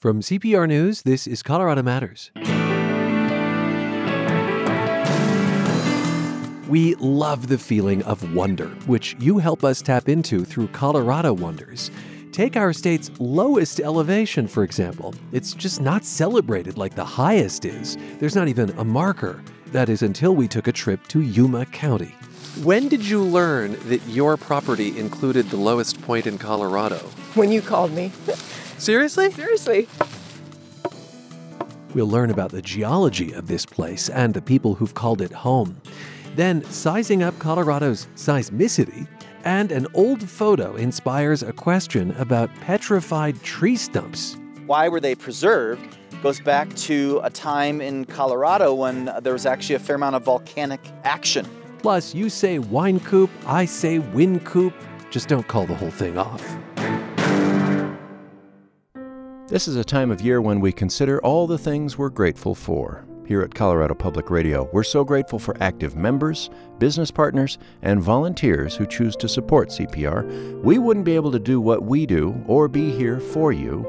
From 0.00 0.22
CPR 0.22 0.66
News, 0.66 1.02
this 1.02 1.26
is 1.26 1.42
Colorado 1.42 1.82
Matters. 1.82 2.30
We 6.70 6.94
love 6.94 7.48
the 7.48 7.58
feeling 7.58 8.02
of 8.04 8.34
wonder, 8.34 8.68
which 8.86 9.14
you 9.20 9.36
help 9.36 9.62
us 9.62 9.82
tap 9.82 10.08
into 10.08 10.46
through 10.46 10.68
Colorado 10.68 11.34
Wonders. 11.34 11.90
Take 12.32 12.56
our 12.56 12.72
state's 12.72 13.10
lowest 13.18 13.78
elevation, 13.78 14.48
for 14.48 14.64
example. 14.64 15.14
It's 15.32 15.52
just 15.52 15.82
not 15.82 16.06
celebrated 16.06 16.78
like 16.78 16.94
the 16.94 17.04
highest 17.04 17.66
is. 17.66 17.98
There's 18.20 18.34
not 18.34 18.48
even 18.48 18.70
a 18.78 18.84
marker. 18.84 19.42
That 19.66 19.90
is 19.90 20.00
until 20.00 20.34
we 20.34 20.48
took 20.48 20.66
a 20.66 20.72
trip 20.72 21.06
to 21.08 21.20
Yuma 21.20 21.66
County. 21.66 22.14
When 22.62 22.88
did 22.88 23.04
you 23.06 23.22
learn 23.22 23.76
that 23.90 24.00
your 24.08 24.38
property 24.38 24.98
included 24.98 25.50
the 25.50 25.58
lowest 25.58 26.00
point 26.00 26.26
in 26.26 26.38
Colorado? 26.38 27.00
When 27.34 27.52
you 27.52 27.60
called 27.60 27.92
me. 27.92 28.12
Seriously? 28.80 29.30
Seriously. 29.32 29.88
We'll 31.94 32.08
learn 32.08 32.30
about 32.30 32.50
the 32.50 32.62
geology 32.62 33.32
of 33.32 33.46
this 33.46 33.66
place 33.66 34.08
and 34.08 34.32
the 34.32 34.40
people 34.40 34.74
who've 34.74 34.94
called 34.94 35.20
it 35.20 35.32
home. 35.32 35.78
Then, 36.34 36.64
sizing 36.64 37.22
up 37.22 37.38
Colorado's 37.38 38.06
seismicity, 38.16 39.06
and 39.44 39.70
an 39.70 39.86
old 39.92 40.26
photo 40.26 40.76
inspires 40.76 41.42
a 41.42 41.52
question 41.52 42.12
about 42.12 42.54
petrified 42.62 43.42
tree 43.42 43.76
stumps. 43.76 44.38
Why 44.64 44.88
were 44.88 45.00
they 45.00 45.14
preserved? 45.14 45.98
Goes 46.22 46.40
back 46.40 46.72
to 46.76 47.20
a 47.22 47.28
time 47.28 47.82
in 47.82 48.06
Colorado 48.06 48.72
when 48.72 49.12
there 49.20 49.34
was 49.34 49.44
actually 49.44 49.74
a 49.74 49.78
fair 49.80 49.96
amount 49.96 50.16
of 50.16 50.22
volcanic 50.22 50.80
action. 51.04 51.46
Plus, 51.80 52.14
you 52.14 52.30
say 52.30 52.58
wine 52.58 53.00
coop, 53.00 53.30
I 53.46 53.66
say 53.66 53.98
wind 53.98 54.46
coop. 54.46 54.72
Just 55.10 55.28
don't 55.28 55.46
call 55.48 55.66
the 55.66 55.74
whole 55.74 55.90
thing 55.90 56.16
off. 56.16 56.42
This 59.50 59.66
is 59.66 59.74
a 59.74 59.82
time 59.82 60.12
of 60.12 60.20
year 60.20 60.40
when 60.40 60.60
we 60.60 60.70
consider 60.70 61.20
all 61.22 61.48
the 61.48 61.58
things 61.58 61.98
we're 61.98 62.08
grateful 62.08 62.54
for. 62.54 63.04
Here 63.26 63.42
at 63.42 63.52
Colorado 63.52 63.96
Public 63.96 64.30
Radio, 64.30 64.70
we're 64.72 64.84
so 64.84 65.02
grateful 65.02 65.40
for 65.40 65.60
active 65.60 65.96
members, 65.96 66.50
business 66.78 67.10
partners, 67.10 67.58
and 67.82 68.00
volunteers 68.00 68.76
who 68.76 68.86
choose 68.86 69.16
to 69.16 69.28
support 69.28 69.70
CPR. 69.70 70.62
We 70.62 70.78
wouldn't 70.78 71.04
be 71.04 71.16
able 71.16 71.32
to 71.32 71.40
do 71.40 71.60
what 71.60 71.82
we 71.82 72.06
do 72.06 72.40
or 72.46 72.68
be 72.68 72.92
here 72.92 73.18
for 73.18 73.50
you 73.50 73.84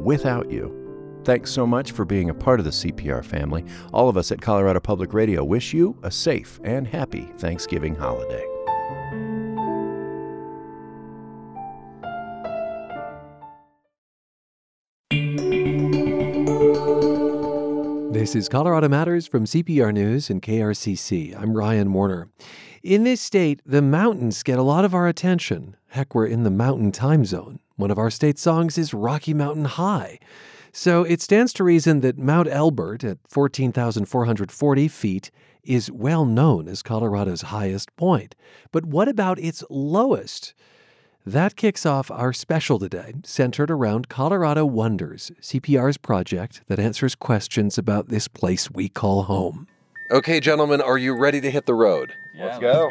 without 0.00 0.50
you. 0.50 1.20
Thanks 1.24 1.50
so 1.50 1.66
much 1.66 1.92
for 1.92 2.06
being 2.06 2.30
a 2.30 2.34
part 2.34 2.58
of 2.58 2.64
the 2.64 2.72
CPR 2.72 3.22
family. 3.22 3.66
All 3.92 4.08
of 4.08 4.16
us 4.16 4.32
at 4.32 4.40
Colorado 4.40 4.80
Public 4.80 5.12
Radio 5.12 5.44
wish 5.44 5.74
you 5.74 5.94
a 6.02 6.10
safe 6.10 6.58
and 6.64 6.86
happy 6.86 7.30
Thanksgiving 7.36 7.94
holiday. 7.94 8.51
This 18.22 18.36
is 18.36 18.48
Colorado 18.48 18.88
Matters 18.88 19.26
from 19.26 19.46
CPR 19.46 19.92
News 19.92 20.30
and 20.30 20.40
KRCC. 20.40 21.36
I'm 21.36 21.56
Ryan 21.56 21.92
Warner. 21.92 22.28
In 22.80 23.02
this 23.02 23.20
state, 23.20 23.60
the 23.66 23.82
mountains 23.82 24.44
get 24.44 24.60
a 24.60 24.62
lot 24.62 24.84
of 24.84 24.94
our 24.94 25.08
attention. 25.08 25.76
Heck, 25.88 26.14
we're 26.14 26.26
in 26.28 26.44
the 26.44 26.50
mountain 26.50 26.92
time 26.92 27.24
zone. 27.24 27.58
One 27.74 27.90
of 27.90 27.98
our 27.98 28.10
state 28.10 28.38
songs 28.38 28.78
is 28.78 28.94
Rocky 28.94 29.34
Mountain 29.34 29.64
High. 29.64 30.20
So 30.70 31.02
it 31.02 31.20
stands 31.20 31.52
to 31.54 31.64
reason 31.64 31.98
that 32.02 32.16
Mount 32.16 32.46
Elbert 32.48 33.02
at 33.02 33.18
14,440 33.28 34.86
feet 34.86 35.32
is 35.64 35.90
well 35.90 36.24
known 36.24 36.68
as 36.68 36.80
Colorado's 36.80 37.42
highest 37.42 37.96
point. 37.96 38.36
But 38.70 38.84
what 38.86 39.08
about 39.08 39.40
its 39.40 39.64
lowest? 39.68 40.54
That 41.24 41.54
kicks 41.54 41.86
off 41.86 42.10
our 42.10 42.32
special 42.32 42.80
today, 42.80 43.14
centered 43.22 43.70
around 43.70 44.08
Colorado 44.08 44.66
Wonders, 44.66 45.30
CPR's 45.40 45.96
project 45.96 46.62
that 46.66 46.80
answers 46.80 47.14
questions 47.14 47.78
about 47.78 48.08
this 48.08 48.26
place 48.26 48.72
we 48.72 48.88
call 48.88 49.22
home. 49.24 49.68
Okay, 50.10 50.40
gentlemen, 50.40 50.80
are 50.80 50.98
you 50.98 51.16
ready 51.16 51.40
to 51.40 51.48
hit 51.48 51.66
the 51.66 51.74
road? 51.74 52.12
let's 52.36 52.58
go. 52.58 52.90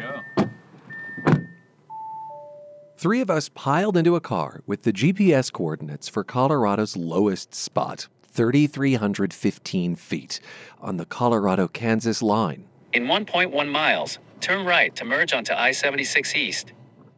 Three 2.96 3.20
of 3.20 3.28
us 3.28 3.50
piled 3.50 3.98
into 3.98 4.16
a 4.16 4.20
car 4.20 4.62
with 4.66 4.84
the 4.84 4.94
GPS 4.94 5.52
coordinates 5.52 6.08
for 6.08 6.24
Colorado's 6.24 6.96
lowest 6.96 7.54
spot, 7.54 8.08
3,315 8.28 9.94
feet, 9.96 10.40
on 10.80 10.96
the 10.96 11.04
Colorado 11.04 11.68
Kansas 11.68 12.22
line. 12.22 12.64
In 12.94 13.04
1.1 13.04 13.68
miles, 13.68 14.18
turn 14.40 14.64
right 14.64 14.94
to 14.96 15.04
merge 15.04 15.34
onto 15.34 15.52
I 15.52 15.72
76 15.72 16.34
East. 16.34 16.72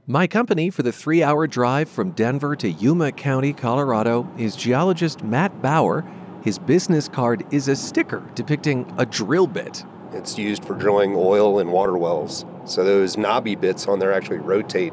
My 0.07 0.27
company 0.27 0.69
for 0.69 0.83
the 0.83 0.93
three 0.93 1.23
hour 1.23 1.47
drive 1.47 1.89
from 1.89 2.11
Denver 2.11 2.55
to 2.57 2.69
Yuma 2.71 3.11
County, 3.11 3.55
Colorado, 3.55 4.31
is 4.37 4.55
geologist 4.55 5.25
Matt 5.25 5.63
Bauer. 5.63 6.05
His 6.43 6.59
business 6.59 7.09
card 7.09 7.43
is 7.51 7.69
a 7.69 7.77
sticker 7.77 8.23
depicting 8.35 8.85
a 8.99 9.07
drill 9.07 9.47
bit. 9.47 9.83
It's 10.13 10.37
used 10.37 10.63
for 10.63 10.75
drilling 10.75 11.15
oil 11.17 11.59
and 11.59 11.73
water 11.73 11.97
wells. 11.97 12.45
So 12.67 12.85
those 12.85 13.17
knobby 13.17 13.55
bits 13.55 13.89
on 13.89 13.99
there 13.99 14.13
actually 14.13 14.41
rotate 14.41 14.93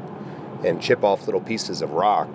and 0.64 0.82
chip 0.82 1.04
off 1.04 1.26
little 1.26 1.42
pieces 1.42 1.82
of 1.82 1.92
rock. 1.92 2.30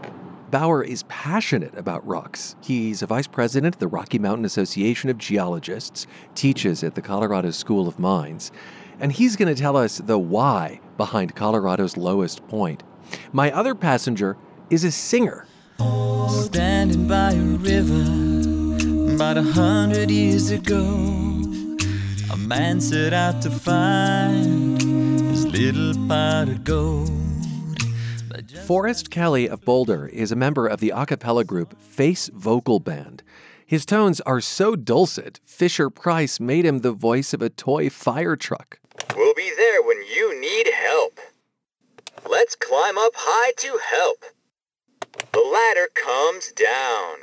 Bauer 0.50 0.82
is 0.82 1.02
passionate 1.04 1.74
about 1.78 2.06
rocks. 2.06 2.56
He's 2.60 3.00
a 3.00 3.06
vice 3.06 3.26
president 3.26 3.74
of 3.74 3.78
the 3.78 3.88
Rocky 3.88 4.18
Mountain 4.18 4.44
Association 4.44 5.08
of 5.08 5.16
Geologists, 5.16 6.06
teaches 6.34 6.84
at 6.84 6.94
the 6.94 7.00
Colorado 7.00 7.52
School 7.52 7.88
of 7.88 7.98
Mines, 7.98 8.52
and 9.00 9.12
he's 9.12 9.34
going 9.34 9.52
to 9.52 9.58
tell 9.58 9.78
us 9.78 9.96
the 9.96 10.18
why 10.18 10.78
behind 10.96 11.34
Colorado's 11.34 11.96
lowest 11.96 12.46
point. 12.48 12.82
My 13.32 13.50
other 13.52 13.74
passenger 13.74 14.36
is 14.70 14.84
a 14.84 14.90
singer. 14.90 15.46
Standing 16.28 17.06
by 17.06 17.32
a 17.32 17.40
river 17.40 19.14
about 19.14 19.36
a 19.38 19.42
hundred 19.42 20.10
years 20.10 20.50
ago, 20.50 20.82
a 22.32 22.36
man 22.36 22.80
set 22.80 23.12
out 23.12 23.40
to 23.42 23.50
find 23.50 24.80
his 24.80 25.46
little 25.46 25.94
pot 26.08 26.48
of 26.48 26.64
gold. 26.64 27.10
Forrest 28.66 29.10
Kelly 29.10 29.48
of 29.48 29.64
Boulder 29.64 30.08
is 30.08 30.32
a 30.32 30.36
member 30.36 30.66
of 30.66 30.80
the 30.80 30.90
a 30.90 31.06
cappella 31.06 31.44
group 31.44 31.78
Face 31.80 32.28
Vocal 32.34 32.80
Band. 32.80 33.22
His 33.64 33.86
tones 33.86 34.20
are 34.22 34.40
so 34.40 34.76
dulcet, 34.76 35.40
Fisher 35.44 35.88
Price 35.88 36.40
made 36.40 36.64
him 36.64 36.80
the 36.80 36.92
voice 36.92 37.32
of 37.32 37.42
a 37.42 37.48
toy 37.48 37.88
fire 37.90 38.36
truck. 38.36 38.78
We'll 39.16 39.34
be 39.34 39.52
there 39.56 39.82
when 39.82 39.98
you 40.14 40.40
need 40.40 40.68
help. 40.72 41.20
Let's 42.28 42.56
climb 42.56 42.98
up 42.98 43.12
high 43.14 43.52
to 43.58 43.78
help. 43.90 44.24
The 45.32 45.40
ladder 45.40 45.88
comes 45.94 46.50
down. 46.52 47.18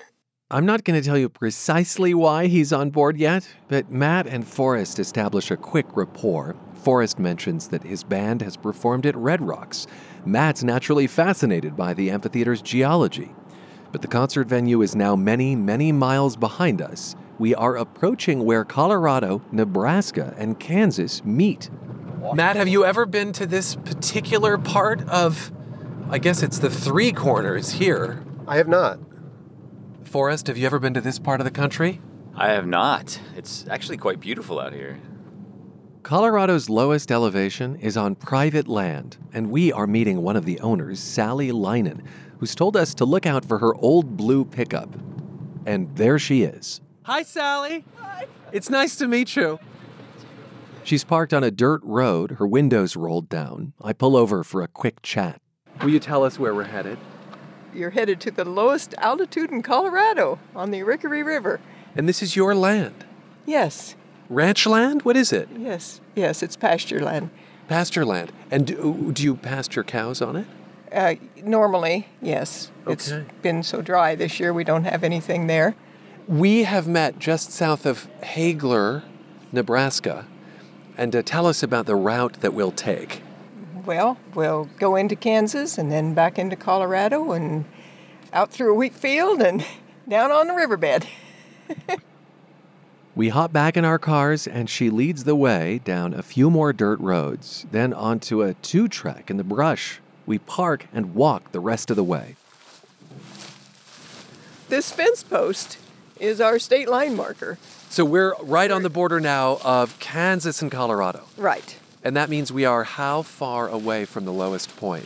I'm 0.49 0.65
not 0.65 0.83
going 0.85 1.01
to 1.01 1.05
tell 1.05 1.17
you 1.17 1.27
precisely 1.29 2.13
why 2.13 2.47
he's 2.47 2.71
on 2.71 2.89
board 2.89 3.17
yet, 3.17 3.47
but 3.67 3.91
Matt 3.91 4.27
and 4.27 4.47
Forrest 4.47 4.99
establish 4.99 5.51
a 5.51 5.57
quick 5.57 5.87
rapport. 5.97 6.55
Forrest 6.75 7.19
mentions 7.19 7.67
that 7.69 7.83
his 7.83 8.03
band 8.03 8.41
has 8.43 8.55
performed 8.55 9.05
at 9.05 9.15
Red 9.15 9.41
Rocks. 9.41 9.87
Matt's 10.25 10.63
naturally 10.63 11.07
fascinated 11.07 11.75
by 11.75 11.93
the 11.93 12.09
amphitheater's 12.09 12.61
geology. 12.61 13.33
But 13.91 14.03
the 14.03 14.07
concert 14.07 14.47
venue 14.47 14.81
is 14.81 14.95
now 14.95 15.15
many, 15.15 15.55
many 15.55 15.91
miles 15.91 16.37
behind 16.37 16.81
us. 16.81 17.15
We 17.39 17.53
are 17.55 17.75
approaching 17.75 18.45
where 18.45 18.63
Colorado, 18.63 19.41
Nebraska, 19.51 20.33
and 20.37 20.59
Kansas 20.59 21.25
meet. 21.25 21.69
Matt, 22.31 22.55
have 22.55 22.67
you 22.67 22.85
ever 22.85 23.05
been 23.05 23.33
to 23.33 23.45
this 23.45 23.75
particular 23.75 24.57
part 24.57 25.07
of, 25.09 25.51
I 26.09 26.17
guess 26.19 26.41
it's 26.41 26.59
the 26.59 26.69
three 26.69 27.11
corners 27.11 27.71
here? 27.73 28.23
I 28.47 28.57
have 28.57 28.67
not. 28.67 28.99
Forrest, 30.05 30.47
have 30.47 30.57
you 30.57 30.65
ever 30.65 30.79
been 30.79 30.93
to 30.93 31.01
this 31.01 31.19
part 31.19 31.41
of 31.41 31.45
the 31.45 31.51
country? 31.51 32.01
I 32.35 32.51
have 32.51 32.65
not. 32.65 33.19
It's 33.35 33.67
actually 33.69 33.97
quite 33.97 34.19
beautiful 34.19 34.59
out 34.59 34.73
here. 34.73 34.99
Colorado's 36.03 36.69
lowest 36.69 37.11
elevation 37.11 37.75
is 37.77 37.97
on 37.97 38.15
private 38.15 38.67
land, 38.67 39.17
and 39.33 39.51
we 39.51 39.71
are 39.71 39.87
meeting 39.87 40.21
one 40.21 40.35
of 40.35 40.45
the 40.45 40.59
owners, 40.61 40.99
Sally 40.99 41.51
Linen, 41.51 42.03
who's 42.39 42.55
told 42.55 42.75
us 42.75 42.93
to 42.95 43.05
look 43.05 43.25
out 43.25 43.45
for 43.45 43.59
her 43.59 43.75
old 43.75 44.17
blue 44.17 44.45
pickup. 44.45 44.89
And 45.65 45.95
there 45.95 46.19
she 46.19 46.43
is. 46.43 46.81
Hi, 47.03 47.23
Sally. 47.23 47.85
Hi. 47.97 48.27
It's 48.51 48.69
nice 48.69 48.95
to 48.97 49.07
meet 49.07 49.35
you. 49.35 49.59
She's 50.83 51.03
parked 51.03 51.33
on 51.33 51.43
a 51.43 51.51
dirt 51.51 51.81
road, 51.83 52.31
her 52.31 52.47
windows 52.47 52.95
rolled 52.95 53.29
down. 53.29 53.73
I 53.81 53.93
pull 53.93 54.15
over 54.17 54.43
for 54.43 54.61
a 54.61 54.67
quick 54.67 55.01
chat. 55.01 55.41
Will 55.81 55.89
you 55.89 55.99
tell 55.99 56.23
us 56.23 56.37
where 56.37 56.53
we're 56.53 56.65
headed? 56.65 56.97
You're 57.73 57.91
headed 57.91 58.19
to 58.21 58.31
the 58.31 58.45
lowest 58.45 58.93
altitude 58.97 59.49
in 59.49 59.63
Colorado 59.63 60.39
on 60.55 60.71
the 60.71 60.83
Rickery 60.83 61.23
River. 61.23 61.59
And 61.95 62.07
this 62.07 62.21
is 62.21 62.35
your 62.35 62.53
land. 62.53 63.05
Yes, 63.45 63.95
Ranch 64.29 64.65
land? 64.65 65.01
What 65.03 65.17
is 65.17 65.31
it? 65.33 65.49
yes, 65.57 65.99
yes, 66.15 66.41
it's 66.41 66.55
pasture 66.55 66.99
land. 66.99 67.29
Pasture 67.67 68.05
land. 68.05 68.31
And 68.51 68.65
do, 68.67 69.11
do 69.13 69.21
you 69.23 69.35
pasture 69.35 69.83
cows 69.83 70.21
on 70.21 70.35
it? 70.35 70.47
Uh, 70.91 71.15
normally, 71.43 72.07
yes. 72.21 72.71
It's 72.87 73.11
Okay. 73.11 73.25
been 73.41 73.63
so 73.63 73.81
dry 73.81 74.15
this 74.15 74.39
year, 74.39 74.53
we 74.53 74.63
don't 74.63 74.83
have 74.85 75.03
anything 75.03 75.47
there. 75.47 75.75
We 76.27 76.63
have 76.63 76.87
met 76.87 77.19
just 77.19 77.51
south 77.51 77.85
of 77.85 78.07
Haigler, 78.23 79.03
Nebraska. 79.51 80.25
And 80.97 81.15
uh, 81.15 81.21
tell 81.23 81.47
us 81.47 81.63
about 81.63 81.85
the 81.85 81.95
route 81.95 82.41
that 82.41 82.53
we'll 82.53 82.71
take. 82.71 83.21
Well, 83.85 84.17
we'll 84.33 84.65
go 84.77 84.95
into 84.95 85.15
Kansas 85.15 85.77
and 85.77 85.91
then 85.91 86.13
back 86.13 86.39
into 86.39 86.55
Colorado 86.55 87.31
and 87.31 87.65
out 88.31 88.51
through 88.51 88.71
a 88.71 88.75
wheat 88.75 88.93
field 88.93 89.41
and 89.41 89.65
down 90.07 90.31
on 90.31 90.47
the 90.47 90.53
riverbed. 90.53 91.07
We 93.15 93.29
hop 93.29 93.53
back 93.53 93.77
in 93.77 93.85
our 93.85 93.99
cars 93.99 94.47
and 94.47 94.67
she 94.67 94.89
leads 94.89 95.23
the 95.23 95.35
way 95.35 95.79
down 95.83 96.15
a 96.15 96.23
few 96.23 96.49
more 96.49 96.73
dirt 96.73 96.99
roads, 96.99 97.67
then 97.69 97.93
onto 97.93 98.41
a 98.41 98.55
two 98.55 98.87
track 98.87 99.29
in 99.29 99.37
the 99.37 99.43
brush. 99.43 99.99
We 100.25 100.39
park 100.39 100.87
and 100.91 101.13
walk 101.13 101.51
the 101.51 101.59
rest 101.59 101.91
of 101.91 101.95
the 101.95 102.03
way. 102.03 102.37
This 104.67 104.91
fence 104.91 105.21
post 105.21 105.77
is 106.19 106.41
our 106.41 106.57
state 106.57 106.89
line 106.89 107.15
marker. 107.15 107.59
So 107.93 108.03
we're 108.03 108.33
right 108.41 108.71
on 108.71 108.81
the 108.81 108.89
border 108.89 109.19
now 109.19 109.59
of 109.63 109.99
Kansas 109.99 110.63
and 110.63 110.71
Colorado. 110.71 111.25
Right. 111.37 111.77
And 112.03 112.15
that 112.15 112.27
means 112.27 112.51
we 112.51 112.65
are 112.65 112.83
how 112.83 113.21
far 113.21 113.69
away 113.69 114.05
from 114.05 114.25
the 114.25 114.33
lowest 114.33 114.75
point? 114.77 115.05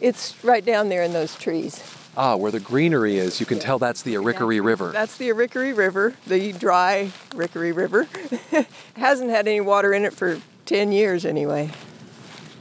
It's 0.00 0.42
right 0.42 0.64
down 0.64 0.88
there 0.88 1.02
in 1.02 1.12
those 1.12 1.36
trees. 1.36 1.84
Ah, 2.16 2.34
where 2.36 2.50
the 2.50 2.60
greenery 2.60 3.18
is, 3.18 3.40
you 3.40 3.44
can 3.44 3.58
tell 3.58 3.78
that's 3.78 4.00
the 4.00 4.14
Arickaree 4.14 4.64
River. 4.64 4.90
That's 4.90 5.18
the 5.18 5.28
Arickaree 5.28 5.76
River, 5.76 6.14
the 6.26 6.52
dry 6.52 7.12
Arickaree 7.32 7.76
River. 7.76 8.08
Hasn't 8.96 9.28
had 9.28 9.46
any 9.46 9.60
water 9.60 9.92
in 9.92 10.06
it 10.06 10.14
for 10.14 10.40
10 10.64 10.92
years 10.92 11.26
anyway. 11.26 11.72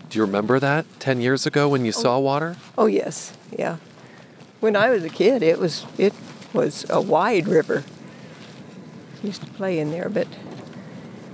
Do 0.09 0.19
you 0.19 0.25
remember 0.25 0.59
that 0.59 0.85
10 0.99 1.21
years 1.21 1.45
ago 1.45 1.69
when 1.69 1.85
you 1.85 1.94
saw 1.94 2.19
water? 2.19 2.57
Oh 2.77 2.88
yes, 2.88 3.31
yeah. 3.57 3.77
When 4.59 4.75
I 4.75 4.89
was 4.89 5.05
a 5.05 5.09
kid, 5.09 5.41
it 5.41 5.57
was 5.57 5.85
it 5.97 6.13
was 6.51 6.85
a 6.89 6.99
wide 6.99 7.47
river. 7.47 7.85
Used 9.23 9.41
to 9.41 9.47
play 9.51 9.79
in 9.79 9.91
there, 9.91 10.09
but 10.09 10.27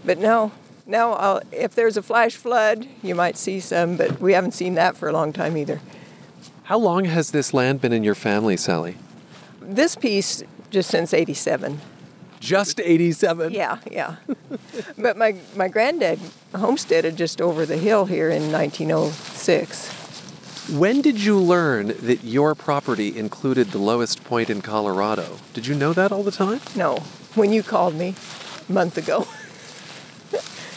but 0.05 0.17
now 0.17 0.51
now 0.85 1.13
I'll, 1.13 1.41
if 1.51 1.75
there's 1.75 1.97
a 1.97 2.01
flash 2.01 2.35
flood, 2.35 2.87
you 3.01 3.15
might 3.15 3.37
see 3.37 3.59
some, 3.59 3.97
but 3.97 4.19
we 4.19 4.33
haven't 4.33 4.53
seen 4.53 4.75
that 4.75 4.97
for 4.97 5.07
a 5.07 5.13
long 5.13 5.33
time 5.33 5.57
either. 5.57 5.81
How 6.63 6.77
long 6.77 7.05
has 7.05 7.31
this 7.31 7.53
land 7.53 7.81
been 7.81 7.93
in 7.93 8.03
your 8.03 8.15
family, 8.15 8.57
Sally? 8.57 8.95
This 9.61 9.95
piece 9.95 10.43
just 10.69 10.89
since 10.89 11.13
'87. 11.13 11.79
Just 12.39 12.81
87? 12.81 13.53
Yeah, 13.53 13.77
yeah. 13.89 14.17
but 14.97 15.15
my 15.15 15.37
my 15.55 15.69
granddad 15.69 16.19
homesteaded 16.53 17.15
just 17.15 17.41
over 17.41 17.65
the 17.65 17.77
hill 17.77 18.05
here 18.05 18.29
in 18.29 18.51
1906. 18.51 20.03
When 20.77 21.01
did 21.01 21.23
you 21.23 21.39
learn 21.39 21.87
that 22.01 22.25
your 22.25 22.53
property 22.53 23.17
included 23.17 23.71
the 23.71 23.77
lowest 23.77 24.25
point 24.25 24.49
in 24.49 24.61
Colorado? 24.61 25.37
Did 25.53 25.67
you 25.67 25.75
know 25.75 25.93
that 25.93 26.11
all 26.11 26.23
the 26.23 26.31
time? 26.31 26.59
No, 26.75 27.03
when 27.35 27.51
you 27.51 27.63
called 27.63 27.95
me 27.95 28.15
a 28.67 28.71
month 28.71 28.97
ago. 28.97 29.27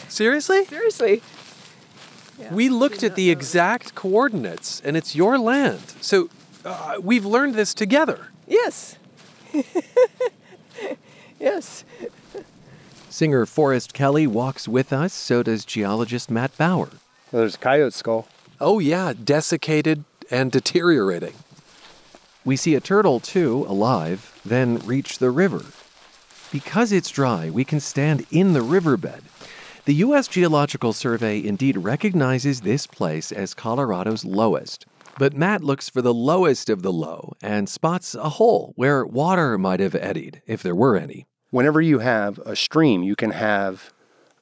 Seriously? 0.07 0.65
Seriously. 0.65 1.21
we 2.51 2.69
looked 2.69 3.03
at 3.03 3.15
the 3.15 3.29
exact 3.29 3.95
coordinates, 3.95 4.81
and 4.81 4.97
it's 4.97 5.15
your 5.15 5.37
land. 5.37 5.81
So 6.01 6.29
uh, 6.65 6.97
we've 7.01 7.25
learned 7.25 7.55
this 7.55 7.73
together. 7.73 8.27
Yes. 8.47 8.97
yes. 11.39 11.83
Singer 13.09 13.45
Forrest 13.45 13.93
Kelly 13.93 14.27
walks 14.27 14.67
with 14.67 14.93
us, 14.93 15.13
so 15.13 15.43
does 15.43 15.65
geologist 15.65 16.29
Matt 16.29 16.57
Bauer. 16.57 16.89
There's 17.31 17.55
a 17.55 17.57
coyote 17.57 17.93
skull. 17.93 18.27
Oh, 18.59 18.79
yeah, 18.79 19.13
desiccated 19.13 20.03
and 20.31 20.51
deteriorating. 20.51 21.33
We 22.45 22.55
see 22.55 22.75
a 22.75 22.79
turtle, 22.79 23.19
too, 23.19 23.65
alive, 23.67 24.39
then 24.45 24.79
reach 24.79 25.19
the 25.19 25.31
river. 25.31 25.65
Because 26.51 26.91
it's 26.93 27.09
dry, 27.09 27.49
we 27.49 27.65
can 27.65 27.79
stand 27.79 28.25
in 28.31 28.53
the 28.53 28.61
riverbed. 28.61 29.21
The 29.83 29.95
U.S. 29.95 30.27
Geological 30.27 30.93
Survey 30.93 31.43
indeed 31.45 31.77
recognizes 31.77 32.61
this 32.61 32.87
place 32.87 33.31
as 33.31 33.53
Colorado's 33.53 34.23
lowest. 34.23 34.85
But 35.17 35.33
Matt 35.33 35.63
looks 35.63 35.89
for 35.89 36.01
the 36.01 36.13
lowest 36.13 36.69
of 36.69 36.83
the 36.83 36.93
low 36.93 37.33
and 37.41 37.67
spots 37.67 38.15
a 38.15 38.29
hole 38.29 38.73
where 38.75 39.05
water 39.05 39.57
might 39.57 39.79
have 39.79 39.95
eddied, 39.95 40.41
if 40.45 40.63
there 40.63 40.75
were 40.75 40.95
any. 40.95 41.25
Whenever 41.49 41.81
you 41.81 41.99
have 41.99 42.39
a 42.39 42.55
stream, 42.55 43.03
you 43.03 43.15
can 43.15 43.31
have 43.31 43.91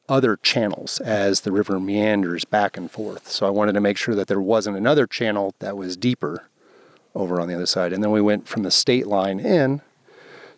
other 0.08 0.38
channels 0.38 1.00
as 1.02 1.42
the 1.42 1.52
river 1.52 1.80
meanders 1.80 2.46
back 2.46 2.78
and 2.78 2.92
forth. 2.92 3.32
So 3.32 3.48
I 3.48 3.52
wanted 3.52 3.74
to 3.74 3.82
make 3.82 3.98
sure 3.98 4.14
that 4.16 4.28
there 4.28 4.42
wasn't 4.42 4.78
another 4.78 5.08
channel 5.08 5.56
that 5.60 5.78
was 5.78 5.98
deeper 5.98 6.50
over 7.16 7.40
on 7.40 7.48
the 7.48 7.56
other 7.56 7.66
side. 7.66 7.94
And 7.94 8.04
then 8.04 8.12
we 8.12 8.22
went 8.22 8.48
from 8.48 8.64
the 8.64 8.72
state 8.72 9.08
line 9.08 9.40
in 9.40 9.82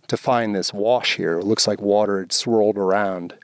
to 0.07 0.17
find 0.17 0.55
this 0.55 0.73
wash 0.73 1.15
here. 1.17 1.39
It 1.39 1.45
looks 1.45 1.67
like 1.67 1.81
water 1.81 2.19
had 2.19 2.31
swirled 2.31 2.77
around. 2.77 3.35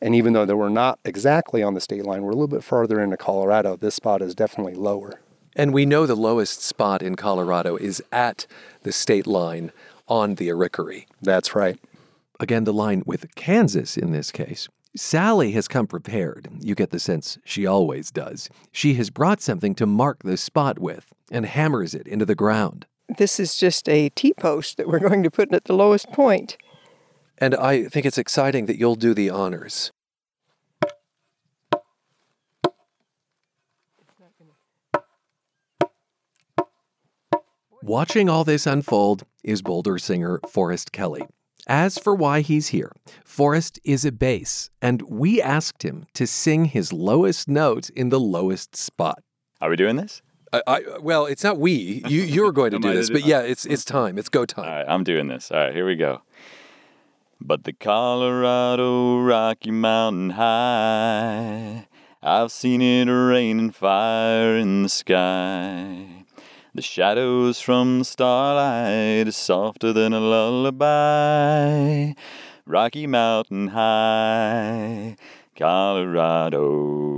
And 0.00 0.14
even 0.14 0.32
though 0.32 0.46
we're 0.46 0.68
not 0.68 0.98
exactly 1.04 1.62
on 1.62 1.74
the 1.74 1.80
state 1.80 2.04
line, 2.04 2.22
we're 2.22 2.30
a 2.30 2.34
little 2.34 2.46
bit 2.48 2.64
farther 2.64 3.00
into 3.00 3.16
Colorado. 3.16 3.76
This 3.76 3.96
spot 3.96 4.22
is 4.22 4.34
definitely 4.34 4.74
lower. 4.74 5.20
And 5.56 5.74
we 5.74 5.86
know 5.86 6.06
the 6.06 6.14
lowest 6.14 6.62
spot 6.62 7.02
in 7.02 7.16
Colorado 7.16 7.76
is 7.76 8.02
at 8.12 8.46
the 8.82 8.92
state 8.92 9.26
line 9.26 9.72
on 10.06 10.36
the 10.36 10.48
Arickaree. 10.48 11.06
That's 11.20 11.54
right. 11.54 11.78
Again, 12.38 12.64
the 12.64 12.72
line 12.72 13.02
with 13.06 13.34
Kansas 13.34 13.96
in 13.96 14.12
this 14.12 14.30
case. 14.30 14.68
Sally 14.96 15.52
has 15.52 15.68
come 15.68 15.86
prepared. 15.86 16.48
You 16.60 16.74
get 16.74 16.90
the 16.90 17.00
sense 17.00 17.38
she 17.44 17.66
always 17.66 18.10
does. 18.10 18.48
She 18.72 18.94
has 18.94 19.10
brought 19.10 19.40
something 19.40 19.74
to 19.76 19.86
mark 19.86 20.22
the 20.22 20.36
spot 20.36 20.78
with 20.78 21.12
and 21.30 21.44
hammers 21.44 21.94
it 21.94 22.06
into 22.06 22.24
the 22.24 22.34
ground. 22.34 22.86
This 23.16 23.40
is 23.40 23.56
just 23.56 23.88
a 23.88 24.10
T 24.10 24.34
post 24.34 24.76
that 24.76 24.86
we're 24.86 24.98
going 24.98 25.22
to 25.22 25.30
put 25.30 25.52
at 25.52 25.64
the 25.64 25.72
lowest 25.72 26.12
point. 26.12 26.56
And 27.38 27.54
I 27.54 27.84
think 27.84 28.04
it's 28.04 28.18
exciting 28.18 28.66
that 28.66 28.78
you'll 28.78 28.96
do 28.96 29.14
the 29.14 29.30
honors. 29.30 29.92
Watching 37.82 38.28
all 38.28 38.44
this 38.44 38.66
unfold 38.66 39.24
is 39.42 39.62
Boulder 39.62 39.98
singer 39.98 40.40
Forrest 40.46 40.92
Kelly. 40.92 41.22
As 41.66 41.96
for 41.96 42.14
why 42.14 42.42
he's 42.42 42.68
here, 42.68 42.92
Forrest 43.24 43.80
is 43.82 44.04
a 44.04 44.12
bass, 44.12 44.68
and 44.82 45.00
we 45.02 45.40
asked 45.40 45.84
him 45.84 46.06
to 46.12 46.26
sing 46.26 46.66
his 46.66 46.92
lowest 46.92 47.48
note 47.48 47.88
in 47.90 48.10
the 48.10 48.20
lowest 48.20 48.76
spot. 48.76 49.22
Are 49.60 49.70
we 49.70 49.76
doing 49.76 49.96
this? 49.96 50.20
I, 50.52 50.62
I, 50.66 50.82
well, 51.00 51.26
it's 51.26 51.44
not 51.44 51.58
we. 51.58 52.02
You, 52.06 52.22
you're 52.22 52.52
going 52.52 52.70
to 52.72 52.78
do 52.82 52.90
to 52.90 52.96
this, 52.96 53.08
do- 53.08 53.14
but 53.14 53.24
yeah, 53.26 53.40
it's 53.40 53.66
it's 53.66 53.84
time. 53.84 54.18
It's 54.18 54.28
go 54.28 54.44
time. 54.46 54.64
All 54.64 54.70
right, 54.70 54.86
I'm 54.88 55.04
doing 55.04 55.28
this. 55.28 55.50
All 55.50 55.58
right, 55.58 55.74
here 55.74 55.86
we 55.86 55.96
go. 55.96 56.22
But 57.40 57.64
the 57.64 57.72
Colorado 57.72 59.18
Rocky 59.20 59.70
Mountain 59.70 60.30
High, 60.30 61.86
I've 62.22 62.50
seen 62.50 62.82
it 62.82 63.04
rain 63.10 63.58
and 63.60 63.74
fire 63.74 64.56
in 64.56 64.82
the 64.82 64.88
sky. 64.88 66.24
The 66.74 66.82
shadows 66.82 67.60
from 67.60 68.00
the 68.00 68.04
starlight 68.04 69.28
is 69.28 69.36
softer 69.36 69.92
than 69.92 70.12
a 70.12 70.20
lullaby. 70.20 72.12
Rocky 72.66 73.06
Mountain 73.06 73.68
High, 73.68 75.16
Colorado. 75.56 77.17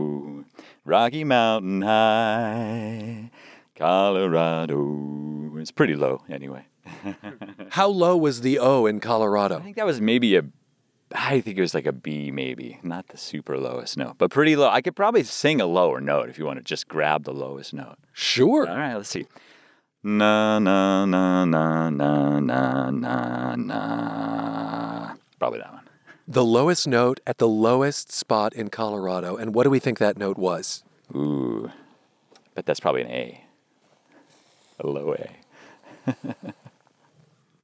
Rocky 0.91 1.23
Mountain 1.23 1.83
High, 1.83 3.31
Colorado. 3.77 5.53
It's 5.59 5.71
pretty 5.71 5.95
low 5.95 6.25
anyway. 6.29 6.67
How 7.71 7.87
low 7.87 8.17
was 8.17 8.41
the 8.41 8.59
O 8.59 8.87
in 8.87 8.99
Colorado? 8.99 9.59
I 9.59 9.61
think 9.61 9.77
that 9.77 9.87
was 9.87 10.01
maybe 10.01 10.35
a, 10.35 10.43
I 11.15 11.43
think 11.43 11.59
it 11.59 11.61
was 11.61 11.75
like 11.75 11.87
a 11.87 11.93
B 11.93 12.33
maybe, 12.33 12.81
not 12.83 13.07
the 13.07 13.17
super 13.19 13.57
lowest 13.57 13.97
note, 13.99 14.17
but 14.19 14.33
pretty 14.33 14.57
low. 14.57 14.69
I 14.69 14.81
could 14.81 14.97
probably 14.97 15.23
sing 15.23 15.61
a 15.61 15.67
lower 15.67 16.01
note 16.01 16.29
if 16.29 16.41
you 16.41 16.45
want 16.45 16.59
to 16.59 16.65
just 16.65 16.89
grab 16.89 17.23
the 17.23 17.33
lowest 17.33 17.73
note. 17.73 17.95
Sure. 18.13 18.69
All 18.69 18.77
right, 18.77 18.97
let's 18.97 19.11
see. 19.11 19.27
Na 20.03 20.59
na 20.59 21.05
na 21.05 21.45
na 21.45 21.89
na 21.91 22.41
na 22.41 22.91
na 22.91 23.55
na. 23.55 25.15
Probably 25.39 25.61
that 25.61 25.73
one. 25.73 25.80
The 26.31 26.45
lowest 26.45 26.87
note 26.87 27.19
at 27.27 27.39
the 27.39 27.49
lowest 27.49 28.13
spot 28.13 28.53
in 28.53 28.69
Colorado. 28.69 29.37
And 29.37 29.53
what 29.53 29.65
do 29.65 29.71
we 29.71 29.81
think 29.81 29.99
that 29.99 30.17
note 30.17 30.39
was? 30.39 30.85
Ooh, 31.13 31.73
but 32.55 32.65
that's 32.67 32.79
probably 32.79 33.03
an 33.03 33.11
A. 33.11 33.45
A 34.79 34.87
low 34.87 35.15
A. 35.15 36.15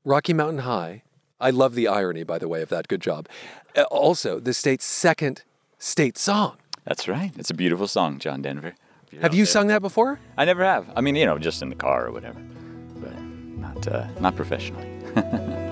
Rocky 0.05 0.33
Mountain 0.33 0.59
High. 0.59 1.05
I 1.41 1.51
love 1.51 1.77
the 1.77 1.87
irony, 1.87 2.25
by 2.25 2.39
the 2.39 2.49
way, 2.49 2.61
of 2.61 2.69
that. 2.71 2.89
Good 2.89 3.01
job. 3.03 3.29
Uh, 3.77 3.83
Also, 3.83 4.41
the 4.41 4.53
state's 4.53 4.85
second 4.85 5.45
state 5.79 6.19
song. 6.19 6.57
That's 6.85 7.07
right. 7.07 7.31
It's 7.39 7.51
a 7.51 7.55
beautiful 7.55 7.87
song, 7.87 8.19
John 8.19 8.43
Denver. 8.43 8.75
Have 9.23 9.33
you 9.33 9.45
there. 9.45 9.53
sung 9.53 9.69
that 9.69 9.81
before? 9.81 10.19
I 10.37 10.45
never 10.45 10.65
have. 10.65 10.91
I 10.97 11.03
mean, 11.03 11.15
you 11.15 11.25
know, 11.25 11.39
just 11.39 11.63
in 11.63 11.69
the 11.69 11.77
car 11.77 12.07
or 12.07 12.11
whatever, 12.11 12.41
but 12.97 13.15
not 13.23 13.87
uh, 13.87 14.09
not 14.19 14.35
professionally. 14.35 14.91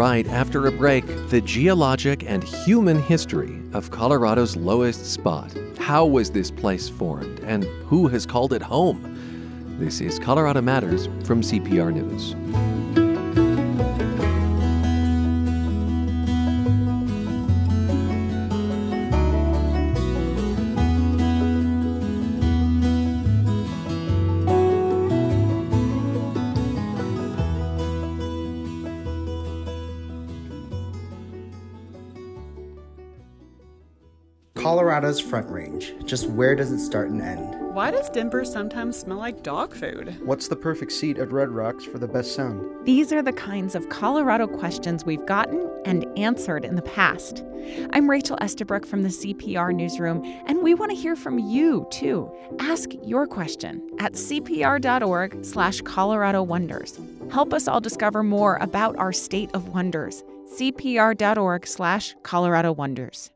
right, 0.00 0.26
after 0.28 0.66
a 0.66 0.72
break, 0.72 1.04
the 1.28 1.42
geologic 1.42 2.24
and 2.26 2.42
human 2.42 3.02
history 3.02 3.60
of 3.74 3.90
Colorado's 3.90 4.56
lowest 4.56 5.04
spot. 5.04 5.54
How 5.76 6.06
was 6.06 6.30
this 6.30 6.50
place 6.50 6.88
formed, 6.88 7.38
and 7.40 7.64
who 7.84 8.08
has 8.08 8.24
called 8.24 8.54
it 8.54 8.62
home? 8.62 8.98
This 9.78 10.00
is 10.00 10.18
Colorado 10.18 10.62
Matters 10.62 11.04
from 11.26 11.42
CPR 11.42 11.92
News. 11.92 12.34
Colorado's 35.10 35.28
Front 35.28 35.50
Range. 35.50 35.94
Just 36.04 36.28
where 36.28 36.54
does 36.54 36.70
it 36.70 36.78
start 36.78 37.10
and 37.10 37.20
end? 37.20 37.74
Why 37.74 37.90
does 37.90 38.08
Denver 38.10 38.44
sometimes 38.44 38.96
smell 38.96 39.18
like 39.18 39.42
dog 39.42 39.74
food? 39.74 40.16
What's 40.24 40.46
the 40.46 40.54
perfect 40.54 40.92
seat 40.92 41.18
at 41.18 41.32
Red 41.32 41.48
Rocks 41.48 41.84
for 41.84 41.98
the 41.98 42.06
best 42.06 42.34
sound? 42.34 42.86
These 42.86 43.12
are 43.12 43.20
the 43.20 43.32
kinds 43.32 43.74
of 43.74 43.88
Colorado 43.88 44.46
questions 44.46 45.04
we've 45.04 45.26
gotten 45.26 45.68
and 45.84 46.06
answered 46.16 46.64
in 46.64 46.76
the 46.76 46.82
past. 46.82 47.42
I'm 47.92 48.08
Rachel 48.08 48.38
Estabrook 48.40 48.86
from 48.86 49.02
the 49.02 49.08
CPR 49.08 49.74
Newsroom, 49.74 50.22
and 50.46 50.62
we 50.62 50.74
want 50.74 50.92
to 50.92 50.96
hear 50.96 51.16
from 51.16 51.40
you 51.40 51.88
too. 51.90 52.30
Ask 52.60 52.90
your 53.02 53.26
question 53.26 53.82
at 53.98 54.12
cpr.org 54.12 55.44
slash 55.44 55.80
Colorado 55.80 56.42
Wonders. 56.44 57.00
Help 57.32 57.52
us 57.52 57.66
all 57.66 57.80
discover 57.80 58.22
more 58.22 58.58
about 58.60 58.96
our 58.96 59.12
state 59.12 59.50
of 59.54 59.70
wonders. 59.70 60.22
cpr.org 60.54 61.66
slash 61.66 62.14
Colorado 62.22 62.70
Wonders. 62.70 63.30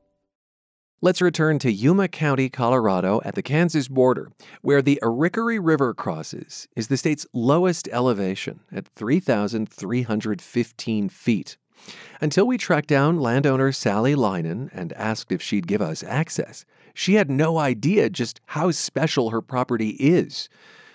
Let's 1.04 1.20
return 1.20 1.58
to 1.58 1.70
Yuma 1.70 2.08
County, 2.08 2.49
Colorado, 2.49 3.20
at 3.26 3.34
the 3.34 3.42
Kansas 3.42 3.88
border, 3.88 4.30
where 4.62 4.80
the 4.80 4.99
Arickaree 5.02 5.61
River 5.62 5.92
crosses, 5.92 6.66
is 6.76 6.88
the 6.88 6.96
state's 6.96 7.26
lowest 7.34 7.90
elevation 7.92 8.61
at 8.73 8.88
3,315 8.88 11.08
feet. 11.11 11.58
Until 12.23 12.46
we 12.46 12.56
tracked 12.56 12.88
down 12.88 13.20
landowner 13.20 13.70
Sally 13.70 14.14
Linen 14.14 14.70
and 14.73 14.94
asked 14.94 15.30
if 15.30 15.42
she'd 15.42 15.66
give 15.66 15.82
us 15.82 16.02
access, 16.02 16.64
she 16.94 17.16
had 17.16 17.30
no 17.30 17.58
idea 17.58 18.08
just 18.08 18.40
how 18.46 18.70
special 18.70 19.28
her 19.28 19.42
property 19.42 19.90
is. 20.00 20.49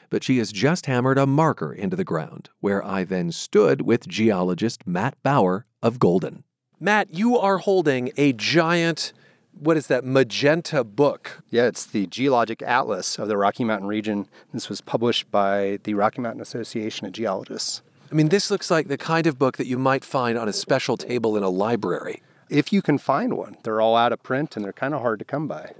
But 0.09 0.23
she 0.23 0.39
has 0.39 0.51
just 0.51 0.87
hammered 0.87 1.19
a 1.19 1.27
marker 1.27 1.71
into 1.71 1.95
the 1.95 2.03
ground, 2.03 2.49
where 2.61 2.83
I 2.83 3.03
then 3.03 3.31
stood 3.31 3.81
with 3.81 4.07
geologist 4.07 4.87
Matt 4.87 5.21
Bauer 5.21 5.67
of 5.83 5.99
Golden. 5.99 6.45
Matt, 6.79 7.13
you 7.13 7.37
are 7.37 7.59
holding 7.59 8.11
a 8.17 8.33
giant 8.33 9.13
what 9.59 9.77
is 9.77 9.87
that 9.87 10.05
magenta 10.05 10.83
book? 10.83 11.41
Yeah, 11.49 11.65
it's 11.65 11.85
the 11.85 12.07
Geologic 12.07 12.61
Atlas 12.61 13.19
of 13.19 13.27
the 13.27 13.37
Rocky 13.37 13.63
Mountain 13.63 13.87
region. 13.87 14.27
This 14.53 14.69
was 14.69 14.81
published 14.81 15.29
by 15.31 15.79
the 15.83 15.93
Rocky 15.93 16.21
Mountain 16.21 16.41
Association 16.41 17.05
of 17.05 17.13
Geologists. 17.13 17.81
I 18.11 18.15
mean, 18.15 18.29
this 18.29 18.49
looks 18.49 18.71
like 18.71 18.87
the 18.87 18.97
kind 18.97 19.27
of 19.27 19.37
book 19.37 19.57
that 19.57 19.67
you 19.67 19.77
might 19.77 20.03
find 20.03 20.37
on 20.37 20.47
a 20.47 20.53
special 20.53 20.97
table 20.97 21.37
in 21.37 21.43
a 21.43 21.49
library. 21.49 22.21
If 22.49 22.73
you 22.73 22.81
can 22.81 22.97
find 22.97 23.33
one, 23.37 23.57
they're 23.63 23.81
all 23.81 23.95
out 23.95 24.11
of 24.11 24.23
print 24.23 24.55
and 24.55 24.65
they're 24.65 24.73
kind 24.73 24.93
of 24.93 25.01
hard 25.01 25.19
to 25.19 25.25
come 25.25 25.47
by. 25.47 25.73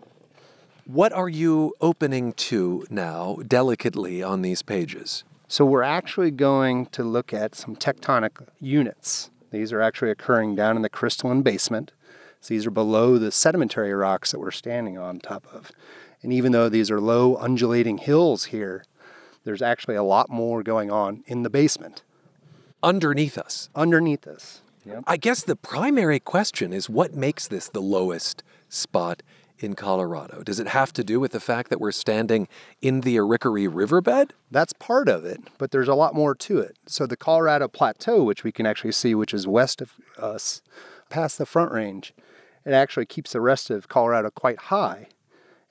What 0.86 1.14
are 1.14 1.30
you 1.30 1.74
opening 1.82 2.34
to 2.34 2.86
now, 2.90 3.38
delicately, 3.48 4.22
on 4.22 4.42
these 4.42 4.62
pages? 4.62 5.24
So, 5.48 5.66
we're 5.66 5.82
actually 5.82 6.30
going 6.30 6.88
to 6.88 7.04
look 7.04 7.34
at 7.34 7.56
some 7.56 7.76
tectonic 7.76 8.46
units. 8.60 9.32
These 9.52 9.74
are 9.74 9.82
actually 9.82 10.12
occurring 10.12 10.56
down 10.56 10.76
in 10.76 10.84
the 10.84 10.90
crystalline 10.90 11.42
basement 11.42 11.92
so 12.42 12.54
these 12.54 12.66
are 12.66 12.72
below 12.72 13.18
the 13.18 13.32
sedimentary 13.32 13.94
rocks 13.94 14.32
that 14.32 14.40
we're 14.40 14.52
standing 14.52 14.98
on 14.98 15.20
top 15.20 15.46
of. 15.54 15.72
And 16.22 16.34
even 16.34 16.52
though 16.52 16.70
these 16.70 16.92
are 16.92 17.00
low 17.00 17.36
undulating 17.38 17.98
hills 17.98 18.46
here, 18.46 18.84
there's 19.44 19.62
actually 19.62 19.96
a 19.96 20.04
lot 20.04 20.30
more 20.30 20.64
going 20.64 20.92
on 20.92 21.24
in 21.28 21.44
the 21.44 21.50
basement. 21.50 22.04
Underneath 22.82 23.38
us. 23.38 23.70
Underneath 23.76 24.28
us. 24.28 24.62
Yep. 24.86 25.04
I 25.06 25.18
guess 25.18 25.44
the 25.44 25.56
primary 25.56 26.20
question 26.20 26.72
is 26.72 26.90
what 26.90 27.14
makes 27.14 27.48
this 27.48 27.68
the 27.68 27.82
lowest 27.82 28.44
spot 28.70 29.22
in 29.60 29.76
Colorado? 29.76 30.42
Does 30.42 30.60
it 30.60 30.68
have 30.68 30.94
to 30.94 31.04
do 31.04 31.20
with 31.20 31.32
the 31.32 31.40
fact 31.40 31.70
that 31.70 31.82
we're 31.82 31.92
standing 31.92 32.48
in 32.82 33.02
the 33.02 33.18
Arickaree 33.18 33.70
riverbed? 33.72 34.34
That's 34.50 34.74
part 34.74 35.10
of 35.10 35.26
it, 35.26 35.42
but 35.58 35.72
there's 35.72 35.90
a 35.90 35.96
lot 35.96 36.16
more 36.16 36.34
to 36.36 36.60
it. 36.60 36.78
So 36.88 37.06
the 37.06 37.18
Colorado 37.18 37.68
Plateau, 37.68 38.24
which 38.24 38.44
we 38.44 38.52
can 38.52 38.66
actually 38.66 38.94
see, 38.94 39.14
which 39.14 39.34
is 39.34 39.48
west 39.48 39.82
of 39.82 39.94
us, 40.18 40.62
past 41.10 41.38
the 41.38 41.46
Front 41.46 41.72
Range, 41.72 42.14
it 42.66 42.74
actually 42.74 43.06
keeps 43.06 43.32
the 43.32 43.42
rest 43.42 43.70
of 43.70 43.88
Colorado 43.88 44.30
quite 44.30 44.60
high. 44.60 45.08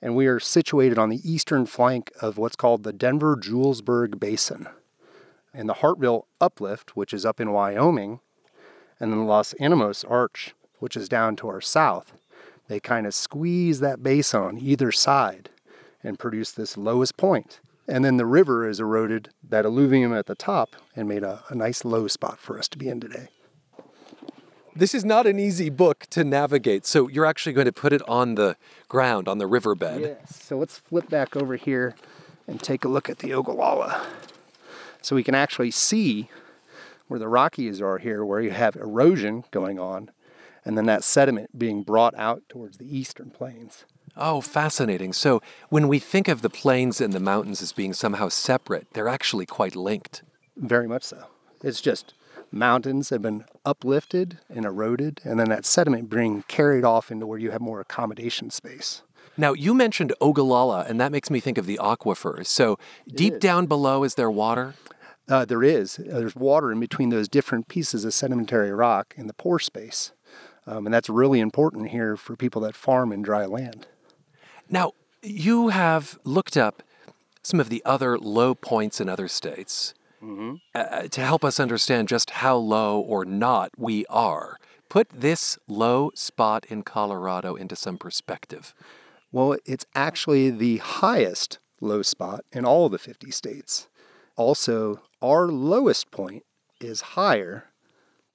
And 0.01 0.15
we 0.15 0.27
are 0.27 0.39
situated 0.39 0.97
on 0.97 1.09
the 1.09 1.29
eastern 1.29 1.65
flank 1.65 2.11
of 2.21 2.37
what's 2.37 2.55
called 2.55 2.83
the 2.83 2.93
Denver 2.93 3.35
Julesburg 3.35 4.19
Basin. 4.19 4.67
And 5.53 5.67
the 5.67 5.75
Hartville 5.75 6.23
Uplift, 6.39 6.95
which 6.95 7.13
is 7.13 7.25
up 7.25 7.39
in 7.39 7.51
Wyoming, 7.51 8.19
and 8.99 9.11
then 9.11 9.19
the 9.19 9.25
Las 9.25 9.53
Animas 9.53 10.03
Arch, 10.03 10.53
which 10.79 10.95
is 10.95 11.09
down 11.09 11.35
to 11.37 11.47
our 11.47 11.61
south, 11.61 12.13
they 12.67 12.79
kind 12.79 13.07
of 13.07 13.13
squeeze 13.13 13.79
that 13.79 14.03
basin 14.03 14.41
on 14.41 14.57
either 14.59 14.91
side 14.91 15.49
and 16.03 16.19
produce 16.19 16.51
this 16.51 16.77
lowest 16.77 17.17
point. 17.17 17.59
And 17.87 18.05
then 18.05 18.17
the 18.17 18.25
river 18.25 18.67
has 18.67 18.79
eroded 18.79 19.29
that 19.43 19.65
alluvium 19.65 20.13
at 20.13 20.27
the 20.27 20.35
top 20.35 20.75
and 20.95 21.09
made 21.09 21.23
a, 21.23 21.43
a 21.49 21.55
nice 21.55 21.83
low 21.83 22.07
spot 22.07 22.39
for 22.39 22.59
us 22.59 22.67
to 22.69 22.77
be 22.77 22.87
in 22.87 22.99
today. 22.99 23.29
This 24.75 24.95
is 24.95 25.03
not 25.03 25.27
an 25.27 25.39
easy 25.39 25.69
book 25.69 26.05
to 26.11 26.23
navigate. 26.23 26.85
So 26.85 27.07
you're 27.07 27.25
actually 27.25 27.53
going 27.53 27.65
to 27.65 27.73
put 27.73 27.93
it 27.93 28.01
on 28.07 28.35
the 28.35 28.55
ground, 28.87 29.27
on 29.27 29.37
the 29.37 29.47
riverbed. 29.47 30.01
Yes. 30.01 30.41
So 30.43 30.57
let's 30.57 30.77
flip 30.77 31.09
back 31.09 31.35
over 31.35 31.55
here 31.55 31.95
and 32.47 32.61
take 32.61 32.85
a 32.85 32.87
look 32.87 33.09
at 33.09 33.19
the 33.19 33.33
Ogallala. 33.33 34.07
So 35.01 35.15
we 35.15 35.23
can 35.23 35.35
actually 35.35 35.71
see 35.71 36.29
where 37.07 37.19
the 37.19 37.27
Rockies 37.27 37.81
are 37.81 37.97
here, 37.97 38.23
where 38.23 38.41
you 38.41 38.51
have 38.51 38.75
erosion 38.75 39.43
going 39.51 39.79
on, 39.79 40.11
and 40.63 40.77
then 40.77 40.85
that 40.85 41.03
sediment 41.03 41.57
being 41.57 41.83
brought 41.83 42.13
out 42.15 42.43
towards 42.49 42.77
the 42.77 42.97
eastern 42.97 43.31
plains. 43.31 43.85
Oh, 44.15 44.41
fascinating. 44.41 45.13
So 45.13 45.41
when 45.69 45.87
we 45.87 45.99
think 45.99 46.27
of 46.27 46.41
the 46.41 46.49
plains 46.49 46.99
and 46.99 47.13
the 47.13 47.19
mountains 47.19 47.61
as 47.61 47.71
being 47.71 47.93
somehow 47.93 48.29
separate, 48.29 48.87
they're 48.93 49.07
actually 49.07 49.45
quite 49.45 49.75
linked. 49.75 50.23
Very 50.57 50.87
much 50.87 51.03
so. 51.03 51.25
It's 51.63 51.81
just 51.81 52.13
mountains 52.51 53.09
have 53.09 53.21
been 53.21 53.45
uplifted 53.65 54.39
and 54.49 54.65
eroded, 54.65 55.21
and 55.23 55.39
then 55.39 55.49
that 55.49 55.65
sediment 55.65 56.09
being 56.09 56.43
carried 56.47 56.83
off 56.83 57.11
into 57.11 57.25
where 57.25 57.39
you 57.39 57.51
have 57.51 57.61
more 57.61 57.79
accommodation 57.79 58.49
space. 58.49 59.01
Now, 59.37 59.53
you 59.53 59.73
mentioned 59.73 60.13
Ogallala, 60.19 60.85
and 60.87 60.99
that 60.99 61.11
makes 61.11 61.29
me 61.29 61.39
think 61.39 61.57
of 61.57 61.65
the 61.65 61.79
aquifers. 61.81 62.47
So, 62.47 62.77
it 63.07 63.15
deep 63.15 63.33
is. 63.35 63.39
down 63.39 63.67
below, 63.67 64.03
is 64.03 64.15
there 64.15 64.29
water? 64.29 64.75
Uh, 65.29 65.45
there 65.45 65.63
is. 65.63 65.99
Uh, 65.99 66.19
there's 66.19 66.35
water 66.35 66.71
in 66.71 66.79
between 66.79 67.09
those 67.09 67.27
different 67.27 67.67
pieces 67.67 68.03
of 68.03 68.13
sedimentary 68.13 68.71
rock 68.71 69.13
in 69.15 69.27
the 69.27 69.33
pore 69.33 69.59
space. 69.59 70.11
Um, 70.65 70.85
and 70.85 70.93
that's 70.93 71.09
really 71.09 71.39
important 71.39 71.89
here 71.89 72.17
for 72.17 72.35
people 72.35 72.61
that 72.63 72.75
farm 72.75 73.11
in 73.11 73.21
dry 73.21 73.45
land. 73.45 73.87
Now, 74.69 74.93
you 75.21 75.69
have 75.69 76.19
looked 76.23 76.57
up 76.57 76.83
some 77.41 77.59
of 77.59 77.69
the 77.69 77.81
other 77.85 78.17
low 78.17 78.53
points 78.55 78.99
in 78.99 79.07
other 79.07 79.27
states 79.27 79.93
mm-hmm. 80.21 80.55
uh, 80.75 81.03
to 81.03 81.21
help 81.21 81.43
us 81.43 81.59
understand 81.59 82.07
just 82.07 82.29
how 82.31 82.55
low 82.55 82.99
or 82.99 83.25
not 83.25 83.71
we 83.77 84.05
are. 84.07 84.57
Put 84.89 85.09
this 85.09 85.57
low 85.67 86.11
spot 86.15 86.65
in 86.69 86.83
Colorado 86.83 87.55
into 87.55 87.75
some 87.75 87.97
perspective. 87.97 88.73
Well, 89.31 89.57
it's 89.65 89.85
actually 89.93 90.49
the 90.49 90.77
highest 90.77 91.59
low 91.79 92.01
spot 92.01 92.43
in 92.51 92.65
all 92.65 92.89
the 92.89 92.97
50 92.97 93.29
states. 93.31 93.87
Also, 94.35 95.01
our 95.21 95.47
lowest 95.47 96.11
point 96.11 96.43
is 96.79 97.01
higher 97.01 97.65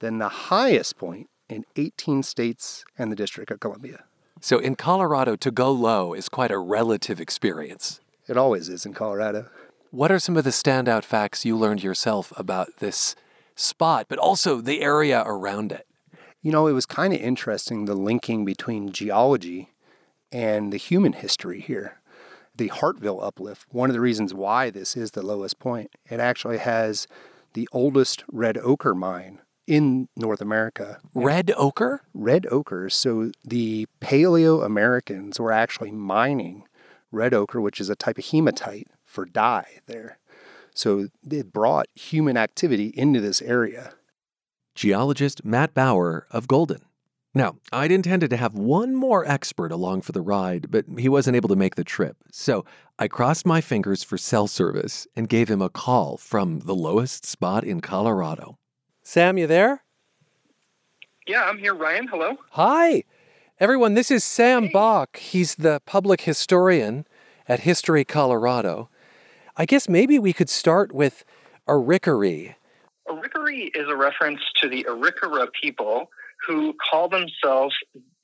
than 0.00 0.19
the 0.19 0.29
highest 0.29 0.97
point 0.99 1.29
in 1.49 1.64
18 1.76 2.23
states 2.23 2.85
and 2.99 3.11
the 3.11 3.17
District 3.17 3.50
of 3.50 3.61
Columbia. 3.61 4.05
So 4.41 4.59
in 4.59 4.76
Colorado, 4.76 5.37
to 5.37 5.50
go 5.50 5.73
low 5.73 6.12
is 6.12 6.29
quite 6.29 6.50
a 6.50 6.59
relative 6.59 7.21
experience. 7.21 8.00
It 8.29 8.37
always 8.37 8.69
is 8.69 8.87
in 8.87 8.93
Colorado. 8.95 9.49
What 9.94 10.10
are 10.10 10.18
some 10.18 10.36
of 10.36 10.42
the 10.42 10.50
standout 10.50 11.04
facts 11.04 11.44
you 11.44 11.56
learned 11.56 11.84
yourself 11.84 12.32
about 12.36 12.78
this 12.78 13.14
spot, 13.54 14.06
but 14.08 14.18
also 14.18 14.60
the 14.60 14.80
area 14.80 15.22
around 15.24 15.70
it? 15.70 15.86
You 16.42 16.50
know, 16.50 16.66
it 16.66 16.72
was 16.72 16.84
kind 16.84 17.14
of 17.14 17.20
interesting 17.20 17.84
the 17.84 17.94
linking 17.94 18.44
between 18.44 18.90
geology 18.90 19.72
and 20.32 20.72
the 20.72 20.78
human 20.78 21.12
history 21.12 21.60
here. 21.60 22.00
The 22.56 22.70
Hartville 22.70 23.22
uplift, 23.22 23.66
one 23.70 23.88
of 23.88 23.94
the 23.94 24.00
reasons 24.00 24.34
why 24.34 24.68
this 24.68 24.96
is 24.96 25.12
the 25.12 25.24
lowest 25.24 25.60
point, 25.60 25.92
it 26.10 26.18
actually 26.18 26.58
has 26.58 27.06
the 27.52 27.68
oldest 27.70 28.24
red 28.26 28.58
ochre 28.58 28.96
mine 28.96 29.42
in 29.64 30.08
North 30.16 30.40
America. 30.40 30.98
Red 31.14 31.52
ochre? 31.56 32.02
Red 32.12 32.48
ochre. 32.50 32.90
So 32.90 33.30
the 33.44 33.86
Paleo 34.00 34.66
Americans 34.66 35.38
were 35.38 35.52
actually 35.52 35.92
mining 35.92 36.64
red 37.12 37.32
ochre, 37.32 37.60
which 37.60 37.80
is 37.80 37.88
a 37.88 37.94
type 37.94 38.18
of 38.18 38.26
hematite, 38.26 38.88
for 39.14 39.25
dye 39.25 39.78
there. 39.87 40.18
So 40.75 41.06
it 41.30 41.52
brought 41.52 41.87
human 41.94 42.37
activity 42.37 42.92
into 42.97 43.21
this 43.21 43.40
area. 43.40 43.94
Geologist 44.75 45.44
Matt 45.44 45.73
Bauer 45.73 46.26
of 46.30 46.49
Golden. 46.49 46.83
Now, 47.33 47.56
I'd 47.73 47.92
intended 47.92 48.30
to 48.30 48.37
have 48.37 48.54
one 48.54 48.94
more 48.94 49.26
expert 49.26 49.73
along 49.73 50.02
for 50.02 50.12
the 50.12 50.21
ride, 50.21 50.71
but 50.71 50.85
he 50.99 51.09
wasn't 51.09 51.37
able 51.37 51.49
to 51.49 51.56
make 51.56 51.75
the 51.76 51.85
trip. 51.85 52.16
So 52.30 52.64
I 52.99 53.09
crossed 53.09 53.47
my 53.47 53.61
fingers 53.61 54.04
for 54.04 54.18
cell 54.18 54.47
service 54.47 55.06
and 55.16 55.28
gave 55.28 55.49
him 55.49 55.62
a 55.62 55.68
call 55.68 56.16
from 56.16 56.61
the 56.61 56.75
lowest 56.75 57.25
spot 57.25 57.64
in 57.64 57.80
Colorado. 57.80 58.59
Sam, 59.02 59.38
you 59.38 59.47
there? 59.47 59.83
Yeah, 61.26 61.44
I'm 61.44 61.59
here, 61.59 61.75
Ryan. 61.75 62.06
Hello. 62.06 62.37
Hi. 62.50 63.04
Everyone, 63.59 63.94
this 63.94 64.11
is 64.11 64.23
Sam 64.25 64.64
hey. 64.64 64.73
Bock. 64.73 65.16
He's 65.16 65.56
the 65.56 65.80
public 65.87 66.23
historian 66.23 67.06
at 67.49 67.61
History 67.61 68.04
Colorado. 68.04 68.90
I 69.56 69.66
guess 69.66 69.88
maybe 69.88 70.18
we 70.18 70.32
could 70.32 70.50
start 70.50 70.92
with 70.92 71.25
Arickaree. 71.68 72.56
Arickaree 73.08 73.70
is 73.75 73.88
a 73.88 73.94
reference 73.94 74.40
to 74.61 74.68
the 74.68 74.84
Arikara 74.88 75.46
people 75.61 76.11
who 76.46 76.75
call 76.90 77.08
themselves 77.08 77.75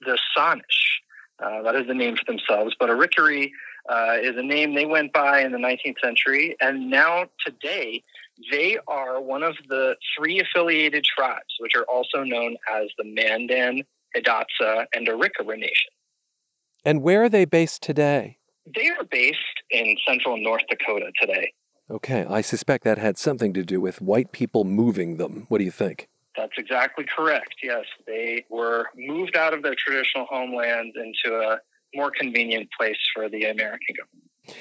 the 0.00 0.18
Sanish. 0.36 0.98
Uh, 1.38 1.62
that 1.62 1.76
is 1.76 1.86
the 1.86 1.94
name 1.94 2.16
for 2.16 2.24
themselves. 2.26 2.74
But 2.78 2.90
Arickaree 2.90 3.50
uh, 3.88 4.16
is 4.20 4.36
a 4.36 4.42
name 4.42 4.74
they 4.74 4.86
went 4.86 5.12
by 5.12 5.40
in 5.40 5.52
the 5.52 5.58
19th 5.58 6.00
century. 6.02 6.56
And 6.60 6.90
now, 6.90 7.26
today, 7.46 8.02
they 8.50 8.78
are 8.88 9.20
one 9.20 9.42
of 9.42 9.56
the 9.68 9.96
three 10.16 10.40
affiliated 10.40 11.04
tribes, 11.04 11.54
which 11.60 11.72
are 11.76 11.84
also 11.84 12.24
known 12.24 12.56
as 12.74 12.88
the 12.98 13.04
Mandan, 13.04 13.84
Hidatsa, 14.16 14.86
and 14.94 15.06
Arikara 15.06 15.58
Nation. 15.58 15.90
And 16.84 17.02
where 17.02 17.22
are 17.22 17.28
they 17.28 17.44
based 17.44 17.82
today? 17.82 18.39
They 18.74 18.88
are 18.88 19.04
based 19.10 19.38
in 19.70 19.96
central 20.06 20.36
North 20.36 20.62
Dakota 20.68 21.10
today. 21.20 21.52
Okay, 21.90 22.24
I 22.28 22.40
suspect 22.40 22.84
that 22.84 22.98
had 22.98 23.18
something 23.18 23.52
to 23.54 23.64
do 23.64 23.80
with 23.80 24.00
white 24.00 24.30
people 24.32 24.64
moving 24.64 25.16
them. 25.16 25.46
What 25.48 25.58
do 25.58 25.64
you 25.64 25.72
think? 25.72 26.08
That's 26.36 26.52
exactly 26.56 27.04
correct. 27.04 27.56
Yes, 27.62 27.84
they 28.06 28.44
were 28.48 28.86
moved 28.96 29.36
out 29.36 29.52
of 29.52 29.62
their 29.62 29.74
traditional 29.74 30.26
homeland 30.26 30.94
into 30.94 31.36
a 31.36 31.58
more 31.94 32.12
convenient 32.12 32.68
place 32.78 32.98
for 33.14 33.28
the 33.28 33.44
American 33.44 33.96
government. 33.98 34.58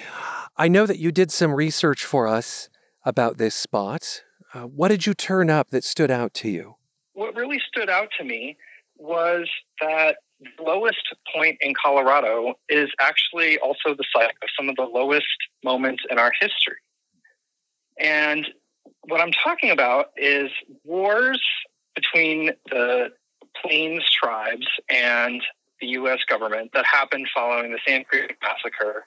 I 0.57 0.67
know 0.67 0.85
that 0.87 0.97
you 0.97 1.11
did 1.11 1.31
some 1.31 1.53
research 1.53 2.03
for 2.03 2.27
us 2.27 2.69
about 3.05 3.37
this 3.37 3.55
spot. 3.55 4.23
Uh, 4.53 4.61
what 4.61 4.87
did 4.87 5.05
you 5.05 5.13
turn 5.13 5.49
up 5.49 5.69
that 5.69 5.83
stood 5.83 6.09
out 6.09 6.33
to 6.35 6.49
you? 6.49 6.75
What 7.13 7.35
really 7.35 7.61
stood 7.67 7.89
out 7.89 8.09
to 8.17 8.23
me 8.23 8.57
was 8.97 9.47
that 9.81 10.17
the 10.39 10.63
lowest 10.63 11.03
point 11.33 11.57
in 11.61 11.73
Colorado 11.73 12.53
is 12.69 12.89
actually 13.01 13.57
also 13.59 13.95
the 13.95 14.05
site 14.15 14.35
of 14.41 14.49
some 14.57 14.69
of 14.69 14.75
the 14.75 14.83
lowest 14.83 15.25
moments 15.63 16.03
in 16.09 16.17
our 16.17 16.31
history. 16.39 16.77
And 17.99 18.47
what 19.03 19.21
I'm 19.21 19.31
talking 19.31 19.71
about 19.71 20.07
is 20.17 20.49
wars 20.83 21.41
between 21.95 22.51
the 22.69 23.09
Plains 23.61 24.03
tribes 24.09 24.67
and 24.89 25.41
the 25.81 25.87
U.S. 25.87 26.19
government 26.29 26.71
that 26.73 26.85
happened 26.85 27.27
following 27.33 27.71
the 27.71 27.79
Sand 27.85 28.05
Creek 28.07 28.37
Massacre 28.41 29.05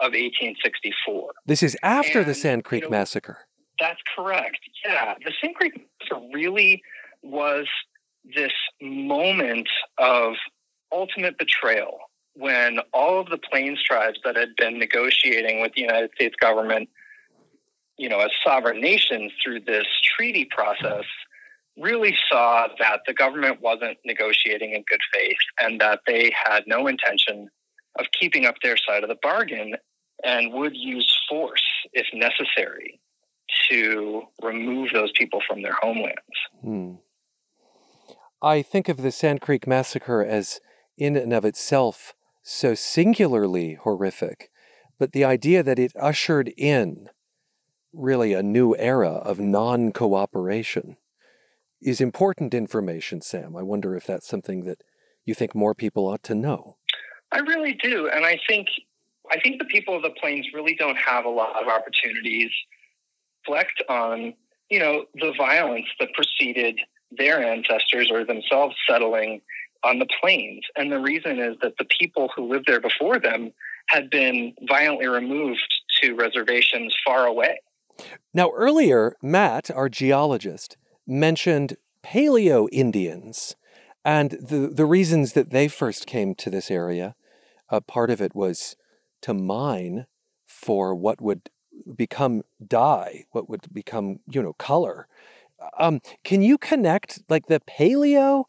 of 0.00 0.12
1864. 0.12 1.30
This 1.46 1.62
is 1.62 1.76
after 1.82 2.20
And, 2.20 2.28
the 2.28 2.34
Sand 2.34 2.64
Creek 2.64 2.82
you 2.82 2.88
know, 2.88 2.98
Massacre. 2.98 3.38
That's 3.80 4.00
correct. 4.16 4.58
Yeah, 4.84 5.14
the 5.24 5.32
Sand 5.40 5.54
Creek 5.54 5.86
Massacre 6.00 6.26
really 6.34 6.82
was 7.22 7.66
this 8.34 8.52
moment 8.80 9.68
of 9.98 10.34
ultimate 10.94 11.36
betrayal 11.38 11.98
when 12.34 12.78
all 12.92 13.20
of 13.20 13.28
the 13.28 13.38
Plains 13.38 13.82
tribes 13.82 14.18
that 14.24 14.36
had 14.36 14.56
been 14.56 14.78
negotiating 14.78 15.60
with 15.60 15.72
the 15.74 15.82
United 15.82 16.10
States 16.14 16.34
government, 16.40 16.88
you 17.96 18.08
know, 18.08 18.18
as 18.18 18.30
sovereign 18.44 18.80
nations 18.80 19.32
through 19.42 19.60
this 19.60 19.86
treaty 20.16 20.44
process, 20.44 21.04
really 21.76 22.16
saw 22.30 22.66
that 22.78 23.00
the 23.06 23.14
government 23.14 23.60
wasn't 23.60 23.98
negotiating 24.04 24.72
in 24.72 24.84
good 24.88 25.00
faith 25.12 25.36
and 25.60 25.80
that 25.80 26.00
they 26.06 26.32
had 26.44 26.64
no 26.66 26.86
intention 26.86 27.48
of 27.98 28.06
keeping 28.18 28.46
up 28.46 28.54
their 28.62 28.76
side 28.76 29.02
of 29.02 29.08
the 29.08 29.18
bargain 29.22 29.74
and 30.24 30.52
would 30.52 30.76
use 30.76 31.12
force 31.28 31.62
if 31.92 32.06
necessary 32.12 33.00
to 33.70 34.22
remove 34.42 34.90
those 34.92 35.12
people 35.12 35.40
from 35.46 35.62
their 35.62 35.76
homelands. 35.80 36.18
Hmm. 36.62 36.94
I 38.42 38.62
think 38.62 38.88
of 38.88 38.98
the 38.98 39.10
Sand 39.10 39.40
Creek 39.40 39.66
Massacre 39.66 40.24
as, 40.24 40.60
in 40.96 41.16
and 41.16 41.32
of 41.32 41.44
itself, 41.44 42.14
so 42.42 42.74
singularly 42.74 43.74
horrific, 43.74 44.50
but 44.98 45.12
the 45.12 45.24
idea 45.24 45.62
that 45.62 45.78
it 45.78 45.92
ushered 45.98 46.52
in 46.56 47.08
really 47.92 48.32
a 48.32 48.42
new 48.42 48.76
era 48.76 49.12
of 49.12 49.38
non 49.38 49.92
cooperation 49.92 50.96
is 51.80 52.00
important 52.00 52.54
information, 52.54 53.20
Sam. 53.20 53.56
I 53.56 53.62
wonder 53.62 53.96
if 53.96 54.06
that's 54.06 54.26
something 54.26 54.64
that 54.64 54.82
you 55.24 55.34
think 55.34 55.54
more 55.54 55.74
people 55.74 56.06
ought 56.06 56.22
to 56.24 56.34
know. 56.34 56.76
I 57.32 57.38
really 57.38 57.74
do, 57.74 58.08
and 58.08 58.24
I 58.24 58.38
think 58.48 58.68
I 59.30 59.40
think 59.40 59.58
the 59.58 59.64
people 59.66 59.96
of 59.96 60.02
the 60.02 60.10
plains 60.20 60.46
really 60.52 60.74
don't 60.74 60.98
have 60.98 61.24
a 61.24 61.30
lot 61.30 61.60
of 61.60 61.68
opportunities 61.68 62.50
reflect 63.46 63.82
on 63.88 64.34
you 64.70 64.78
know 64.78 65.04
the 65.14 65.32
violence 65.36 65.86
that 66.00 66.12
preceded 66.14 66.78
their 67.10 67.42
ancestors 67.42 68.10
or 68.10 68.24
themselves 68.24 68.74
settling 68.88 69.40
on 69.84 69.98
the 69.98 70.06
plains, 70.20 70.62
and 70.76 70.90
the 70.90 70.98
reason 70.98 71.38
is 71.38 71.56
that 71.62 71.74
the 71.78 71.86
people 71.98 72.30
who 72.34 72.50
lived 72.50 72.66
there 72.66 72.80
before 72.80 73.18
them 73.18 73.52
had 73.88 74.08
been 74.10 74.54
violently 74.68 75.06
removed 75.06 75.62
to 76.02 76.14
reservations 76.14 76.96
far 77.04 77.26
away. 77.26 77.60
Now, 78.32 78.50
earlier, 78.54 79.16
Matt, 79.22 79.70
our 79.70 79.88
geologist, 79.88 80.76
mentioned 81.06 81.76
Paleo 82.02 82.68
Indians 82.72 83.56
and 84.04 84.32
the, 84.32 84.70
the 84.72 84.86
reasons 84.86 85.32
that 85.34 85.50
they 85.50 85.68
first 85.68 86.06
came 86.06 86.34
to 86.36 86.50
this 86.50 86.70
area. 86.70 87.14
Part 87.86 88.10
of 88.10 88.20
it 88.20 88.34
was 88.34 88.76
to 89.22 89.34
mine 89.34 90.06
for 90.46 90.94
what 90.94 91.20
would 91.20 91.50
become 91.96 92.42
dye, 92.64 93.24
what 93.32 93.48
would 93.48 93.72
become, 93.72 94.20
you 94.28 94.42
know, 94.42 94.52
color. 94.54 95.08
Um, 95.78 96.00
can 96.22 96.42
you 96.42 96.58
connect 96.58 97.22
like 97.28 97.46
the 97.46 97.60
Paleo 97.60 98.44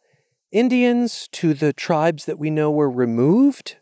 Indians 0.56 1.28
to 1.34 1.54
the 1.54 1.74
tribes 1.74 2.24
that 2.24 2.40
we 2.40 2.50
know 2.50 2.72
were 2.72 2.90
removed? 2.90 3.76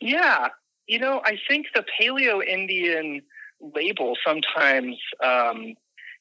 Yeah, 0.00 0.48
you 0.86 0.98
know, 0.98 1.20
I 1.26 1.36
think 1.46 1.66
the 1.74 1.84
Paleo 2.00 2.42
Indian 2.42 3.20
label 3.60 4.16
sometimes 4.26 4.96
um, 5.22 5.74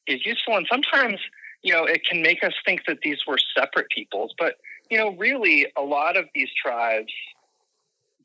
is 0.08 0.26
useful, 0.26 0.58
and 0.58 0.68
sometimes 0.70 1.20
you 1.62 1.72
know 1.72 1.86
it 1.86 2.06
can 2.06 2.22
make 2.22 2.44
us 2.44 2.52
think 2.66 2.82
that 2.86 2.98
these 3.02 3.26
were 3.26 3.38
separate 3.58 3.88
peoples. 3.96 4.36
But 4.38 4.56
you 4.92 4.98
know, 4.98 5.16
really, 5.16 5.68
a 5.78 5.84
lot 5.84 6.18
of 6.18 6.26
these 6.36 6.50
tribes 6.62 7.14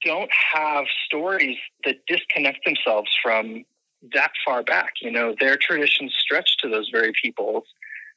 don't 0.05 0.31
have 0.53 0.87
stories 1.07 1.57
that 1.85 2.05
disconnect 2.09 2.65
themselves 2.65 3.11
from 3.23 3.65
that 4.13 4.33
far 4.45 4.65
back. 4.65 4.95
You 5.01 5.13
know, 5.13 5.37
their 5.39 5.57
traditions 5.57 6.13
stretch 6.19 6.57
to 6.59 6.69
those 6.69 6.91
very 6.93 7.13
peoples 7.23 7.67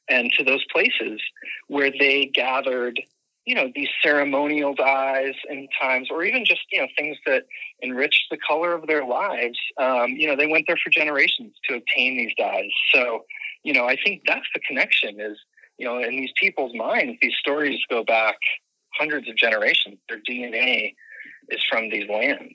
and 0.08 0.32
to 0.32 0.44
those 0.44 0.64
places 0.72 1.20
where 1.68 1.90
they 1.90 2.30
gathered 2.34 3.00
you 3.48 3.54
know 3.54 3.70
these 3.74 3.88
ceremonial 4.02 4.74
dyes 4.74 5.34
and 5.48 5.68
times 5.80 6.08
or 6.10 6.22
even 6.22 6.44
just 6.44 6.60
you 6.70 6.80
know 6.80 6.86
things 6.98 7.16
that 7.24 7.44
enriched 7.82 8.26
the 8.30 8.36
color 8.46 8.74
of 8.74 8.86
their 8.86 9.06
lives. 9.06 9.58
Um, 9.78 10.10
you 10.10 10.26
know 10.26 10.36
they 10.36 10.46
went 10.46 10.64
there 10.66 10.78
for 10.82 10.90
generations 10.90 11.54
to 11.68 11.76
obtain 11.76 12.18
these 12.18 12.32
dyes. 12.36 12.70
So 12.94 13.24
you 13.64 13.72
know 13.72 13.86
i 13.86 13.96
think 14.04 14.22
that's 14.26 14.46
the 14.54 14.60
connection 14.60 15.18
is 15.20 15.38
you 15.78 15.86
know 15.86 15.98
in 15.98 16.10
these 16.10 16.32
people's 16.36 16.74
minds 16.74 17.18
these 17.22 17.34
stories 17.40 17.80
go 17.88 18.04
back 18.04 18.36
hundreds 18.98 19.28
of 19.28 19.36
generations. 19.36 19.98
Their 20.08 20.20
dna 20.28 20.94
is 21.48 21.62
from 21.70 21.88
these 21.88 22.08
lands. 22.08 22.54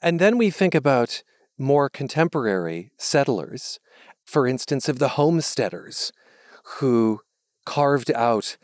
And 0.00 0.20
then 0.20 0.38
we 0.38 0.50
think 0.50 0.74
about 0.74 1.22
more 1.58 1.88
contemporary 1.88 2.90
settlers, 2.98 3.78
for 4.24 4.46
instance, 4.46 4.88
of 4.88 4.98
the 4.98 5.10
homesteaders 5.10 6.12
who 6.78 7.20
carved 7.64 8.10
out 8.12 8.56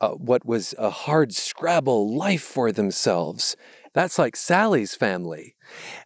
uh, 0.00 0.10
what 0.10 0.44
was 0.44 0.74
a 0.78 0.90
hard 0.90 1.34
scrabble 1.34 2.14
life 2.14 2.42
for 2.42 2.70
themselves. 2.72 3.56
That's 3.94 4.18
like 4.18 4.36
Sally's 4.36 4.94
family. 4.94 5.56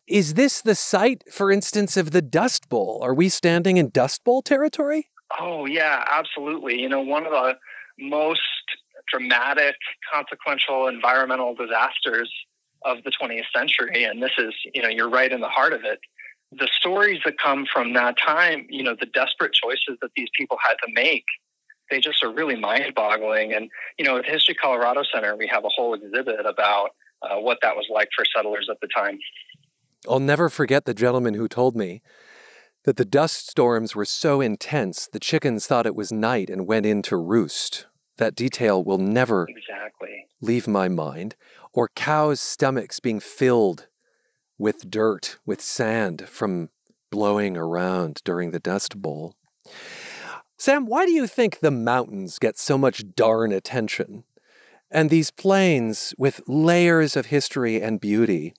Is 0.06 0.34
this 0.34 0.60
the 0.60 0.76
site, 0.76 1.24
for 1.30 1.50
instance, 1.50 1.96
of 1.96 2.12
the 2.12 2.22
Dust 2.22 2.68
Bowl? 2.68 3.00
Are 3.02 3.14
we 3.14 3.28
standing 3.28 3.78
in 3.78 3.90
Dust 3.90 4.22
Bowl 4.22 4.42
territory? 4.42 5.08
Oh, 5.40 5.66
yeah, 5.66 6.04
absolutely. 6.08 6.80
You 6.80 6.88
know, 6.88 7.00
one 7.00 7.26
of 7.26 7.32
the 7.32 7.54
most 7.98 8.40
dramatic, 9.12 9.74
consequential 10.12 10.86
environmental 10.86 11.54
disasters 11.54 12.32
of 12.84 12.98
the 13.04 13.10
20th 13.10 13.44
century, 13.54 14.04
and 14.04 14.22
this 14.22 14.32
is, 14.38 14.54
you 14.72 14.82
know, 14.82 14.88
you're 14.88 15.10
right 15.10 15.32
in 15.32 15.40
the 15.40 15.48
heart 15.48 15.72
of 15.72 15.80
it. 15.84 15.98
The 16.52 16.68
stories 16.72 17.20
that 17.24 17.38
come 17.38 17.64
from 17.72 17.92
that 17.94 18.16
time, 18.18 18.66
you 18.68 18.82
know, 18.82 18.96
the 18.98 19.06
desperate 19.06 19.52
choices 19.52 19.98
that 20.02 20.10
these 20.16 20.28
people 20.36 20.58
had 20.62 20.74
to 20.84 20.92
make, 20.92 21.24
they 21.90 22.00
just 22.00 22.22
are 22.24 22.32
really 22.32 22.56
mind 22.56 22.94
boggling. 22.94 23.52
And, 23.52 23.70
you 23.98 24.04
know, 24.04 24.16
at 24.16 24.24
the 24.24 24.32
History 24.32 24.54
Colorado 24.54 25.02
Center, 25.14 25.36
we 25.36 25.46
have 25.48 25.64
a 25.64 25.68
whole 25.68 25.94
exhibit 25.94 26.44
about 26.44 26.90
uh, 27.22 27.36
what 27.36 27.58
that 27.62 27.76
was 27.76 27.86
like 27.92 28.08
for 28.16 28.24
settlers 28.34 28.68
at 28.70 28.78
the 28.80 28.88
time. 28.94 29.18
I'll 30.08 30.20
never 30.20 30.48
forget 30.48 30.86
the 30.86 30.94
gentleman 30.94 31.34
who 31.34 31.46
told 31.46 31.76
me 31.76 32.02
that 32.84 32.96
the 32.96 33.04
dust 33.04 33.48
storms 33.48 33.94
were 33.94 34.06
so 34.06 34.40
intense 34.40 35.06
the 35.06 35.20
chickens 35.20 35.66
thought 35.66 35.86
it 35.86 35.94
was 35.94 36.10
night 36.10 36.48
and 36.48 36.66
went 36.66 36.86
in 36.86 37.02
to 37.02 37.16
roost. 37.16 37.86
That 38.16 38.34
detail 38.34 38.82
will 38.82 38.98
never 38.98 39.46
Exactly. 39.48 40.26
leave 40.40 40.66
my 40.66 40.88
mind. 40.88 41.36
Or 41.72 41.88
cows' 41.94 42.40
stomachs 42.40 42.98
being 42.98 43.20
filled 43.20 43.86
with 44.60 44.90
dirt, 44.90 45.38
with 45.46 45.60
sand 45.60 46.28
from 46.28 46.68
blowing 47.10 47.56
around 47.56 48.20
during 48.24 48.50
the 48.50 48.60
Dust 48.60 49.00
Bowl. 49.00 49.34
Sam, 50.58 50.84
why 50.84 51.06
do 51.06 51.12
you 51.12 51.26
think 51.26 51.58
the 51.58 51.70
mountains 51.70 52.38
get 52.38 52.58
so 52.58 52.76
much 52.76 53.14
darn 53.16 53.52
attention? 53.52 54.24
And 54.90 55.08
these 55.08 55.30
plains 55.30 56.14
with 56.18 56.42
layers 56.46 57.16
of 57.16 57.26
history 57.26 57.80
and 57.80 58.00
beauty, 58.00 58.52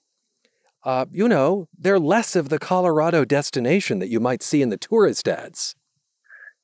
uh, 0.84 1.06
you 1.12 1.28
know, 1.28 1.68
they're 1.78 2.00
less 2.00 2.36
of 2.36 2.50
the 2.50 2.58
Colorado 2.58 3.24
destination 3.24 4.00
that 4.00 4.10
you 4.10 4.20
might 4.20 4.42
see 4.42 4.64
in 4.64 4.70
the 4.70 4.78
tourist 4.78 5.28
ads. 5.28 5.76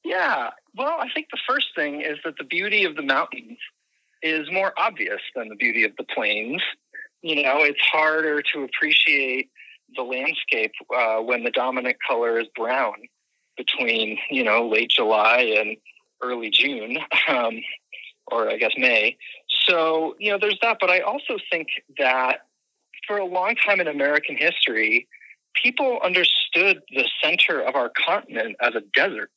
Yeah. 0.03 0.49
Well, 0.75 0.97
I 0.99 1.09
think 1.13 1.27
the 1.31 1.39
first 1.47 1.67
thing 1.75 2.01
is 2.01 2.17
that 2.25 2.37
the 2.39 2.43
beauty 2.43 2.85
of 2.85 2.95
the 2.95 3.03
mountains 3.03 3.59
is 4.23 4.51
more 4.51 4.73
obvious 4.77 5.21
than 5.35 5.49
the 5.49 5.55
beauty 5.55 5.83
of 5.83 5.91
the 5.97 6.03
plains. 6.03 6.61
You 7.27 7.43
know, 7.43 7.63
it's 7.63 7.81
harder 7.81 8.41
to 8.53 8.63
appreciate 8.63 9.49
the 9.95 10.03
landscape 10.03 10.71
uh, 10.95 11.17
when 11.17 11.43
the 11.43 11.51
dominant 11.51 11.97
color 12.07 12.39
is 12.39 12.47
brown 12.55 12.93
between, 13.57 14.17
you 14.29 14.43
know, 14.43 14.67
late 14.67 14.89
July 14.89 15.55
and 15.57 15.77
early 16.21 16.49
June, 16.49 16.97
um, 17.27 17.61
or 18.27 18.49
I 18.49 18.57
guess 18.57 18.73
May. 18.77 19.17
So, 19.67 20.15
you 20.19 20.31
know, 20.31 20.37
there's 20.39 20.59
that. 20.61 20.77
But 20.79 20.89
I 20.89 20.99
also 20.99 21.37
think 21.51 21.67
that 21.97 22.41
for 23.07 23.17
a 23.17 23.25
long 23.25 23.55
time 23.55 23.79
in 23.79 23.87
American 23.87 24.37
history, 24.37 25.07
people 25.61 25.99
understood 26.03 26.81
the 26.91 27.07
center 27.21 27.61
of 27.61 27.75
our 27.75 27.89
continent 27.89 28.55
as 28.61 28.75
a 28.75 28.81
desert, 28.93 29.31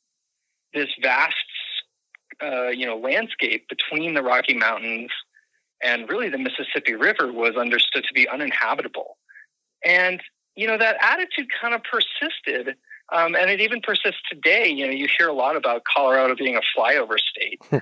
this 0.73 0.89
vast, 1.01 1.35
uh, 2.41 2.67
you 2.67 2.85
know, 2.85 2.97
landscape 2.97 3.67
between 3.69 4.13
the 4.13 4.21
Rocky 4.21 4.53
Mountains 4.53 5.11
and 5.83 6.09
really 6.09 6.29
the 6.29 6.37
Mississippi 6.37 6.93
River 6.93 7.31
was 7.31 7.55
understood 7.55 8.03
to 8.03 8.13
be 8.13 8.27
uninhabitable. 8.27 9.17
And, 9.83 10.21
you 10.55 10.67
know, 10.67 10.77
that 10.77 10.97
attitude 11.01 11.47
kind 11.59 11.73
of 11.73 11.81
persisted. 11.83 12.75
Um, 13.13 13.35
and 13.35 13.49
it 13.49 13.59
even 13.61 13.81
persists 13.81 14.21
today. 14.29 14.67
You 14.69 14.87
know, 14.87 14.93
you 14.93 15.07
hear 15.17 15.27
a 15.27 15.33
lot 15.33 15.55
about 15.55 15.83
Colorado 15.83 16.35
being 16.35 16.55
a 16.55 16.61
flyover 16.77 17.17
state. 17.19 17.59
um, 17.71 17.81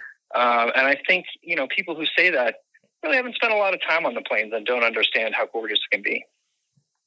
and 0.75 0.87
I 0.87 0.97
think, 1.07 1.25
you 1.41 1.55
know, 1.55 1.67
people 1.75 1.95
who 1.95 2.05
say 2.17 2.29
that 2.31 2.55
really 3.03 3.15
haven't 3.15 3.35
spent 3.35 3.53
a 3.53 3.57
lot 3.57 3.73
of 3.73 3.81
time 3.87 4.05
on 4.05 4.13
the 4.13 4.21
plains 4.21 4.53
and 4.53 4.65
don't 4.65 4.83
understand 4.83 5.35
how 5.35 5.45
gorgeous 5.47 5.79
it 5.79 5.93
can 5.93 6.01
be. 6.01 6.25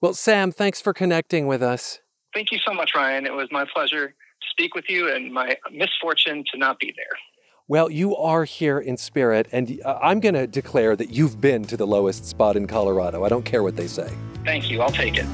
Well, 0.00 0.14
Sam, 0.14 0.50
thanks 0.52 0.80
for 0.80 0.92
connecting 0.92 1.46
with 1.46 1.62
us. 1.62 2.00
Thank 2.34 2.50
you 2.50 2.58
so 2.58 2.72
much, 2.72 2.92
Ryan. 2.94 3.26
It 3.26 3.34
was 3.34 3.48
my 3.50 3.66
pleasure 3.72 4.08
to 4.08 4.48
speak 4.50 4.74
with 4.74 4.86
you 4.88 5.12
and 5.12 5.32
my 5.32 5.56
misfortune 5.70 6.44
to 6.52 6.58
not 6.58 6.78
be 6.78 6.94
there. 6.96 7.18
Well, 7.68 7.88
you 7.90 8.16
are 8.16 8.44
here 8.44 8.80
in 8.80 8.96
spirit, 8.96 9.46
and 9.52 9.80
uh, 9.84 9.96
I'm 10.02 10.18
going 10.18 10.34
to 10.34 10.48
declare 10.48 10.96
that 10.96 11.10
you've 11.10 11.40
been 11.40 11.64
to 11.66 11.76
the 11.76 11.86
lowest 11.86 12.26
spot 12.26 12.56
in 12.56 12.66
Colorado. 12.66 13.22
I 13.24 13.28
don't 13.28 13.44
care 13.44 13.62
what 13.62 13.76
they 13.76 13.86
say. 13.86 14.12
Thank 14.44 14.68
you. 14.68 14.80
I'll 14.82 14.90
take 14.90 15.14
it. 15.16 15.26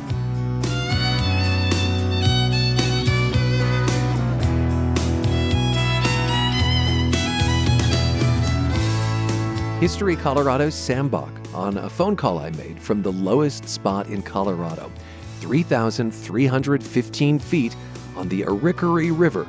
History 9.81 10.15
Colorado's 10.15 10.75
Sam 10.75 11.09
Bock 11.09 11.33
on 11.55 11.79
a 11.79 11.89
phone 11.89 12.15
call 12.15 12.41
I 12.41 12.51
made 12.51 12.79
from 12.79 13.01
the 13.01 13.13
lowest 13.13 13.67
spot 13.67 14.09
in 14.09 14.21
Colorado, 14.21 14.93
3,315 15.41 17.39
feet 17.39 17.75
on 18.17 18.29
the 18.29 18.43
Arickaree 18.43 19.19
River 19.19 19.47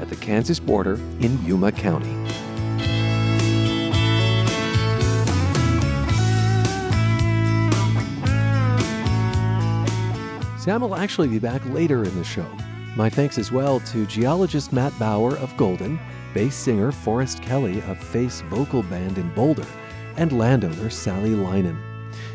at 0.00 0.08
the 0.08 0.16
Kansas 0.16 0.58
border 0.58 0.94
in 1.20 1.44
Yuma 1.44 1.72
County. 1.72 2.08
Sam 10.58 10.82
will 10.82 10.96
actually 10.96 11.28
be 11.28 11.38
back 11.38 11.64
later 11.66 12.04
in 12.04 12.14
the 12.16 12.24
show. 12.24 12.46
My 12.96 13.08
thanks 13.08 13.38
as 13.38 13.52
well 13.52 13.80
to 13.80 14.06
geologist 14.06 14.72
Matt 14.72 14.98
Bauer 14.98 15.36
of 15.36 15.56
Golden 15.56 15.98
bass 16.34 16.54
singer 16.54 16.92
Forrest 16.92 17.42
Kelly 17.42 17.82
of 17.82 17.98
Face 17.98 18.40
Vocal 18.42 18.82
Band 18.84 19.18
in 19.18 19.32
Boulder, 19.34 19.66
and 20.16 20.32
landowner 20.32 20.90
Sally 20.90 21.30
Linen. 21.30 21.78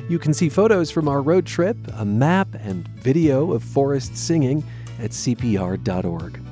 You 0.10 0.20
can 0.20 0.34
see 0.34 0.50
photos 0.50 0.92
from 0.92 1.08
our 1.08 1.22
road 1.22 1.46
trip, 1.46 1.78
a 1.94 2.06
map, 2.06 2.48
and 2.60 2.88
video 2.88 3.52
of 3.52 3.64
Forrest 3.64 4.16
singing 4.16 4.64
at 5.00 5.12
CPR.org. 5.12 6.45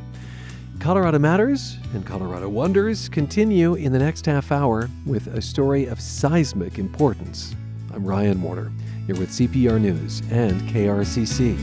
Colorado 0.84 1.18
Matters 1.18 1.78
and 1.94 2.06
Colorado 2.06 2.50
Wonders 2.50 3.08
continue 3.08 3.76
in 3.76 3.94
the 3.94 4.00
next 4.00 4.26
half 4.26 4.52
hour 4.52 4.90
with 5.06 5.28
a 5.28 5.42
story 5.42 5.86
of 5.86 6.02
seismic 6.02 6.78
importance. 6.78 7.56
I'm 7.94 8.06
Ryan 8.06 8.42
Warner, 8.42 8.70
here 9.06 9.16
with 9.16 9.30
CPR 9.30 9.80
News 9.80 10.22
and 10.30 10.60
KRCC. 10.64 11.58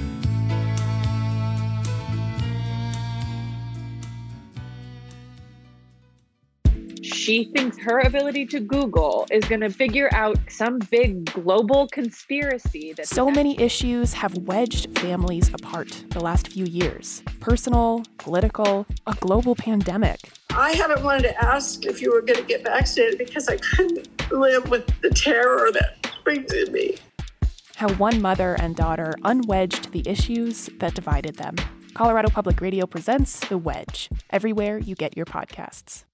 She 7.12 7.44
thinks 7.44 7.78
her 7.78 8.00
ability 8.00 8.46
to 8.46 8.60
Google 8.60 9.26
is 9.30 9.44
going 9.44 9.60
to 9.60 9.70
figure 9.70 10.08
out 10.12 10.38
some 10.48 10.78
big 10.90 11.32
global 11.32 11.88
conspiracy 11.88 12.92
that 12.94 13.06
so 13.06 13.30
many 13.30 13.60
issues 13.60 14.12
have 14.14 14.36
wedged 14.38 14.98
families 14.98 15.48
apart 15.48 16.04
the 16.10 16.20
last 16.20 16.48
few 16.48 16.64
years 16.64 17.22
personal, 17.40 18.02
political, 18.18 18.86
a 19.06 19.14
global 19.20 19.54
pandemic. 19.54 20.20
I 20.50 20.72
haven't 20.72 21.02
wanted 21.02 21.22
to 21.22 21.44
ask 21.44 21.86
if 21.86 22.02
you 22.02 22.12
were 22.12 22.22
going 22.22 22.40
to 22.40 22.46
get 22.46 22.64
vaccinated 22.64 23.18
because 23.18 23.48
I 23.48 23.56
couldn't 23.56 24.30
live 24.30 24.68
with 24.70 24.86
the 25.00 25.10
terror 25.10 25.70
that 25.72 26.06
brings 26.24 26.52
in 26.52 26.72
me. 26.72 26.96
How 27.76 27.92
one 27.94 28.20
mother 28.20 28.54
and 28.60 28.76
daughter 28.76 29.14
unwedged 29.22 29.90
the 29.92 30.06
issues 30.08 30.68
that 30.78 30.94
divided 30.94 31.36
them. 31.36 31.56
Colorado 31.94 32.28
Public 32.28 32.60
Radio 32.60 32.86
presents 32.86 33.40
The 33.48 33.58
Wedge, 33.58 34.10
everywhere 34.30 34.78
you 34.78 34.94
get 34.94 35.16
your 35.16 35.26
podcasts. 35.26 36.04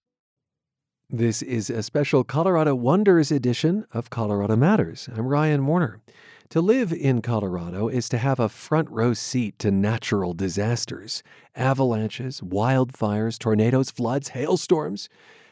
This 1.10 1.40
is 1.40 1.70
a 1.70 1.84
special 1.84 2.24
Colorado 2.24 2.74
Wonders 2.74 3.30
edition 3.30 3.86
of 3.92 4.10
Colorado 4.10 4.56
Matters. 4.56 5.08
I'm 5.14 5.28
Ryan 5.28 5.64
Warner. 5.64 6.00
To 6.48 6.60
live 6.60 6.92
in 6.92 7.22
Colorado 7.22 7.86
is 7.86 8.08
to 8.08 8.18
have 8.18 8.40
a 8.40 8.48
front 8.48 8.90
row 8.90 9.14
seat 9.14 9.56
to 9.60 9.70
natural 9.70 10.32
disasters 10.32 11.22
avalanches, 11.54 12.40
wildfires, 12.40 13.38
tornadoes, 13.38 13.92
floods, 13.92 14.30
hailstorms. 14.30 15.08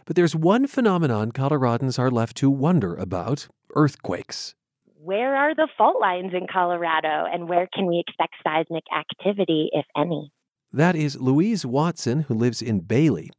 But 0.07 0.17
there's 0.17 0.35
one 0.35 0.67
phenomenon 0.67 1.31
Coloradans 1.31 2.01
are 2.01 2.11
left 2.11 2.37
to 2.39 2.51
wonder 2.51 2.97
about 2.97 3.47
earthquakes. 3.77 4.57
Where 4.97 5.37
are 5.37 5.55
the 5.55 5.69
fault 5.79 6.01
lines 6.01 6.33
in 6.35 6.49
Colorado, 6.53 7.27
and 7.33 7.49
where 7.49 7.69
can 7.73 7.87
we 7.87 8.03
expect 8.05 8.35
seismic 8.43 8.85
activity, 8.93 9.71
if 9.73 9.87
any? 9.97 10.33
That 10.73 10.97
is 10.97 11.21
Louise 11.21 11.65
Watson, 11.65 12.23
who 12.23 12.35
lives 12.35 12.61
in 12.61 12.81
Bailey. 12.81 13.31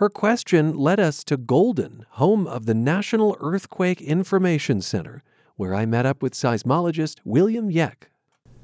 Her 0.00 0.08
question 0.08 0.78
led 0.78 0.98
us 0.98 1.22
to 1.24 1.36
Golden, 1.36 2.06
home 2.12 2.46
of 2.46 2.64
the 2.64 2.72
National 2.72 3.36
Earthquake 3.38 4.00
Information 4.00 4.80
Center, 4.80 5.22
where 5.56 5.74
I 5.74 5.84
met 5.84 6.06
up 6.06 6.22
with 6.22 6.32
seismologist 6.32 7.18
William 7.22 7.70
Yeck. 7.70 8.08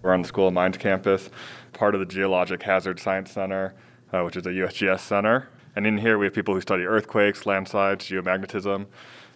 We're 0.00 0.14
on 0.14 0.22
the 0.22 0.28
School 0.28 0.48
of 0.48 0.54
Mines 0.54 0.78
campus, 0.78 1.28
part 1.74 1.94
of 1.94 2.00
the 2.00 2.06
Geologic 2.06 2.62
Hazard 2.62 2.98
Science 2.98 3.32
Center, 3.32 3.74
uh, 4.14 4.22
which 4.22 4.38
is 4.38 4.46
a 4.46 4.48
USGS 4.48 5.00
center. 5.00 5.50
And 5.76 5.86
in 5.86 5.98
here, 5.98 6.16
we 6.16 6.24
have 6.24 6.32
people 6.32 6.54
who 6.54 6.62
study 6.62 6.84
earthquakes, 6.84 7.44
landslides, 7.44 8.06
geomagnetism. 8.06 8.86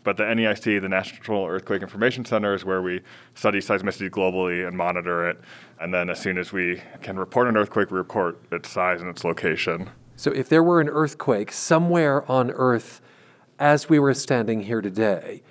But 0.02 0.16
the 0.16 0.22
NEIC, 0.22 0.80
the 0.80 0.88
National 0.88 1.44
Earthquake 1.44 1.82
Information 1.82 2.24
Center, 2.24 2.54
is 2.54 2.64
where 2.64 2.80
we 2.80 3.02
study 3.34 3.58
seismicity 3.58 4.08
globally 4.08 4.66
and 4.66 4.74
monitor 4.74 5.28
it. 5.28 5.38
And 5.78 5.92
then, 5.92 6.08
as 6.08 6.18
soon 6.18 6.38
as 6.38 6.50
we 6.50 6.80
can 7.02 7.18
report 7.18 7.46
an 7.46 7.58
earthquake, 7.58 7.90
we 7.90 7.98
report 7.98 8.40
its 8.50 8.70
size 8.70 9.02
and 9.02 9.10
its 9.10 9.22
location. 9.22 9.90
So 10.20 10.30
if 10.32 10.50
there 10.50 10.62
were 10.62 10.82
an 10.82 10.90
earthquake 10.90 11.50
somewhere 11.50 12.30
on 12.30 12.50
Earth 12.50 13.00
as 13.58 13.88
we 13.88 13.98
were 13.98 14.12
standing 14.12 14.64
here 14.64 14.82
today, 14.82 15.42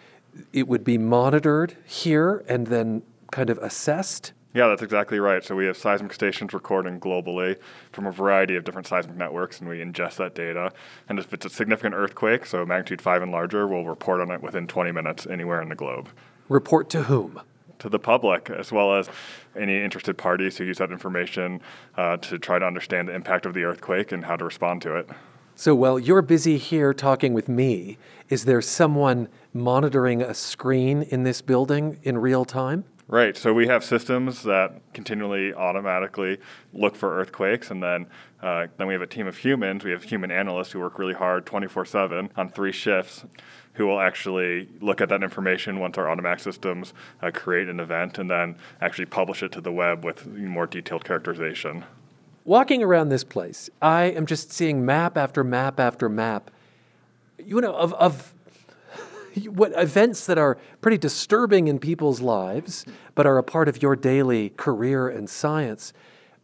it 0.53 0.67
would 0.67 0.83
be 0.83 0.95
monitored 0.95 1.75
here 1.87 2.45
and 2.47 2.67
then 2.67 3.01
kind 3.31 3.49
of 3.49 3.57
assessed? 3.57 4.31
Yeah, 4.53 4.67
that's 4.67 4.83
exactly 4.83 5.19
right. 5.19 5.43
So 5.43 5.55
we 5.55 5.65
have 5.65 5.75
seismic 5.75 6.13
stations 6.13 6.53
recording 6.53 6.99
globally 6.99 7.57
from 7.91 8.05
a 8.05 8.11
variety 8.11 8.55
of 8.57 8.63
different 8.63 8.85
seismic 8.85 9.17
networks, 9.17 9.59
and 9.59 9.67
we 9.67 9.79
ingest 9.79 10.17
that 10.17 10.35
data. 10.35 10.71
And 11.09 11.17
if 11.17 11.33
it's 11.33 11.47
a 11.47 11.49
significant 11.49 11.95
earthquake, 11.95 12.45
so 12.45 12.63
magnitude 12.63 13.01
5 13.01 13.23
and 13.23 13.31
larger, 13.31 13.65
we'll 13.65 13.85
report 13.85 14.21
on 14.21 14.29
it 14.29 14.43
within 14.43 14.67
20 14.67 14.91
minutes 14.91 15.25
anywhere 15.25 15.63
in 15.63 15.69
the 15.69 15.75
globe. 15.75 16.09
Report 16.47 16.91
to 16.91 17.03
whom? 17.05 17.41
To 17.79 17.89
the 17.89 17.99
public 17.99 18.49
as 18.49 18.71
well 18.71 18.93
as 18.93 19.09
any 19.55 19.81
interested 19.81 20.17
parties 20.17 20.57
who 20.57 20.65
use 20.65 20.77
that 20.77 20.91
information 20.91 21.61
uh, 21.97 22.17
to 22.17 22.37
try 22.37 22.59
to 22.59 22.65
understand 22.65 23.07
the 23.07 23.15
impact 23.15 23.45
of 23.45 23.53
the 23.53 23.63
earthquake 23.63 24.11
and 24.11 24.25
how 24.25 24.35
to 24.35 24.45
respond 24.45 24.81
to 24.81 24.95
it. 24.95 25.09
So 25.55 25.75
while 25.75 25.99
you're 25.99 26.21
busy 26.21 26.57
here 26.57 26.93
talking 26.93 27.33
with 27.33 27.49
me, 27.49 27.97
is 28.29 28.45
there 28.45 28.61
someone 28.61 29.27
monitoring 29.53 30.21
a 30.21 30.33
screen 30.33 31.03
in 31.03 31.23
this 31.23 31.41
building 31.41 31.99
in 32.03 32.17
real 32.17 32.45
time? 32.45 32.85
Right. 33.09 33.35
So 33.35 33.53
we 33.53 33.67
have 33.67 33.83
systems 33.83 34.43
that 34.43 34.81
continually 34.93 35.51
automatically 35.51 36.37
look 36.73 36.95
for 36.95 37.19
earthquakes, 37.19 37.71
and 37.71 37.81
then 37.81 38.05
uh, 38.41 38.67
then 38.77 38.85
we 38.85 38.93
have 38.93 39.01
a 39.01 39.07
team 39.07 39.25
of 39.25 39.35
humans. 39.35 39.83
We 39.83 39.89
have 39.91 40.03
human 40.03 40.29
analysts 40.29 40.71
who 40.71 40.79
work 40.79 40.99
really 40.99 41.15
hard, 41.15 41.45
24/7, 41.45 42.29
on 42.37 42.49
three 42.49 42.71
shifts, 42.71 43.25
who 43.79 43.87
will 43.87 44.01
actually 44.01 44.67
look 44.81 44.99
at 44.99 45.07
that 45.07 45.23
information 45.23 45.79
once 45.79 45.97
our 45.97 46.09
automatic 46.09 46.41
systems 46.41 46.93
uh, 47.21 47.31
create 47.33 47.69
an 47.69 47.79
event, 47.79 48.17
and 48.19 48.29
then 48.29 48.57
actually 48.81 49.05
publish 49.05 49.41
it 49.41 49.53
to 49.53 49.61
the 49.61 49.71
web 49.71 50.03
with 50.03 50.27
more 50.27 50.67
detailed 50.67 51.05
characterization. 51.05 51.85
Walking 52.43 52.83
around 52.83 53.07
this 53.07 53.23
place, 53.23 53.69
I 53.81 54.03
am 54.03 54.25
just 54.25 54.51
seeing 54.51 54.85
map 54.85 55.17
after 55.17 55.45
map 55.45 55.79
after 55.79 56.09
map. 56.09 56.51
You 57.37 57.61
know, 57.61 57.73
of, 57.73 57.93
of 57.93 58.33
what 59.45 59.71
events 59.77 60.25
that 60.25 60.37
are 60.37 60.57
pretty 60.81 60.97
disturbing 60.97 61.69
in 61.69 61.79
people's 61.79 62.19
lives, 62.19 62.85
but 63.15 63.25
are 63.25 63.37
a 63.37 63.43
part 63.43 63.69
of 63.69 63.81
your 63.81 63.95
daily 63.95 64.49
career 64.57 65.07
and 65.07 65.29
science. 65.29 65.93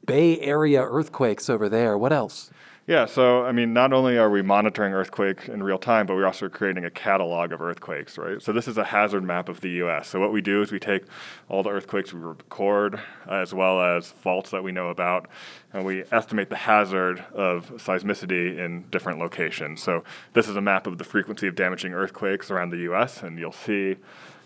Bay 0.06 0.40
Area 0.40 0.82
earthquakes 0.82 1.50
over 1.50 1.68
there. 1.68 1.98
What 1.98 2.14
else? 2.14 2.50
Yeah, 2.88 3.08
so 3.08 3.44
I 3.44 3.52
mean, 3.52 3.74
not 3.74 3.94
only 3.94 4.16
are 4.20 4.30
we 4.30 4.44
monitoring 4.44 4.94
earthquake 4.94 5.50
in 5.50 5.64
real 5.64 5.80
time, 5.80 6.06
but 6.06 6.14
we're 6.14 6.28
also 6.28 6.48
creating 6.50 6.86
a 6.86 6.92
catalog 6.92 7.52
of 7.52 7.60
earthquakes, 7.60 8.16
right? 8.16 8.40
So 8.40 8.54
this 8.54 8.68
is 8.68 8.78
a 8.78 8.84
hazard 8.84 9.24
map 9.24 9.50
of 9.50 9.62
the 9.62 9.72
U.S. 9.72 10.08
So 10.08 10.20
what 10.20 10.32
we 10.32 10.40
do 10.40 10.62
is 10.62 10.72
we 10.72 10.78
take 10.78 11.02
all 11.50 11.64
the 11.64 11.72
earthquakes 11.72 12.14
we 12.14 12.20
record, 12.20 13.00
as 13.28 13.56
well 13.56 13.82
as 13.82 14.12
faults 14.12 14.52
that 14.52 14.64
we 14.64 14.72
know 14.72 14.90
about, 14.90 15.28
and 15.74 15.84
we 15.84 16.04
estimate 16.12 16.52
the 16.52 16.58
hazard 16.58 17.26
of 17.34 17.72
seismicity 17.78 18.60
in 18.60 18.86
different 18.92 19.18
locations. 19.18 19.82
So 19.82 20.04
this 20.34 20.48
is 20.48 20.56
a 20.56 20.62
map 20.62 20.86
of 20.86 21.00
the 21.00 21.04
frequency 21.04 21.48
of 21.48 21.56
damaging 21.56 21.92
earthquakes 21.96 22.52
around 22.52 22.70
the 22.70 22.78
U.S., 22.78 23.24
and 23.24 23.40
you'll 23.40 23.52
see 23.52 23.96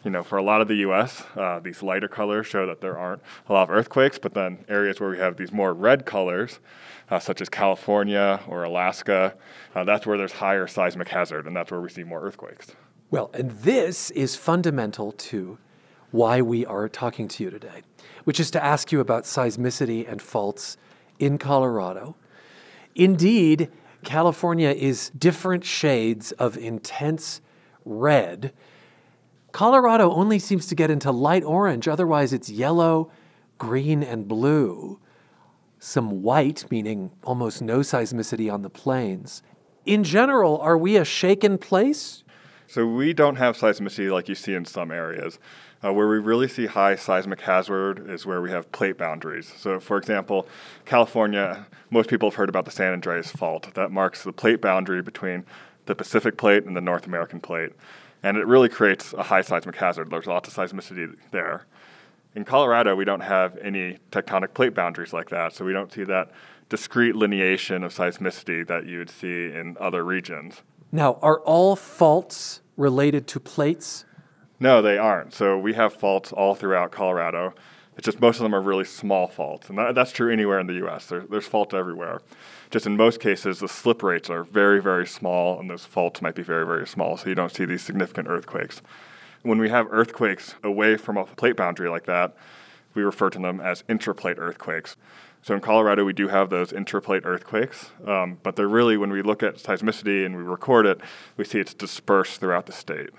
you 0.04 0.12
know, 0.12 0.24
for 0.24 0.38
a 0.38 0.44
lot 0.44 0.62
of 0.62 0.68
the 0.68 0.76
U.S., 0.76 1.26
uh, 1.36 1.60
these 1.60 1.84
lighter 1.84 2.08
colors 2.08 2.48
show 2.48 2.66
that 2.66 2.80
there 2.80 2.98
aren't 2.98 3.22
a 3.50 3.54
lot 3.54 3.64
of 3.64 3.70
earthquakes, 3.70 4.18
but 4.18 4.34
then 4.34 4.64
areas 4.70 5.00
where 5.00 5.10
we 5.10 5.18
have 5.18 5.36
these 5.36 5.52
more 5.52 5.74
red 5.74 6.06
colors, 6.06 6.60
uh, 7.10 7.20
such 7.20 7.42
as 7.42 7.50
California 7.50 8.40
or 8.48 8.64
Alaska, 8.64 9.36
uh, 9.76 9.84
that's 9.84 10.06
where 10.06 10.18
there's 10.18 10.34
higher 10.34 10.68
seismic 10.68 11.08
hazard, 11.08 11.46
and 11.48 11.56
that's 11.56 11.72
where 11.72 11.82
we 11.82 11.90
see 11.90 12.04
more 12.04 12.22
earthquakes. 12.22 12.68
Well, 13.12 13.32
and 13.34 13.52
this 13.52 14.12
is 14.12 14.36
fundamental 14.36 15.12
to 15.12 15.58
why 16.12 16.42
we 16.42 16.66
are 16.66 16.88
talking 16.88 17.28
to 17.28 17.44
you 17.44 17.50
today, 17.50 17.82
which 18.24 18.40
is 18.40 18.52
to 18.52 18.64
ask 18.64 18.92
you 18.92 19.00
about 19.00 19.24
seismicity 19.24 20.10
and 20.10 20.22
faults 20.22 20.78
in 21.20 21.38
Colorado. 21.38 22.16
Indeed, 22.96 23.70
California 24.04 24.70
is 24.70 25.12
different 25.12 25.66
shades 25.66 26.32
of 26.34 26.58
intense 26.58 27.42
red 27.86 28.54
Colorado 29.52 30.12
only 30.12 30.40
seems 30.40 30.68
to 30.68 30.76
get 30.76 30.92
into 30.92 31.12
light 31.12 31.44
orange, 31.44 31.88
otherwise, 31.88 32.34
it's 32.34 32.50
yellow, 32.50 33.12
green, 33.58 34.04
and 34.04 34.28
blue. 34.28 35.00
Some 35.80 36.22
white, 36.22 36.70
meaning 36.70 37.12
almost 37.24 37.62
no 37.62 37.80
seismicity 37.80 38.52
on 38.52 38.62
the 38.62 38.70
plains. 38.70 39.42
In 39.86 40.04
general, 40.04 40.60
are 40.60 40.78
we 40.78 40.98
a 40.98 41.06
shaken 41.06 41.58
place? 41.58 42.24
So, 42.68 42.86
we 42.86 43.14
don't 43.14 43.38
have 43.38 43.58
seismicity 43.58 44.12
like 44.12 44.30
you 44.30 44.36
see 44.36 44.54
in 44.54 44.66
some 44.66 44.92
areas. 44.92 45.40
Uh, 45.82 45.94
where 45.94 46.10
we 46.10 46.20
really 46.20 46.50
see 46.50 46.66
high 46.66 46.96
seismic 46.96 47.40
hazard 47.40 48.10
is 48.10 48.26
where 48.26 48.42
we 48.42 48.52
have 48.52 48.70
plate 48.74 48.98
boundaries. 48.98 49.54
So, 49.58 49.80
for 49.80 49.98
example, 49.98 50.46
California, 50.84 51.66
most 51.90 52.10
people 52.10 52.30
have 52.30 52.36
heard 52.36 52.50
about 52.50 52.66
the 52.66 52.72
San 52.72 52.92
Andreas 52.92 53.32
Fault. 53.32 53.74
That 53.76 53.90
marks 53.90 54.24
the 54.24 54.34
plate 54.34 54.62
boundary 54.62 55.02
between 55.02 55.46
the 55.86 55.96
Pacific 55.96 56.38
Plate 56.38 56.66
and 56.66 56.76
the 56.76 56.82
North 56.82 57.08
American 57.08 57.40
Plate 57.40 57.72
and 58.24 58.38
it 58.38 58.46
really 58.46 58.70
creates 58.70 59.14
a 59.14 59.24
high 59.24 59.42
seismic 59.42 59.76
hazard. 59.76 60.10
There's 60.10 60.28
lots 60.28 60.50
of 60.50 60.56
seismicity 60.56 61.16
there. 61.32 61.66
In 62.36 62.46
Colorado, 62.46 62.96
we 62.96 63.06
don't 63.06 63.22
have 63.22 63.58
any 63.58 63.98
tectonic 64.12 64.54
plate 64.54 64.74
boundaries 64.74 65.14
like 65.14 65.30
that, 65.30 65.54
so 65.54 65.66
we 65.66 65.74
don't 65.74 65.92
see 65.92 66.04
that 66.04 66.32
discrete 66.70 67.16
lineation 67.16 67.84
of 67.84 67.94
seismicity 67.94 68.66
that 68.68 68.86
you 68.86 69.00
would 69.00 69.10
see 69.10 69.46
in 69.46 69.76
other 69.80 70.04
regions. 70.04 70.62
Now, 70.92 71.18
are 71.22 71.40
all 71.42 71.76
faults 71.76 72.62
related 72.78 73.28
to 73.28 73.40
plates? 73.40 74.06
No, 74.60 74.82
they 74.82 74.98
aren't. 74.98 75.34
So 75.34 75.58
we 75.58 75.74
have 75.74 75.94
faults 75.94 76.32
all 76.32 76.54
throughout 76.54 76.92
Colorado. 76.92 77.54
It's 77.98 78.06
just 78.06 78.22
most 78.22 78.38
of 78.38 78.44
them 78.44 78.54
are 78.54 78.62
really 78.62 78.86
small 78.86 79.28
faults, 79.28 79.70
and 79.70 79.78
that, 79.78 79.96
that's 79.96 80.12
true 80.12 80.32
anywhere 80.32 80.60
in 80.60 80.68
the 80.68 80.76
U.S. 80.76 81.08
There, 81.08 81.22
there's 81.22 81.48
faults 81.48 81.74
everywhere 81.74 82.22
just 82.72 82.86
in 82.86 82.96
most 82.96 83.20
cases, 83.20 83.60
the 83.60 83.68
slip 83.68 84.04
rates 84.04 84.30
are 84.30 84.44
very, 84.44 84.82
very 84.82 85.08
small, 85.08 85.60
and 85.60 85.70
those 85.70 85.86
faults 85.86 86.22
might 86.22 86.36
be 86.36 86.44
very, 86.44 86.66
very 86.66 86.88
small, 86.88 87.18
so 87.18 87.30
you 87.30 87.36
don't 87.36 87.54
see 87.54 87.66
these 87.66 87.82
significant 87.82 88.28
earthquakes. 88.28 88.82
When 89.44 89.60
we 89.60 89.70
have 89.70 89.88
earthquakes 89.90 90.56
away 90.64 90.98
from 90.98 91.18
a 91.18 91.26
plate 91.26 91.56
boundary 91.56 91.90
like 91.90 92.06
that, 92.06 92.36
we 92.94 93.04
refer 93.04 93.30
to 93.30 93.40
them 93.40 93.62
as 93.62 93.84
intraplate 93.84 94.38
earthquakes. 94.38 94.98
So 95.42 95.56
in 95.56 95.62
Colorado, 95.62 96.04
we 96.04 96.12
do 96.12 96.28
have 96.28 96.50
those 96.50 96.74
intraplate 96.74 97.22
earthquakes, 97.24 97.92
um, 98.06 98.40
but 98.44 98.58
they're 98.58 98.68
really, 98.68 98.98
when 98.98 99.12
we 99.12 99.22
look 99.22 99.42
at 99.42 99.56
seismicity 99.56 100.26
and 100.26 100.36
we 100.36 100.44
record 100.44 100.86
it, 100.86 101.00
we 101.38 101.46
see 101.46 101.60
it's 101.60 101.74
dispersed 101.74 102.42
throughout 102.42 102.66
the 102.66 102.74
state. 102.74 103.12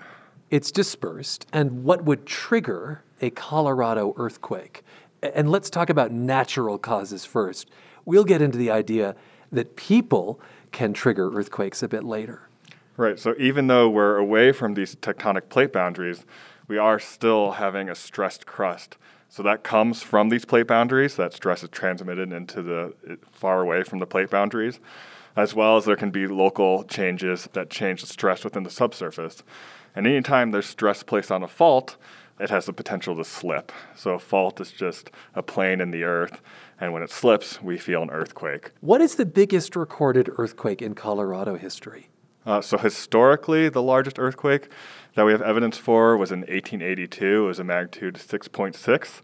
It's 0.51 0.71
dispersed. 0.71 1.47
And 1.51 1.83
what 1.83 2.03
would 2.03 2.27
trigger 2.27 3.03
a 3.21 3.31
Colorado 3.31 4.13
earthquake? 4.17 4.83
And 5.23 5.49
let's 5.49 5.69
talk 5.69 5.89
about 5.89 6.11
natural 6.11 6.77
causes 6.77 7.25
first. 7.25 7.71
We'll 8.05 8.25
get 8.25 8.41
into 8.41 8.57
the 8.57 8.69
idea 8.69 9.15
that 9.51 9.75
people 9.75 10.39
can 10.71 10.93
trigger 10.93 11.31
earthquakes 11.35 11.81
a 11.81 11.87
bit 11.87 12.03
later. 12.03 12.49
Right. 12.97 13.17
So 13.17 13.35
even 13.39 13.67
though 13.67 13.89
we're 13.89 14.17
away 14.17 14.51
from 14.51 14.73
these 14.73 14.95
tectonic 14.95 15.49
plate 15.49 15.73
boundaries, 15.73 16.25
we 16.67 16.77
are 16.77 16.99
still 16.99 17.51
having 17.51 17.89
a 17.89 17.95
stressed 17.95 18.45
crust. 18.45 18.97
So 19.29 19.41
that 19.43 19.63
comes 19.63 20.03
from 20.03 20.29
these 20.29 20.45
plate 20.45 20.67
boundaries. 20.67 21.15
That 21.15 21.33
stress 21.33 21.63
is 21.63 21.69
transmitted 21.69 22.33
into 22.33 22.61
the 22.61 23.17
far 23.31 23.61
away 23.61 23.83
from 23.83 23.99
the 23.99 24.05
plate 24.05 24.29
boundaries, 24.29 24.79
as 25.35 25.55
well 25.55 25.77
as 25.77 25.85
there 25.85 25.95
can 25.95 26.11
be 26.11 26.27
local 26.27 26.83
changes 26.83 27.47
that 27.53 27.69
change 27.69 28.01
the 28.01 28.07
stress 28.07 28.43
within 28.43 28.63
the 28.63 28.69
subsurface. 28.69 29.41
And 29.95 30.05
anytime 30.05 30.51
there's 30.51 30.65
stress 30.65 31.01
placed 31.01 31.31
on 31.31 31.43
a 31.43 31.47
fault, 31.47 31.95
it 32.39 32.49
has 32.49 32.65
the 32.65 32.73
potential 32.73 33.15
to 33.15 33.23
slip. 33.23 33.71
So 33.95 34.11
a 34.11 34.19
fault 34.19 34.59
is 34.59 34.71
just 34.71 35.11
a 35.33 35.41
plane 35.41 35.79
in 35.79 35.91
the 35.91 36.03
earth, 36.03 36.41
and 36.79 36.91
when 36.91 37.03
it 37.03 37.11
slips, 37.11 37.61
we 37.61 37.77
feel 37.77 38.01
an 38.01 38.09
earthquake. 38.09 38.71
What 38.81 38.99
is 38.99 39.15
the 39.15 39.25
biggest 39.25 39.75
recorded 39.75 40.29
earthquake 40.37 40.81
in 40.81 40.93
Colorado 40.93 41.55
history? 41.55 42.09
Uh, 42.45 42.61
so 42.61 42.77
historically, 42.77 43.69
the 43.69 43.81
largest 43.81 44.17
earthquake 44.17 44.69
that 45.15 45.25
we 45.25 45.31
have 45.31 45.41
evidence 45.41 45.77
for 45.77 46.17
was 46.17 46.31
in 46.31 46.39
1882. 46.41 47.43
It 47.43 47.47
was 47.47 47.59
a 47.59 47.63
magnitude 47.63 48.15
6.6, 48.15 49.21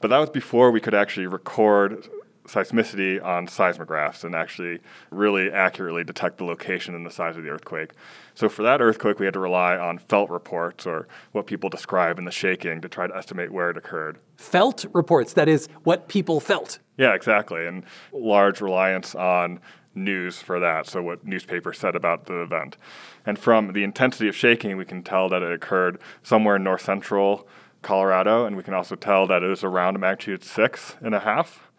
but 0.00 0.08
that 0.08 0.18
was 0.18 0.30
before 0.30 0.70
we 0.70 0.80
could 0.80 0.94
actually 0.94 1.26
record 1.26 2.08
seismicity 2.46 3.22
on 3.24 3.46
seismographs 3.46 4.22
and 4.22 4.34
actually 4.34 4.78
really 5.10 5.50
accurately 5.50 6.04
detect 6.04 6.38
the 6.38 6.44
location 6.44 6.94
and 6.94 7.06
the 7.06 7.10
size 7.10 7.36
of 7.36 7.42
the 7.42 7.48
earthquake. 7.48 7.92
So 8.34 8.48
for 8.48 8.62
that 8.62 8.80
earthquake, 8.80 9.18
we 9.18 9.24
had 9.24 9.34
to 9.34 9.40
rely 9.40 9.76
on 9.76 9.98
felt 9.98 10.30
reports 10.30 10.86
or 10.86 11.08
what 11.32 11.46
people 11.46 11.70
describe 11.70 12.18
in 12.18 12.24
the 12.24 12.30
shaking 12.30 12.80
to 12.82 12.88
try 12.88 13.06
to 13.06 13.16
estimate 13.16 13.50
where 13.50 13.70
it 13.70 13.76
occurred. 13.76 14.18
Felt 14.36 14.84
reports, 14.92 15.32
that 15.32 15.48
is, 15.48 15.68
what 15.84 16.08
people 16.08 16.40
felt. 16.40 16.78
Yeah, 16.98 17.14
exactly. 17.14 17.66
And 17.66 17.84
large 18.12 18.60
reliance 18.60 19.14
on 19.14 19.60
news 19.94 20.38
for 20.38 20.60
that, 20.60 20.86
so 20.86 21.02
what 21.02 21.26
newspapers 21.26 21.78
said 21.78 21.94
about 21.94 22.26
the 22.26 22.40
event. 22.40 22.76
And 23.24 23.38
from 23.38 23.72
the 23.72 23.84
intensity 23.84 24.28
of 24.28 24.36
shaking, 24.36 24.76
we 24.76 24.84
can 24.84 25.02
tell 25.02 25.28
that 25.28 25.42
it 25.42 25.52
occurred 25.52 25.98
somewhere 26.22 26.56
in 26.56 26.64
north 26.64 26.82
central 26.82 27.46
Colorado, 27.82 28.46
and 28.46 28.56
we 28.56 28.62
can 28.62 28.74
also 28.74 28.96
tell 28.96 29.26
that 29.26 29.42
it 29.42 29.48
was 29.48 29.62
around 29.62 29.96
a 29.96 29.98
magnitude 29.98 30.42
six 30.42 30.96
and 31.02 31.14
a 31.14 31.20
half 31.20 31.70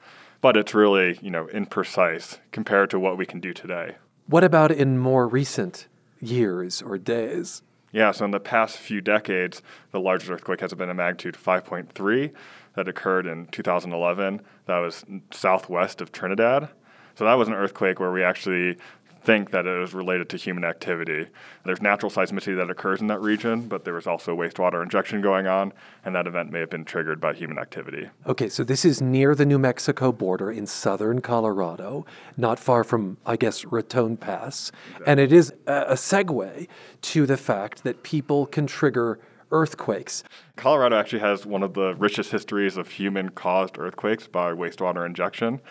but 0.46 0.56
it's 0.56 0.76
really, 0.76 1.18
you 1.24 1.32
know, 1.32 1.48
imprecise 1.48 2.38
compared 2.52 2.92
to 2.92 3.00
what 3.00 3.18
we 3.18 3.26
can 3.26 3.40
do 3.40 3.52
today. 3.52 3.96
What 4.28 4.44
about 4.44 4.72
in 4.72 5.00
more 5.00 5.28
recent 5.28 5.88
years 6.22 6.84
or 6.84 7.00
days? 7.00 7.64
Yeah, 7.92 8.12
so 8.12 8.26
in 8.26 8.32
the 8.32 8.40
past 8.40 8.78
few 8.78 9.02
decades, 9.02 9.64
the 9.90 10.00
largest 10.00 10.30
earthquake 10.30 10.62
has 10.62 10.72
been 10.76 10.92
a 10.92 10.94
magnitude 10.94 11.34
5.3 11.34 12.32
that 12.76 12.88
occurred 12.88 13.26
in 13.26 13.48
2011. 13.48 14.42
That 14.68 14.78
was 14.78 15.04
southwest 15.32 16.00
of 16.00 16.12
Trinidad. 16.12 16.70
So 17.16 17.26
that 17.26 17.34
was 17.36 17.48
an 17.48 17.54
earthquake 17.54 18.00
where 18.00 18.12
we 18.12 18.24
actually 18.24 18.78
think 19.24 19.50
that 19.50 19.66
it 19.66 19.80
was 19.80 19.94
related 19.96 20.30
to 20.30 20.38
human 20.38 20.64
activity. 20.64 21.26
There's 21.64 21.82
natural 21.82 22.12
seismicity 22.12 22.56
that 22.58 22.70
occurs 22.70 23.02
in 23.02 23.08
that 23.08 23.22
region, 23.22 23.68
but 23.68 23.84
there 23.84 23.96
was 23.96 24.06
also 24.06 24.38
wastewater 24.38 24.84
injection 24.84 25.20
going 25.22 25.48
on, 25.48 25.74
and 26.06 26.14
that 26.14 26.28
event 26.28 26.52
may 26.52 26.60
have 26.60 26.70
been 26.70 26.86
triggered 26.86 27.20
by 27.20 27.34
human 27.34 27.58
activity. 27.58 28.10
Okay, 28.28 28.50
so 28.50 28.64
this 28.64 28.86
is 28.86 29.02
near 29.02 29.34
the 29.34 29.46
New 29.46 29.58
Mexico 29.58 30.12
border 30.12 30.52
in 30.52 30.68
southern 30.68 31.22
Colorado, 31.22 32.06
not 32.38 32.60
far 32.60 32.84
from, 32.84 33.18
I 33.26 33.36
guess, 33.36 33.66
Raton 33.66 34.16
Pass. 34.18 34.72
Exactly. 34.90 35.08
And 35.08 35.20
it 35.20 35.32
is 35.34 35.52
a 35.66 35.96
segue 35.96 36.68
to 37.02 37.26
the 37.26 37.38
fact 37.38 37.84
that 37.84 38.04
people 38.04 38.46
can 38.46 38.68
trigger 38.68 39.20
earthquakes. 39.52 40.24
Colorado 40.56 40.98
actually 40.98 41.20
has 41.20 41.48
one 41.48 41.64
of 41.64 41.74
the 41.74 41.96
richest 41.96 42.32
histories 42.32 42.78
of 42.78 42.90
human 42.90 43.30
caused 43.30 43.80
earthquakes 43.80 44.28
by 44.28 44.52
wastewater 44.52 45.04
injection. 45.04 45.62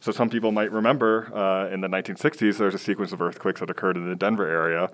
So 0.00 0.12
some 0.12 0.30
people 0.30 0.52
might 0.52 0.70
remember 0.70 1.34
uh, 1.34 1.72
in 1.72 1.80
the 1.80 1.88
1960s, 1.88 2.58
there's 2.58 2.74
a 2.74 2.78
sequence 2.78 3.12
of 3.12 3.20
earthquakes 3.20 3.60
that 3.60 3.70
occurred 3.70 3.96
in 3.96 4.08
the 4.08 4.14
Denver 4.14 4.46
area, 4.46 4.90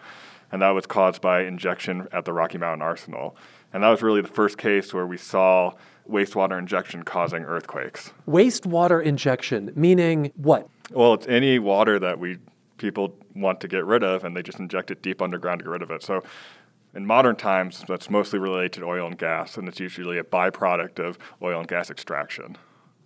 and 0.51 0.63
that 0.63 0.71
was 0.71 0.87
caused 0.87 1.21
by 1.21 1.43
injection 1.43 2.09
at 2.13 2.25
the 2.25 2.33
Rocky 2.33 2.59
Mountain 2.59 2.83
Arsenal. 2.83 3.37
And 3.73 3.83
that 3.83 3.89
was 3.89 4.03
really 4.03 4.21
the 4.21 4.29
first 4.29 4.57
case 4.57 4.95
where 4.95 5.07
we 5.07 5.17
saw 5.17 5.73
wastewater 6.09 6.59
injection 6.59 7.03
causing 7.03 7.45
earthquakes. 7.45 8.13
Wastewater 8.29 9.03
injection, 9.03 9.73
meaning 9.75 10.33
what? 10.37 10.69
Well, 10.91 11.15
it's 11.15 11.27
any 11.27 11.59
water 11.59 11.99
that 11.99 12.19
we 12.19 12.39
people 12.77 13.17
want 13.35 13.61
to 13.61 13.69
get 13.69 13.85
rid 13.85 14.03
of, 14.03 14.25
and 14.25 14.37
they 14.37 14.43
just 14.43 14.59
inject 14.59 14.91
it 14.91 15.03
deep 15.03 15.23
underground 15.23 15.61
to 15.61 15.65
get 15.65 15.71
rid 15.71 15.83
of 15.83 15.91
it. 15.91 16.03
So 16.03 16.23
in 16.95 17.07
modern 17.07 17.37
times, 17.37 17.85
that's 17.89 18.09
mostly 18.09 18.39
related 18.39 18.73
to 18.75 18.85
oil 18.85 19.07
and 19.07 19.19
gas, 19.19 19.57
and 19.57 19.69
it's 19.69 19.81
usually 19.81 20.19
a 20.19 20.25
byproduct 20.25 20.99
of 20.99 21.19
oil 21.43 21.59
and 21.61 21.69
gas 21.69 21.91
extraction. 21.91 22.57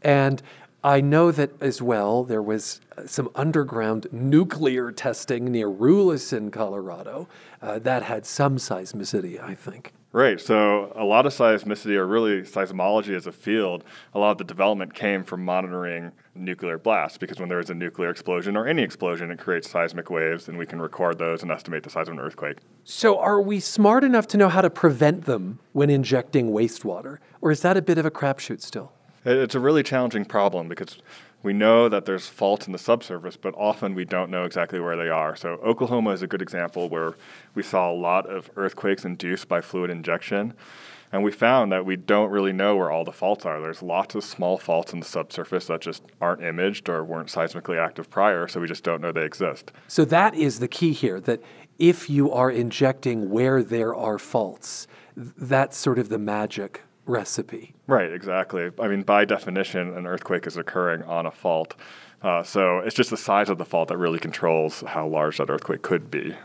And 0.02 0.42
I 0.84 1.00
know 1.00 1.32
that 1.32 1.50
as 1.60 1.82
well, 1.82 2.22
there 2.22 2.42
was 2.42 2.80
uh, 2.96 3.06
some 3.06 3.30
underground 3.34 4.06
nuclear 4.12 4.92
testing 4.92 5.46
near 5.46 5.68
Rulison, 5.68 6.52
Colorado. 6.52 7.28
Uh, 7.60 7.80
that 7.80 8.04
had 8.04 8.24
some 8.24 8.58
seismicity, 8.58 9.42
I 9.42 9.54
think. 9.54 9.92
Right. 10.12 10.40
So 10.40 10.92
a 10.96 11.04
lot 11.04 11.26
of 11.26 11.34
seismicity, 11.34 11.94
or 11.96 12.06
really 12.06 12.42
seismology 12.42 13.14
as 13.14 13.26
a 13.26 13.32
field, 13.32 13.84
a 14.14 14.18
lot 14.18 14.30
of 14.30 14.38
the 14.38 14.44
development 14.44 14.94
came 14.94 15.22
from 15.22 15.44
monitoring 15.44 16.12
nuclear 16.34 16.78
blasts 16.78 17.18
because 17.18 17.38
when 17.38 17.48
there 17.48 17.58
is 17.58 17.68
a 17.68 17.74
nuclear 17.74 18.08
explosion 18.08 18.56
or 18.56 18.66
any 18.66 18.82
explosion, 18.82 19.30
it 19.30 19.38
creates 19.38 19.68
seismic 19.68 20.08
waves, 20.08 20.48
and 20.48 20.56
we 20.56 20.64
can 20.64 20.80
record 20.80 21.18
those 21.18 21.42
and 21.42 21.50
estimate 21.50 21.82
the 21.82 21.90
size 21.90 22.08
of 22.08 22.14
an 22.14 22.20
earthquake. 22.20 22.58
So, 22.84 23.18
are 23.18 23.40
we 23.40 23.60
smart 23.60 24.02
enough 24.02 24.26
to 24.28 24.36
know 24.38 24.48
how 24.48 24.62
to 24.62 24.70
prevent 24.70 25.26
them 25.26 25.58
when 25.72 25.90
injecting 25.90 26.52
wastewater? 26.52 27.18
Or 27.40 27.50
is 27.50 27.60
that 27.62 27.76
a 27.76 27.82
bit 27.82 27.98
of 27.98 28.06
a 28.06 28.10
crapshoot 28.10 28.62
still? 28.62 28.92
It- 29.24 29.36
It's 29.36 29.54
a 29.54 29.60
really 29.60 29.82
challenging 29.82 30.24
problem 30.24 30.68
because 30.68 30.98
we 31.42 31.52
know 31.52 31.88
that 31.88 32.04
there's 32.04 32.26
faults 32.26 32.66
in 32.66 32.72
the 32.72 32.78
subsurface, 32.78 33.36
but 33.36 33.54
often 33.56 33.94
we 33.94 34.04
don't 34.04 34.30
know 34.30 34.44
exactly 34.44 34.80
where 34.80 34.96
they 34.96 35.08
are. 35.08 35.36
So 35.36 35.50
Oklahoma 35.64 36.10
is 36.10 36.22
a 36.22 36.26
good 36.26 36.42
example 36.42 36.88
where 36.88 37.14
we 37.54 37.62
saw 37.62 37.90
a 37.90 37.94
lot 37.94 38.26
of 38.26 38.50
earthquakes 38.56 39.04
induced 39.04 39.48
by 39.48 39.60
fluid 39.60 39.90
injection. 39.90 40.54
And 41.10 41.22
we 41.22 41.30
found 41.32 41.72
that 41.72 41.86
we 41.86 41.96
don't 41.96 42.30
really 42.30 42.52
know 42.52 42.76
where 42.76 42.90
all 42.90 43.02
the 43.04 43.12
faults 43.12 43.46
are. 43.46 43.60
There's 43.62 43.82
lots 43.82 44.14
of 44.14 44.24
small 44.24 44.58
faults 44.58 44.92
in 44.92 45.00
the 45.00 45.06
subsurface 45.06 45.66
that 45.68 45.80
just 45.80 46.02
aren't 46.20 46.42
imaged 46.42 46.88
or 46.90 47.02
weren't 47.02 47.28
seismically 47.28 47.78
active 47.82 48.10
prior, 48.10 48.46
so 48.46 48.60
we 48.60 48.66
just 48.66 48.84
don't 48.84 49.00
know 49.00 49.10
they 49.10 49.24
exist. 49.24 49.72
So, 49.86 50.04
that 50.04 50.34
is 50.34 50.58
the 50.58 50.68
key 50.68 50.92
here 50.92 51.18
that 51.20 51.40
if 51.78 52.10
you 52.10 52.30
are 52.30 52.50
injecting 52.50 53.30
where 53.30 53.62
there 53.62 53.94
are 53.94 54.18
faults, 54.18 54.86
that's 55.16 55.78
sort 55.78 55.98
of 55.98 56.10
the 56.10 56.18
magic 56.18 56.82
recipe. 57.08 57.74
Right, 57.86 58.12
exactly. 58.12 58.70
I 58.78 58.88
mean, 58.88 59.02
by 59.02 59.24
definition, 59.24 59.96
an 59.96 60.06
earthquake 60.06 60.46
is 60.46 60.56
occurring 60.56 61.02
on 61.02 61.26
a 61.26 61.30
fault. 61.30 61.74
Uh, 62.22 62.42
so 62.42 62.78
it's 62.78 62.94
just 62.94 63.10
the 63.10 63.16
size 63.16 63.48
of 63.48 63.58
the 63.58 63.64
fault 63.64 63.88
that 63.88 63.96
really 63.96 64.18
controls 64.18 64.82
how 64.86 65.06
large 65.06 65.38
that 65.38 65.50
earthquake 65.50 65.82
could 65.82 66.10
be. 66.10 66.36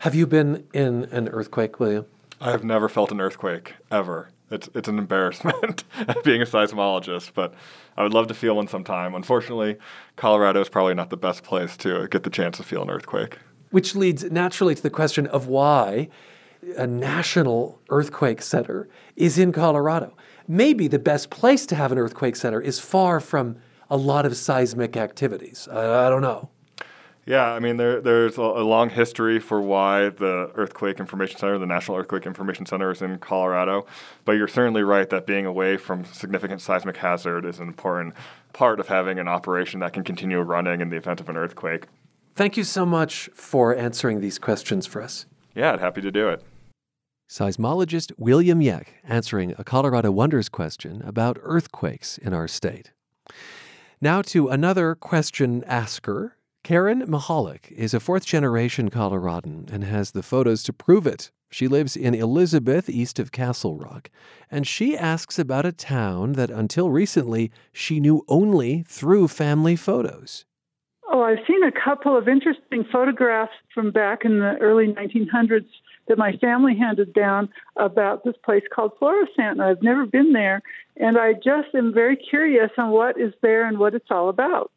Have 0.00 0.14
you 0.14 0.26
been 0.26 0.66
in 0.72 1.04
an 1.06 1.28
earthquake, 1.28 1.78
William? 1.78 2.06
I've 2.40 2.64
never 2.64 2.88
felt 2.88 3.12
an 3.12 3.20
earthquake 3.20 3.74
ever. 3.90 4.30
It's 4.50 4.68
it's 4.74 4.88
an 4.88 4.98
embarrassment 4.98 5.84
being 6.24 6.42
a 6.42 6.44
seismologist, 6.44 7.30
but 7.34 7.54
I 7.96 8.02
would 8.02 8.12
love 8.12 8.26
to 8.26 8.34
feel 8.34 8.56
one 8.56 8.68
sometime. 8.68 9.14
Unfortunately, 9.14 9.76
Colorado 10.16 10.60
is 10.60 10.68
probably 10.68 10.94
not 10.94 11.10
the 11.10 11.16
best 11.16 11.44
place 11.44 11.76
to 11.78 12.08
get 12.08 12.24
the 12.24 12.30
chance 12.30 12.56
to 12.58 12.64
feel 12.64 12.82
an 12.82 12.90
earthquake. 12.90 13.38
Which 13.70 13.94
leads 13.94 14.24
naturally 14.24 14.74
to 14.74 14.82
the 14.82 14.90
question 14.90 15.26
of 15.28 15.46
why 15.46 16.08
a 16.76 16.86
national 16.86 17.80
earthquake 17.90 18.42
center 18.42 18.88
is 19.16 19.38
in 19.38 19.52
Colorado. 19.52 20.16
Maybe 20.48 20.88
the 20.88 20.98
best 20.98 21.30
place 21.30 21.66
to 21.66 21.74
have 21.74 21.92
an 21.92 21.98
earthquake 21.98 22.36
center 22.36 22.60
is 22.60 22.78
far 22.78 23.20
from 23.20 23.56
a 23.90 23.96
lot 23.96 24.26
of 24.26 24.36
seismic 24.36 24.96
activities. 24.96 25.68
I, 25.70 26.06
I 26.06 26.10
don't 26.10 26.22
know. 26.22 26.50
Yeah, 27.24 27.52
I 27.52 27.60
mean, 27.60 27.76
there, 27.76 28.00
there's 28.00 28.36
a, 28.36 28.42
a 28.42 28.64
long 28.64 28.90
history 28.90 29.38
for 29.38 29.60
why 29.60 30.08
the 30.08 30.50
Earthquake 30.56 30.98
Information 30.98 31.38
Center, 31.38 31.56
the 31.56 31.66
National 31.66 31.96
Earthquake 31.96 32.26
Information 32.26 32.66
Center, 32.66 32.90
is 32.90 33.00
in 33.00 33.18
Colorado. 33.18 33.86
But 34.24 34.32
you're 34.32 34.48
certainly 34.48 34.82
right 34.82 35.08
that 35.10 35.24
being 35.24 35.46
away 35.46 35.76
from 35.76 36.04
significant 36.04 36.60
seismic 36.60 36.96
hazard 36.96 37.44
is 37.44 37.60
an 37.60 37.68
important 37.68 38.14
part 38.52 38.80
of 38.80 38.88
having 38.88 39.20
an 39.20 39.28
operation 39.28 39.78
that 39.80 39.92
can 39.92 40.02
continue 40.02 40.40
running 40.40 40.80
in 40.80 40.88
the 40.88 40.96
event 40.96 41.20
of 41.20 41.28
an 41.28 41.36
earthquake. 41.36 41.86
Thank 42.34 42.56
you 42.56 42.64
so 42.64 42.84
much 42.84 43.30
for 43.34 43.76
answering 43.76 44.20
these 44.20 44.40
questions 44.40 44.86
for 44.86 45.00
us. 45.00 45.26
Yeah, 45.54 45.74
I'd 45.74 45.80
happy 45.80 46.00
to 46.00 46.10
do 46.10 46.28
it. 46.28 46.42
Seismologist 47.32 48.12
William 48.18 48.60
Yeck 48.60 48.88
answering 49.04 49.54
a 49.56 49.64
Colorado 49.64 50.12
Wonders 50.12 50.50
question 50.50 51.00
about 51.00 51.38
earthquakes 51.40 52.18
in 52.18 52.34
our 52.34 52.46
state. 52.46 52.92
Now 54.02 54.20
to 54.20 54.50
another 54.50 54.94
question 54.94 55.64
asker. 55.64 56.36
Karen 56.62 57.06
Mahalik 57.06 57.72
is 57.72 57.94
a 57.94 58.00
fourth 58.00 58.26
generation 58.26 58.90
Coloradan 58.90 59.66
and 59.72 59.82
has 59.82 60.10
the 60.10 60.22
photos 60.22 60.62
to 60.64 60.74
prove 60.74 61.06
it. 61.06 61.30
She 61.50 61.68
lives 61.68 61.96
in 61.96 62.14
Elizabeth, 62.14 62.90
east 62.90 63.18
of 63.18 63.32
Castle 63.32 63.76
Rock, 63.76 64.10
and 64.50 64.66
she 64.66 64.94
asks 64.94 65.38
about 65.38 65.64
a 65.64 65.72
town 65.72 66.32
that 66.32 66.50
until 66.50 66.90
recently 66.90 67.50
she 67.72 67.98
knew 67.98 68.26
only 68.28 68.84
through 68.86 69.28
family 69.28 69.74
photos. 69.74 70.44
Oh, 71.10 71.22
I've 71.22 71.44
seen 71.46 71.62
a 71.62 71.72
couple 71.72 72.14
of 72.14 72.28
interesting 72.28 72.84
photographs 72.92 73.54
from 73.74 73.90
back 73.90 74.26
in 74.26 74.38
the 74.38 74.58
early 74.60 74.88
1900s 74.88 75.64
that 76.12 76.18
my 76.18 76.32
family 76.32 76.76
handed 76.76 77.14
down 77.14 77.48
about 77.76 78.22
this 78.22 78.34
place 78.44 78.62
called 78.70 78.92
Florissant. 78.98 79.52
And 79.52 79.62
I've 79.62 79.82
never 79.82 80.04
been 80.04 80.34
there, 80.34 80.60
and 80.98 81.16
I 81.16 81.32
just 81.32 81.74
am 81.74 81.94
very 81.94 82.16
curious 82.16 82.70
on 82.76 82.90
what 82.90 83.18
is 83.18 83.32
there 83.40 83.66
and 83.66 83.78
what 83.78 83.94
it's 83.94 84.10
all 84.10 84.28
about. 84.28 84.70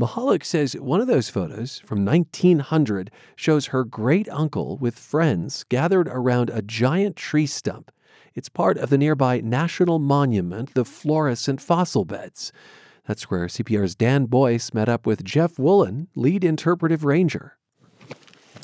Mahalik 0.00 0.44
says 0.44 0.74
one 0.74 1.00
of 1.00 1.08
those 1.08 1.28
photos 1.28 1.80
from 1.80 2.04
1900 2.04 3.10
shows 3.34 3.66
her 3.66 3.82
great 3.82 4.28
uncle 4.28 4.76
with 4.76 4.96
friends 4.96 5.64
gathered 5.64 6.06
around 6.06 6.48
a 6.50 6.62
giant 6.62 7.16
tree 7.16 7.46
stump. 7.46 7.90
It's 8.36 8.48
part 8.48 8.78
of 8.78 8.90
the 8.90 8.98
nearby 8.98 9.40
national 9.40 9.98
monument, 9.98 10.74
the 10.74 10.84
Florissant 10.84 11.60
Fossil 11.60 12.04
Beds. 12.04 12.52
That's 13.04 13.28
where 13.28 13.46
CPR's 13.46 13.96
Dan 13.96 14.26
Boyce 14.26 14.72
met 14.72 14.88
up 14.88 15.06
with 15.06 15.24
Jeff 15.24 15.56
Wolin, 15.56 16.06
lead 16.14 16.44
interpretive 16.44 17.04
ranger. 17.04 17.58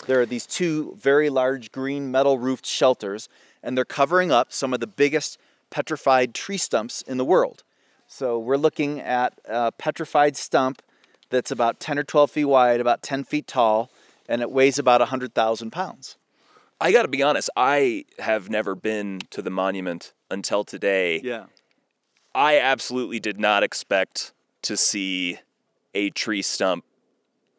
There 0.07 0.21
are 0.21 0.27
these 0.27 0.47
two 0.47 0.97
very 1.01 1.31
large 1.31 1.73
green 1.73 2.11
metal 2.11 2.39
roofed 2.39 2.67
shelters, 2.67 3.29
and 3.63 3.77
they're 3.77 3.85
covering 3.85 4.31
up 4.31 4.53
some 4.53 4.75
of 4.75 4.81
the 4.81 4.87
biggest 4.87 5.39
petrified 5.71 6.35
tree 6.35 6.59
stumps 6.59 7.03
in 7.03 7.17
the 7.17 7.25
world. 7.25 7.63
So 8.07 8.39
we're 8.39 8.57
looking 8.57 9.01
at 9.01 9.39
a 9.49 9.73
petrified 9.73 10.37
stump 10.37 10.83
that's 11.31 11.51
about 11.51 11.81
10 11.81 11.99
or 11.99 12.05
12 12.05 12.31
feet 12.31 12.45
wide, 12.45 12.81
about 12.81 13.03
10 13.03 13.25
feet 13.25 13.47
tall, 13.47 13.91
and 14.29 14.43
it 14.43 14.51
weighs 14.51 14.79
about 14.79 15.01
100,000 15.01 15.71
pounds. 15.71 16.17
I 16.81 16.93
got 16.93 17.03
to 17.03 17.09
be 17.09 17.23
honest, 17.23 17.51
I 17.57 18.05
have 18.19 18.51
never 18.51 18.75
been 18.75 19.21
to 19.31 19.41
the 19.41 19.51
monument 19.51 20.13
until 20.31 20.65
today. 20.65 21.21
Yeah. 21.25 21.47
I 22.35 22.59
absolutely 22.59 23.21
did 23.21 23.39
not 23.39 23.63
expect 23.63 24.33
to 24.63 24.77
see 24.77 25.39
a 25.95 26.11
tree 26.11 26.43
stump 26.43 26.85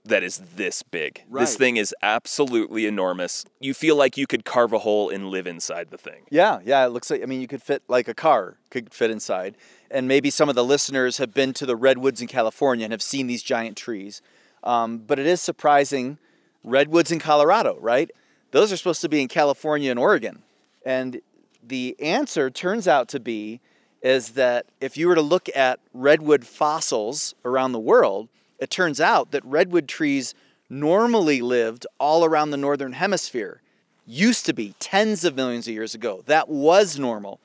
that 0.06 0.24
is 0.24 0.38
this 0.56 0.84
big. 0.84 1.24
This 1.32 1.58
thing 1.58 1.78
is 1.78 1.94
absolutely 2.02 2.86
enormous. 2.86 3.44
You 3.60 3.74
feel 3.74 3.96
like 3.96 4.18
you 4.18 4.28
could 4.28 4.46
carve 4.46 4.72
a 4.72 4.80
hole 4.80 5.10
and 5.10 5.30
live 5.30 5.48
inside 5.48 5.90
the 5.90 5.98
thing. 5.98 6.24
Yeah, 6.30 6.60
yeah, 6.64 6.86
it 6.86 6.90
looks 6.90 7.10
like 7.10 7.22
I 7.22 7.26
mean 7.26 7.42
you 7.42 7.48
could 7.48 7.62
fit 7.62 7.84
like 7.88 8.08
a 8.08 8.14
car 8.14 8.58
could 8.70 8.94
fit 8.94 9.10
inside. 9.10 9.56
And 9.90 10.08
maybe 10.08 10.30
some 10.30 10.50
of 10.50 10.56
the 10.56 10.64
listeners 10.64 11.18
have 11.18 11.34
been 11.34 11.54
to 11.54 11.66
the 11.66 11.76
redwoods 11.76 12.22
in 12.22 12.28
California 12.28 12.86
and 12.86 12.92
have 12.92 13.02
seen 13.02 13.28
these 13.28 13.42
giant 13.42 13.78
trees. 13.78 14.22
Um, 14.64 14.98
but 14.98 15.20
it 15.20 15.26
is 15.26 15.42
surprising 15.42 16.18
redwoods 16.64 17.12
in 17.12 17.20
Colorado, 17.20 17.78
right? 17.80 18.10
Those 18.52 18.72
are 18.72 18.78
supposed 18.78 19.02
to 19.02 19.10
be 19.10 19.22
in 19.22 19.28
California 19.28 19.92
and 19.92 20.00
Oregon. 20.00 20.44
And 20.86 21.22
the 21.64 21.96
answer 22.00 22.50
turns 22.50 22.88
out 22.88 23.08
to 23.10 23.20
be 23.20 23.62
is 24.02 24.30
that 24.32 24.66
if 24.82 24.98
you 24.98 25.08
were 25.08 25.16
to 25.16 25.22
look 25.22 25.50
at 25.56 25.80
redwood 25.94 26.46
fossils 26.46 27.34
around 27.44 27.72
the 27.72 27.80
world, 27.80 28.30
it 28.66 28.72
turns 28.72 29.00
out 29.00 29.30
that 29.30 29.46
redwood 29.46 29.88
trees 29.88 30.34
normally 30.72 31.40
lived 31.40 31.86
all 32.00 32.26
around 32.26 32.50
the 32.50 32.58
northern 32.58 32.94
hemisphere. 32.94 33.62
Used 34.08 34.44
to 34.48 34.54
be 34.54 34.74
tens 34.80 35.24
of 35.24 35.36
millions 35.36 35.68
of 35.68 35.76
years 35.76 35.94
ago. 35.94 36.24
That 36.26 36.50
was 36.50 36.98
normal. 36.98 37.40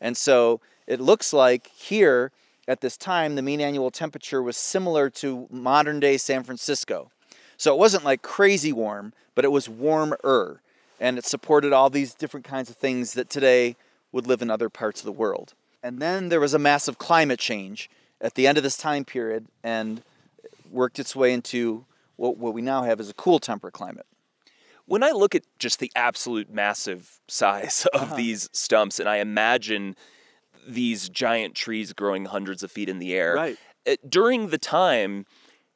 And 0.00 0.16
so 0.16 0.60
it 0.88 1.00
looks 1.00 1.32
like 1.32 1.68
here 1.68 2.32
at 2.66 2.80
this 2.80 2.96
time, 2.96 3.36
the 3.36 3.42
mean 3.42 3.60
annual 3.60 3.92
temperature 3.92 4.42
was 4.42 4.56
similar 4.56 5.08
to 5.10 5.46
modern 5.48 6.00
day 6.00 6.16
San 6.16 6.42
Francisco. 6.42 7.12
So 7.56 7.72
it 7.72 7.78
wasn't 7.78 8.04
like 8.04 8.22
crazy 8.22 8.72
warm, 8.72 9.12
but 9.36 9.44
it 9.44 9.52
was 9.52 9.68
warmer. 9.68 10.60
And 10.98 11.18
it 11.18 11.24
supported 11.24 11.72
all 11.72 11.88
these 11.88 12.14
different 12.14 12.44
kinds 12.44 12.68
of 12.68 12.74
things 12.74 13.12
that 13.12 13.30
today 13.30 13.76
would 14.10 14.26
live 14.26 14.42
in 14.42 14.50
other 14.50 14.68
parts 14.68 15.00
of 15.02 15.06
the 15.06 15.12
world. 15.12 15.54
And 15.84 16.00
then 16.00 16.30
there 16.30 16.40
was 16.40 16.52
a 16.52 16.58
massive 16.58 16.98
climate 16.98 17.38
change 17.38 17.88
at 18.20 18.34
the 18.34 18.48
end 18.48 18.58
of 18.58 18.64
this 18.64 18.76
time 18.76 19.04
period 19.04 19.46
and 19.62 20.02
worked 20.74 20.98
its 20.98 21.14
way 21.16 21.32
into 21.32 21.86
what, 22.16 22.36
what 22.36 22.52
we 22.54 22.62
now 22.62 22.82
have 22.82 23.00
is 23.00 23.08
a 23.08 23.14
cool 23.14 23.38
temperate 23.38 23.74
climate. 23.74 24.06
When 24.86 25.02
I 25.02 25.10
look 25.12 25.34
at 25.34 25.44
just 25.58 25.78
the 25.78 25.90
absolute 25.96 26.50
massive 26.50 27.20
size 27.28 27.86
of 27.94 28.02
Uh-huh. 28.02 28.16
these 28.16 28.50
stumps 28.52 28.98
and 29.00 29.08
I 29.08 29.16
imagine 29.16 29.96
these 30.66 31.08
giant 31.08 31.54
trees 31.54 31.92
growing 31.92 32.26
hundreds 32.26 32.62
of 32.62 32.70
feet 32.70 32.88
in 32.88 32.98
the 32.98 33.14
air, 33.14 33.34
Right. 33.34 33.58
uh, 33.86 33.96
during 34.08 34.48
the 34.48 34.58
time, 34.58 35.26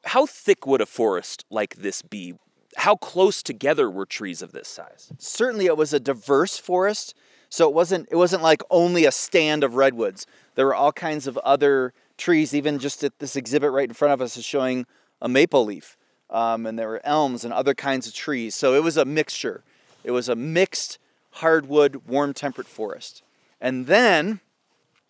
how 0.05 0.25
thick 0.25 0.65
would 0.67 0.81
a 0.81 0.85
forest 0.85 1.45
like 1.49 1.75
this 1.77 2.01
be? 2.01 2.35
How 2.77 2.95
close 2.95 3.41
together 3.43 3.89
were 3.89 4.05
trees 4.05 4.41
of 4.41 4.51
this 4.51 4.67
size? 4.67 5.11
certainly 5.17 5.65
it 5.65 5.75
was 5.77 5.91
a 5.93 5.99
diverse 5.99 6.57
forest 6.57 7.13
so 7.49 7.67
it 7.67 7.73
wasn't 7.73 8.07
it 8.11 8.15
wasn't 8.15 8.43
like 8.43 8.61
only 8.69 9.05
a 9.05 9.11
stand 9.11 9.63
of 9.63 9.73
redwoods 9.75 10.27
there 10.55 10.67
were 10.67 10.75
all 10.75 10.91
kinds 10.91 11.25
of 11.25 11.35
other 11.39 11.93
trees 12.19 12.53
even 12.53 12.77
just 12.77 13.03
at 13.03 13.17
this 13.19 13.35
exhibit 13.35 13.71
right 13.71 13.87
in 13.89 13.93
front 13.95 14.13
of 14.13 14.21
us 14.21 14.37
is 14.37 14.45
showing 14.45 14.85
a 15.21 15.27
maple 15.27 15.65
leaf 15.65 15.97
um, 16.29 16.65
and 16.67 16.77
there 16.77 16.87
were 16.87 17.01
elms 17.03 17.43
and 17.43 17.51
other 17.53 17.73
kinds 17.73 18.05
of 18.07 18.13
trees 18.13 18.53
so 18.53 18.75
it 18.75 18.83
was 18.83 18.95
a 18.97 19.05
mixture 19.05 19.63
it 20.03 20.11
was 20.11 20.29
a 20.29 20.35
mixed 20.35 20.99
hardwood 21.31 22.01
warm 22.07 22.33
temperate 22.33 22.67
forest 22.67 23.23
and 23.61 23.87
then 23.87 24.39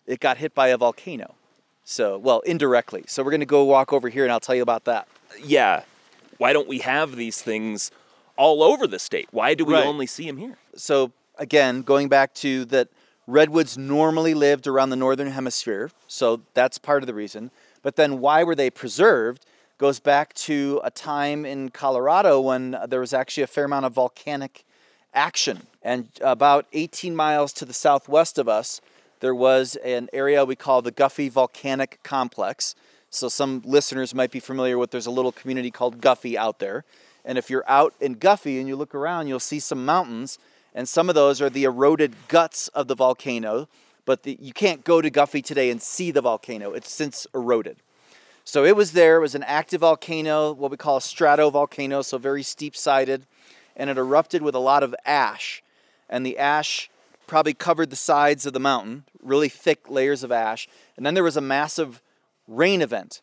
it 0.06 0.20
got 0.20 0.38
hit 0.38 0.54
by 0.54 0.68
a 0.68 0.76
volcano 0.78 1.34
so 1.84 2.16
well 2.16 2.40
indirectly 2.40 3.02
so 3.06 3.22
we're 3.22 3.30
going 3.30 3.40
to 3.40 3.46
go 3.46 3.64
walk 3.64 3.92
over 3.92 4.08
here 4.08 4.22
and 4.24 4.32
i'll 4.32 4.40
tell 4.40 4.54
you 4.54 4.62
about 4.62 4.84
that 4.84 5.06
Yeah. 5.42 5.82
Why 6.38 6.52
don't 6.54 6.66
we 6.68 6.78
have 6.78 7.16
these 7.16 7.42
things 7.42 7.90
all 8.36 8.62
over 8.62 8.86
the 8.86 8.98
state? 8.98 9.28
Why 9.30 9.52
do 9.52 9.66
we 9.66 9.74
Right. 9.74 9.84
only 9.84 10.06
see 10.06 10.26
them 10.26 10.38
here? 10.38 10.56
so 10.74 11.12
again, 11.36 11.82
going 11.82 12.08
back 12.08 12.32
to 12.34 12.64
that 12.66 12.88
redwoods 13.30 13.78
normally 13.78 14.34
lived 14.34 14.66
around 14.66 14.90
the 14.90 14.96
northern 14.96 15.30
hemisphere, 15.30 15.90
so 16.06 16.42
that's 16.54 16.78
part 16.78 17.02
of 17.02 17.06
the 17.06 17.14
reason. 17.14 17.50
But 17.82 17.96
then 17.96 18.20
why 18.20 18.44
were 18.44 18.54
they 18.54 18.70
preserved 18.70 19.46
goes 19.78 19.98
back 19.98 20.34
to 20.34 20.78
a 20.84 20.90
time 20.90 21.46
in 21.46 21.70
Colorado 21.70 22.38
when 22.38 22.76
there 22.86 23.00
was 23.00 23.14
actually 23.14 23.42
a 23.42 23.46
fair 23.46 23.64
amount 23.64 23.86
of 23.86 23.94
volcanic 23.94 24.62
action. 25.14 25.66
And 25.82 26.08
about 26.20 26.66
18 26.74 27.16
miles 27.16 27.52
to 27.54 27.64
the 27.64 27.72
southwest 27.72 28.38
of 28.38 28.46
us, 28.46 28.82
there 29.20 29.34
was 29.34 29.76
an 29.76 30.10
area 30.12 30.44
we 30.44 30.54
call 30.54 30.82
the 30.82 30.90
Guffey 30.90 31.30
Volcanic 31.30 31.98
Complex. 32.02 32.74
So 33.08 33.30
some 33.30 33.62
listeners 33.64 34.14
might 34.14 34.30
be 34.30 34.38
familiar 34.38 34.76
with 34.76 34.90
there's 34.90 35.06
a 35.06 35.10
little 35.10 35.32
community 35.32 35.70
called 35.70 36.02
Guffey 36.02 36.36
out 36.36 36.58
there. 36.58 36.84
And 37.24 37.38
if 37.38 37.48
you're 37.48 37.64
out 37.66 37.94
in 38.00 38.14
Guffey 38.14 38.58
and 38.58 38.68
you 38.68 38.76
look 38.76 38.94
around, 38.94 39.28
you'll 39.28 39.40
see 39.40 39.60
some 39.60 39.86
mountains, 39.86 40.38
and 40.74 40.88
some 40.88 41.08
of 41.08 41.14
those 41.14 41.40
are 41.40 41.50
the 41.50 41.64
eroded 41.64 42.14
guts 42.28 42.68
of 42.68 42.88
the 42.88 42.94
volcano. 42.94 43.68
But 44.04 44.22
the, 44.22 44.38
you 44.40 44.52
can't 44.52 44.82
go 44.82 45.00
to 45.00 45.10
Guffey 45.10 45.42
today 45.42 45.70
and 45.70 45.80
see 45.80 46.10
the 46.10 46.22
volcano, 46.22 46.72
it's 46.72 46.90
since 46.90 47.26
eroded. 47.34 47.76
So 48.44 48.64
it 48.64 48.74
was 48.74 48.92
there, 48.92 49.18
it 49.18 49.20
was 49.20 49.34
an 49.34 49.44
active 49.44 49.82
volcano, 49.82 50.52
what 50.52 50.70
we 50.70 50.76
call 50.76 50.96
a 50.96 51.00
stratovolcano, 51.00 52.04
so 52.04 52.18
very 52.18 52.42
steep 52.42 52.74
sided, 52.74 53.26
and 53.76 53.90
it 53.90 53.98
erupted 53.98 54.42
with 54.42 54.54
a 54.54 54.58
lot 54.58 54.82
of 54.82 54.94
ash. 55.04 55.62
And 56.08 56.26
the 56.26 56.38
ash 56.38 56.90
probably 57.26 57.54
covered 57.54 57.90
the 57.90 57.96
sides 57.96 58.46
of 58.46 58.52
the 58.52 58.58
mountain, 58.58 59.04
really 59.22 59.48
thick 59.48 59.88
layers 59.88 60.24
of 60.24 60.32
ash. 60.32 60.66
And 60.96 61.06
then 61.06 61.14
there 61.14 61.22
was 61.22 61.36
a 61.36 61.40
massive 61.40 62.02
rain 62.48 62.82
event, 62.82 63.20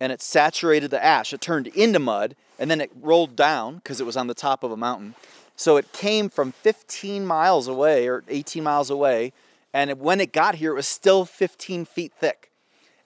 and 0.00 0.10
it 0.12 0.22
saturated 0.22 0.90
the 0.90 1.04
ash. 1.04 1.34
It 1.34 1.42
turned 1.42 1.66
into 1.66 1.98
mud, 1.98 2.36
and 2.58 2.70
then 2.70 2.80
it 2.80 2.90
rolled 2.98 3.36
down 3.36 3.76
because 3.76 4.00
it 4.00 4.06
was 4.06 4.16
on 4.16 4.28
the 4.28 4.34
top 4.34 4.64
of 4.64 4.72
a 4.72 4.76
mountain. 4.76 5.14
So 5.60 5.76
it 5.76 5.92
came 5.92 6.30
from 6.30 6.52
15 6.52 7.26
miles 7.26 7.68
away 7.68 8.08
or 8.08 8.24
18 8.28 8.62
miles 8.64 8.88
away, 8.88 9.34
and 9.74 10.00
when 10.00 10.18
it 10.18 10.32
got 10.32 10.54
here, 10.54 10.70
it 10.70 10.74
was 10.74 10.88
still 10.88 11.26
15 11.26 11.84
feet 11.84 12.14
thick. 12.18 12.50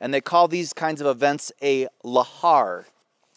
And 0.00 0.14
they 0.14 0.20
call 0.20 0.46
these 0.46 0.72
kinds 0.72 1.00
of 1.00 1.08
events 1.08 1.50
a 1.60 1.88
lahar. 2.04 2.84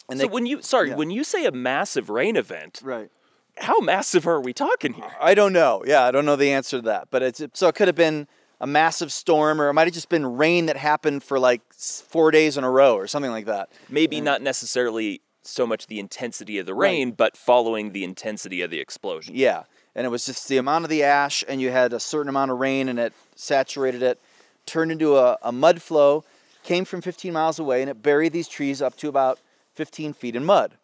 And 0.08 0.20
so 0.20 0.26
they, 0.26 0.32
when 0.32 0.46
you 0.46 0.62
sorry, 0.62 0.90
yeah. 0.90 0.94
when 0.94 1.10
you 1.10 1.24
say 1.24 1.46
a 1.46 1.50
massive 1.50 2.10
rain 2.10 2.36
event, 2.36 2.80
right? 2.84 3.10
How 3.56 3.80
massive 3.80 4.28
are 4.28 4.40
we 4.40 4.52
talking 4.52 4.92
here? 4.92 5.10
I 5.20 5.34
don't 5.34 5.52
know. 5.52 5.82
Yeah, 5.84 6.04
I 6.04 6.12
don't 6.12 6.24
know 6.24 6.36
the 6.36 6.52
answer 6.52 6.76
to 6.76 6.82
that. 6.82 7.08
But 7.10 7.24
it's 7.24 7.42
so 7.54 7.66
it 7.66 7.74
could 7.74 7.88
have 7.88 7.96
been 7.96 8.28
a 8.60 8.68
massive 8.68 9.12
storm, 9.12 9.60
or 9.60 9.68
it 9.68 9.72
might 9.72 9.88
have 9.88 9.94
just 9.94 10.10
been 10.10 10.36
rain 10.36 10.66
that 10.66 10.76
happened 10.76 11.24
for 11.24 11.40
like 11.40 11.62
four 11.74 12.30
days 12.30 12.56
in 12.56 12.62
a 12.62 12.70
row, 12.70 12.94
or 12.94 13.08
something 13.08 13.32
like 13.32 13.46
that. 13.46 13.72
Maybe 13.88 14.20
not 14.20 14.42
necessarily 14.42 15.22
so 15.48 15.66
much 15.66 15.86
the 15.86 15.98
intensity 15.98 16.58
of 16.58 16.66
the 16.66 16.74
rain, 16.74 17.08
right. 17.08 17.16
but 17.16 17.36
following 17.36 17.92
the 17.92 18.04
intensity 18.04 18.62
of 18.62 18.70
the 18.70 18.80
explosion. 18.80 19.34
Yeah, 19.36 19.64
and 19.94 20.06
it 20.06 20.10
was 20.10 20.26
just 20.26 20.48
the 20.48 20.58
amount 20.58 20.84
of 20.84 20.90
the 20.90 21.02
ash, 21.02 21.44
and 21.48 21.60
you 21.60 21.70
had 21.70 21.92
a 21.92 22.00
certain 22.00 22.28
amount 22.28 22.50
of 22.50 22.58
rain, 22.58 22.88
and 22.88 22.98
it 22.98 23.12
saturated 23.34 24.02
it, 24.02 24.20
turned 24.66 24.92
into 24.92 25.16
a, 25.16 25.38
a 25.42 25.52
mud 25.52 25.82
flow, 25.82 26.24
came 26.62 26.84
from 26.84 27.00
15 27.00 27.32
miles 27.32 27.58
away, 27.58 27.80
and 27.80 27.90
it 27.90 28.02
buried 28.02 28.32
these 28.32 28.48
trees 28.48 28.82
up 28.82 28.96
to 28.96 29.08
about 29.08 29.38
15 29.74 30.12
feet 30.12 30.36
in 30.36 30.44
mud 30.44 30.74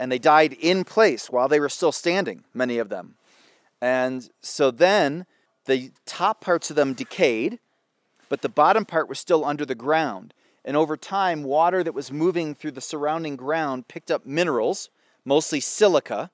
and 0.00 0.10
they 0.10 0.18
died 0.18 0.54
in 0.54 0.82
place 0.82 1.28
while 1.28 1.46
they 1.46 1.60
were 1.60 1.68
still 1.68 1.92
standing, 1.92 2.42
many 2.54 2.78
of 2.78 2.88
them. 2.88 3.16
And 3.82 4.28
so 4.40 4.70
then 4.70 5.26
the 5.66 5.92
top 6.06 6.40
parts 6.40 6.70
of 6.70 6.76
them 6.76 6.94
decayed, 6.94 7.58
but 8.30 8.40
the 8.40 8.48
bottom 8.48 8.86
part 8.86 9.10
was 9.10 9.18
still 9.18 9.44
under 9.44 9.66
the 9.66 9.74
ground. 9.74 10.32
And 10.64 10.76
over 10.76 10.96
time, 10.96 11.42
water 11.42 11.82
that 11.82 11.94
was 11.94 12.12
moving 12.12 12.54
through 12.54 12.72
the 12.72 12.80
surrounding 12.80 13.36
ground 13.36 13.88
picked 13.88 14.10
up 14.10 14.26
minerals, 14.26 14.90
mostly 15.24 15.60
silica, 15.60 16.30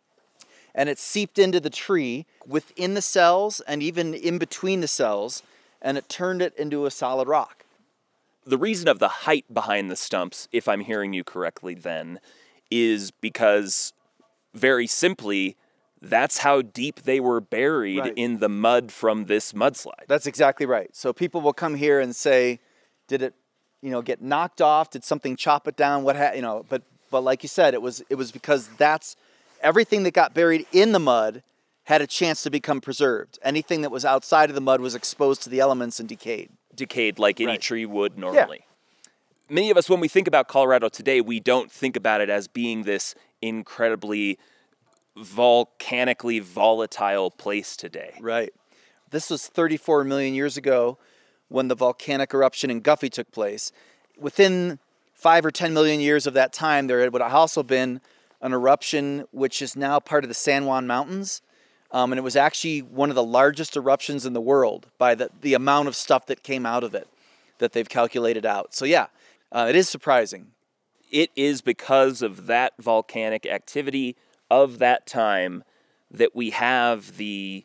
and 0.74 0.88
it 0.88 0.98
seeped 0.98 1.38
into 1.38 1.60
the 1.60 1.70
tree 1.70 2.26
within 2.46 2.94
the 2.94 3.02
cells 3.02 3.60
and 3.60 3.82
even 3.82 4.14
in 4.14 4.38
between 4.38 4.80
the 4.80 4.88
cells, 4.88 5.42
and 5.80 5.96
it 5.96 6.08
turned 6.08 6.42
it 6.42 6.54
into 6.56 6.86
a 6.86 6.90
solid 6.90 7.28
rock. 7.28 7.64
The 8.44 8.58
reason 8.58 8.88
of 8.88 8.98
the 8.98 9.08
height 9.08 9.44
behind 9.52 9.90
the 9.90 9.96
stumps, 9.96 10.48
if 10.52 10.68
I'm 10.68 10.80
hearing 10.80 11.12
you 11.12 11.24
correctly, 11.24 11.74
then, 11.74 12.20
is 12.70 13.10
because 13.10 13.92
very 14.54 14.86
simply 14.86 15.56
that's 16.02 16.38
how 16.38 16.62
deep 16.62 17.02
they 17.02 17.20
were 17.20 17.40
buried 17.40 18.00
Right. 18.00 18.12
in 18.16 18.38
the 18.38 18.48
mud 18.48 18.92
from 18.92 19.26
this 19.26 19.52
mudslide. 19.52 20.06
That's 20.08 20.26
exactly 20.26 20.66
right. 20.66 20.94
So 20.94 21.12
people 21.12 21.40
will 21.40 21.52
come 21.54 21.74
here 21.76 21.98
and 22.00 22.14
say, 22.14 22.60
"Did 23.08 23.22
it, 23.22 23.34
you 23.82 23.90
know, 23.90 24.02
get 24.02 24.20
knocked 24.22 24.60
off? 24.60 24.90
Did 24.90 25.04
something 25.04 25.36
chop 25.36 25.68
it 25.68 25.76
down? 25.76 26.02
What, 26.04 26.16
ha-? 26.16 26.32
you 26.34 26.42
know?" 26.42 26.64
But 26.68 26.82
but 27.10 27.22
like 27.22 27.42
you 27.42 27.48
said, 27.48 27.74
it 27.74 27.82
was 27.82 28.02
it 28.10 28.16
was 28.16 28.32
because 28.32 28.68
that's 28.76 29.16
everything 29.60 30.02
that 30.04 30.12
got 30.14 30.34
buried 30.34 30.66
in 30.72 30.92
the 30.92 30.98
mud 30.98 31.42
had 31.84 32.02
a 32.02 32.06
chance 32.06 32.42
to 32.42 32.50
become 32.50 32.80
preserved. 32.80 33.38
Anything 33.42 33.82
that 33.82 33.90
was 33.90 34.04
outside 34.04 34.48
of 34.50 34.54
the 34.54 34.60
mud 34.60 34.80
was 34.80 34.94
exposed 34.94 35.42
to 35.42 35.48
the 35.50 35.60
elements 35.60 36.00
and 36.00 36.08
decayed. 36.08 36.50
Decayed 36.74 37.18
like 37.18 37.40
any 37.40 37.52
Right. 37.52 37.60
tree 37.60 37.86
would 37.86 38.18
normally. 38.18 38.58
Yeah. 38.60 38.72
Many 39.48 39.70
of 39.70 39.76
us, 39.76 39.88
when 39.88 40.00
we 40.00 40.08
think 40.08 40.26
about 40.26 40.48
Colorado 40.48 40.88
today, 40.88 41.20
we 41.20 41.38
don't 41.38 41.70
think 41.70 41.94
about 41.94 42.20
it 42.20 42.28
as 42.28 42.48
being 42.48 42.82
this 42.82 43.14
incredibly 43.40 44.38
volcanically 45.16 46.40
volatile 46.40 47.30
place 47.30 47.76
today. 47.76 48.14
Right. 48.20 48.52
This 49.10 49.30
was 49.30 49.46
34 49.46 50.02
million 50.04 50.34
years 50.34 50.56
ago 50.56 50.98
when 51.48 51.68
the 51.68 51.74
volcanic 51.74 52.34
eruption 52.34 52.70
in 52.70 52.80
Guffey 52.80 53.10
took 53.10 53.30
place. 53.30 53.72
Within 54.18 54.78
five 55.14 55.44
or 55.44 55.50
10 55.50 55.72
million 55.72 56.00
years 56.00 56.26
of 56.26 56.34
that 56.34 56.52
time, 56.52 56.86
there 56.86 57.10
would 57.10 57.22
have 57.22 57.34
also 57.34 57.62
been 57.62 58.00
an 58.40 58.52
eruption 58.52 59.24
which 59.32 59.62
is 59.62 59.76
now 59.76 59.98
part 59.98 60.24
of 60.24 60.28
the 60.28 60.34
San 60.34 60.66
Juan 60.66 60.86
Mountains. 60.86 61.42
Um, 61.90 62.12
and 62.12 62.18
it 62.18 62.22
was 62.22 62.36
actually 62.36 62.80
one 62.80 63.10
of 63.10 63.14
the 63.14 63.24
largest 63.24 63.76
eruptions 63.76 64.26
in 64.26 64.32
the 64.32 64.40
world 64.40 64.88
by 64.98 65.14
the, 65.14 65.30
the 65.40 65.54
amount 65.54 65.88
of 65.88 65.96
stuff 65.96 66.26
that 66.26 66.42
came 66.42 66.66
out 66.66 66.84
of 66.84 66.94
it 66.94 67.08
that 67.58 67.72
they've 67.72 67.88
calculated 67.88 68.44
out. 68.44 68.74
So, 68.74 68.84
yeah, 68.84 69.06
uh, 69.52 69.66
it 69.68 69.76
is 69.76 69.88
surprising. 69.88 70.48
It 71.10 71.30
is 71.36 71.62
because 71.62 72.20
of 72.22 72.46
that 72.46 72.74
volcanic 72.78 73.46
activity 73.46 74.16
of 74.50 74.78
that 74.78 75.06
time 75.06 75.64
that 76.10 76.34
we 76.34 76.50
have 76.50 77.16
the 77.16 77.64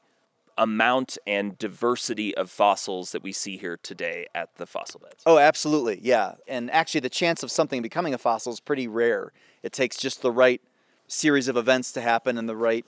amount 0.58 1.18
and 1.26 1.58
diversity 1.58 2.36
of 2.36 2.50
fossils 2.50 3.12
that 3.12 3.24
we 3.24 3.32
see 3.32 3.58
here 3.58 3.78
today 3.82 4.28
at 4.36 4.56
the 4.56 4.66
fossil 4.66 5.00
beds. 5.00 5.24
Oh, 5.26 5.38
absolutely. 5.38 6.00
Yeah. 6.02 6.36
And 6.48 6.70
actually, 6.72 7.02
the 7.02 7.10
chance 7.10 7.44
of 7.44 7.52
something 7.52 7.82
becoming 7.82 8.14
a 8.14 8.18
fossil 8.18 8.54
is 8.54 8.60
pretty 8.60 8.88
rare. 8.88 9.32
It 9.64 9.72
takes 9.74 9.98
just 9.98 10.22
the 10.22 10.32
right 10.32 10.62
series 11.08 11.48
of 11.48 11.58
events 11.58 11.92
to 11.94 12.02
happen 12.02 12.38
and 12.38 12.48
the 12.48 12.56
right 12.56 12.86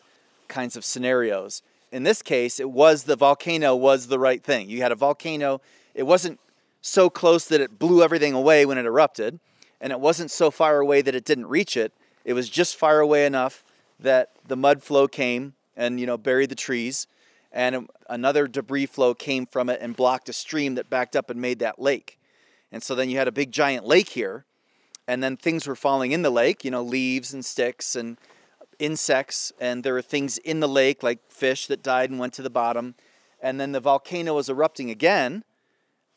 kinds 0.47 0.75
of 0.75 0.85
scenarios. 0.85 1.61
In 1.91 2.03
this 2.03 2.21
case, 2.21 2.59
it 2.59 2.71
was 2.71 3.03
the 3.03 3.15
volcano 3.15 3.75
was 3.75 4.07
the 4.07 4.19
right 4.19 4.43
thing. 4.43 4.69
You 4.69 4.81
had 4.81 4.91
a 4.91 4.95
volcano, 4.95 5.61
it 5.93 6.03
wasn't 6.03 6.39
so 6.81 7.09
close 7.09 7.45
that 7.45 7.61
it 7.61 7.77
blew 7.79 8.03
everything 8.03 8.33
away 8.33 8.65
when 8.65 8.77
it 8.77 8.85
erupted, 8.85 9.39
and 9.79 9.91
it 9.91 9.99
wasn't 9.99 10.31
so 10.31 10.49
far 10.51 10.79
away 10.79 11.01
that 11.01 11.15
it 11.15 11.25
didn't 11.25 11.47
reach 11.47 11.77
it. 11.77 11.93
It 12.25 12.33
was 12.33 12.49
just 12.49 12.75
far 12.75 12.99
away 12.99 13.25
enough 13.25 13.63
that 13.99 14.31
the 14.47 14.55
mud 14.55 14.83
flow 14.83 15.07
came 15.07 15.53
and 15.75 15.99
you 15.99 16.05
know 16.05 16.17
buried 16.17 16.49
the 16.49 16.55
trees 16.55 17.07
and 17.53 17.87
another 18.09 18.47
debris 18.47 18.87
flow 18.87 19.13
came 19.13 19.45
from 19.45 19.69
it 19.69 19.79
and 19.81 19.95
blocked 19.95 20.27
a 20.27 20.33
stream 20.33 20.75
that 20.75 20.89
backed 20.89 21.15
up 21.15 21.29
and 21.29 21.39
made 21.39 21.59
that 21.59 21.79
lake. 21.79 22.19
And 22.71 22.81
so 22.81 22.95
then 22.95 23.09
you 23.09 23.17
had 23.17 23.27
a 23.27 23.31
big 23.31 23.51
giant 23.51 23.85
lake 23.85 24.09
here, 24.09 24.45
and 25.07 25.21
then 25.21 25.37
things 25.37 25.67
were 25.67 25.75
falling 25.75 26.11
in 26.11 26.23
the 26.23 26.31
lake, 26.31 26.65
you 26.65 26.71
know, 26.71 26.81
leaves 26.81 27.33
and 27.33 27.45
sticks 27.45 27.95
and 27.95 28.17
insects, 28.79 29.51
and 29.59 29.83
there 29.83 29.93
were 29.93 30.01
things 30.01 30.39
in 30.39 30.59
the 30.59 30.67
lake 30.67 31.03
like 31.03 31.19
fish 31.29 31.67
that 31.67 31.83
died 31.83 32.09
and 32.09 32.19
went 32.19 32.33
to 32.33 32.41
the 32.41 32.49
bottom. 32.49 32.95
And 33.39 33.59
then 33.59 33.73
the 33.73 33.79
volcano 33.79 34.33
was 34.33 34.49
erupting 34.49 34.89
again 34.89 35.43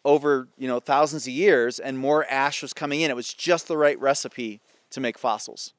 over, 0.05 0.49
you 0.57 0.69
know, 0.69 0.81
thousands 0.81 1.27
of 1.27 1.33
years, 1.33 1.79
and 1.79 1.99
more 1.99 2.25
ash 2.31 2.63
was 2.63 2.73
coming 2.73 3.03
in. 3.03 3.11
It 3.11 3.17
was 3.17 3.35
just 3.35 3.69
the 3.69 3.77
right 3.77 4.01
recipe 4.01 4.61
to 4.91 5.01
make 5.01 5.19
fossils. 5.19 5.75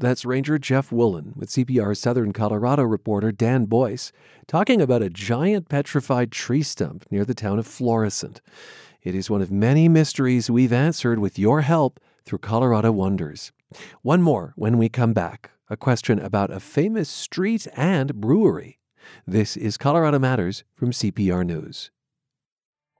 That's 0.00 0.24
Ranger 0.24 0.58
Jeff 0.58 0.90
Wolin 0.90 1.34
with 1.36 1.48
CPR 1.48 1.96
Southern 1.96 2.32
Colorado 2.32 2.84
reporter 2.84 3.32
Dan 3.32 3.64
Boyce 3.64 4.12
talking 4.46 4.80
about 4.80 5.02
a 5.02 5.10
giant 5.10 5.68
petrified 5.68 6.30
tree 6.30 6.62
stump 6.62 7.04
near 7.10 7.24
the 7.24 7.34
town 7.34 7.58
of 7.58 7.66
Florissant. 7.66 8.40
It 9.02 9.16
is 9.16 9.28
one 9.28 9.42
of 9.42 9.50
many 9.50 9.88
mysteries 9.88 10.48
we've 10.48 10.72
answered 10.72 11.18
with 11.18 11.36
your 11.36 11.62
help 11.62 11.98
through 12.24 12.38
Colorado 12.38 12.92
Wonders. 12.92 13.50
One 14.02 14.22
more 14.22 14.52
when 14.54 14.78
we 14.78 14.88
come 14.88 15.12
back 15.12 15.50
a 15.68 15.76
question 15.76 16.20
about 16.20 16.52
a 16.52 16.60
famous 16.60 17.08
street 17.08 17.66
and 17.74 18.14
brewery. 18.14 18.78
This 19.26 19.56
is 19.56 19.76
Colorado 19.76 20.20
Matters 20.20 20.62
from 20.74 20.92
CPR 20.92 21.44
News. 21.44 21.90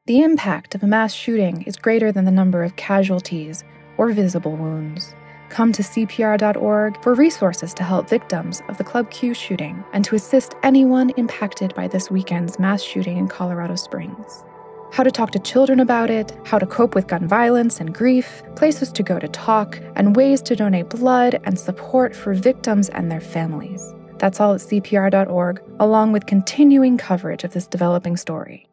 The 0.07 0.21
impact 0.21 0.75
of 0.75 0.83
a 0.83 0.89
mass 0.89 1.13
shooting 1.15 1.63
is 1.63 1.77
greater 1.77 2.11
than 2.11 2.25
the 2.25 2.33
number 2.33 2.65
of 2.65 2.75
casualties 2.75 3.63
or 3.97 4.11
visible 4.11 4.57
wounds. 4.57 5.15
Come 5.49 5.73
to 5.73 5.83
CPR.org 5.83 7.03
for 7.03 7.15
resources 7.15 7.73
to 7.75 7.83
help 7.83 8.09
victims 8.09 8.63
of 8.69 8.79
the 8.79 8.85
Club 8.85 9.11
Q 9.11 9.35
shooting 9.35 9.83
and 9.93 10.05
to 10.05 10.15
assist 10.15 10.55
anyone 10.63 11.11
impacted 11.11 11.75
by 11.75 11.89
this 11.89 12.11
weekend's 12.11 12.59
mass 12.59 12.83
shooting 12.83 13.17
in 13.17 13.29
Colorado 13.29 13.75
Springs. 13.75 14.45
How 14.93 15.03
to 15.03 15.11
talk 15.11 15.31
to 15.33 15.39
children 15.39 15.81
about 15.81 16.11
it, 16.11 16.37
how 16.45 16.59
to 16.59 16.67
cope 16.67 16.95
with 16.95 17.09
gun 17.09 17.29
violence 17.29 17.81
and 17.81 17.95
grief, 17.95 18.43
places 18.57 18.91
to 18.93 19.03
go 19.03 19.19
to 19.19 19.29
talk, 19.29 19.79
and 19.97 20.17
ways 20.17 20.41
to 20.43 20.57
donate 20.57 20.89
blood 20.89 21.41
and 21.45 21.59
support 21.59 22.15
for 22.15 22.35
victims 22.35 22.89
and 22.91 23.11
their 23.11 23.21
families. 23.21 23.95
That's 24.19 24.41
all 24.41 24.55
at 24.55 24.61
CPR.org, 24.61 25.63
along 25.79 26.13
with 26.13 26.27
continuing 26.27 26.99
coverage 26.99 27.45
of 27.45 27.53
this 27.53 27.67
developing 27.67 28.17
story. 28.17 28.69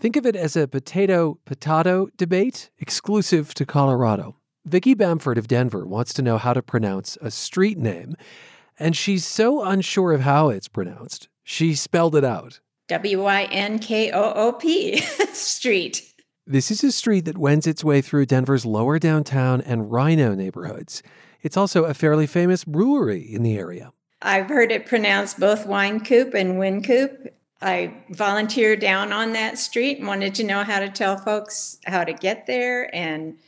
Think 0.00 0.16
of 0.16 0.24
it 0.24 0.34
as 0.34 0.56
a 0.56 0.66
potato 0.66 1.38
potato 1.44 2.08
debate 2.16 2.70
exclusive 2.78 3.52
to 3.54 3.66
Colorado. 3.66 4.39
Vicki 4.64 4.94
Bamford 4.94 5.38
of 5.38 5.48
Denver 5.48 5.86
wants 5.86 6.12
to 6.14 6.22
know 6.22 6.36
how 6.38 6.52
to 6.52 6.62
pronounce 6.62 7.16
a 7.20 7.30
street 7.30 7.78
name, 7.78 8.14
and 8.78 8.96
she's 8.96 9.24
so 9.24 9.62
unsure 9.62 10.12
of 10.12 10.20
how 10.20 10.50
it's 10.50 10.68
pronounced, 10.68 11.28
she 11.42 11.74
spelled 11.74 12.14
it 12.14 12.24
out. 12.24 12.60
W 12.88 13.22
Y 13.22 13.44
N 13.50 13.78
K 13.78 14.10
O 14.10 14.32
O 14.34 14.52
P 14.52 14.98
Street. 15.32 16.12
This 16.46 16.70
is 16.70 16.82
a 16.82 16.90
street 16.90 17.26
that 17.26 17.38
wends 17.38 17.66
its 17.66 17.84
way 17.84 18.00
through 18.00 18.26
Denver's 18.26 18.66
lower 18.66 18.98
downtown 18.98 19.60
and 19.60 19.90
RiNo 19.90 20.36
neighborhoods. 20.36 21.02
It's 21.42 21.56
also 21.56 21.84
a 21.84 21.94
fairly 21.94 22.26
famous 22.26 22.64
brewery 22.64 23.22
in 23.22 23.42
the 23.42 23.56
area. 23.56 23.92
I've 24.20 24.48
heard 24.48 24.72
it 24.72 24.86
pronounced 24.86 25.38
both 25.38 25.66
Wine 25.66 26.04
Coop 26.04 26.34
and 26.34 26.58
Win 26.58 26.82
Coop. 26.82 27.34
I 27.62 27.94
volunteered 28.10 28.80
down 28.80 29.12
on 29.12 29.32
that 29.34 29.58
street 29.58 29.98
and 29.98 30.08
wanted 30.08 30.34
to 30.36 30.44
know 30.44 30.64
how 30.64 30.80
to 30.80 30.88
tell 30.88 31.16
folks 31.16 31.78
how 31.86 32.04
to 32.04 32.12
get 32.12 32.46
there 32.46 32.94
and 32.94 33.38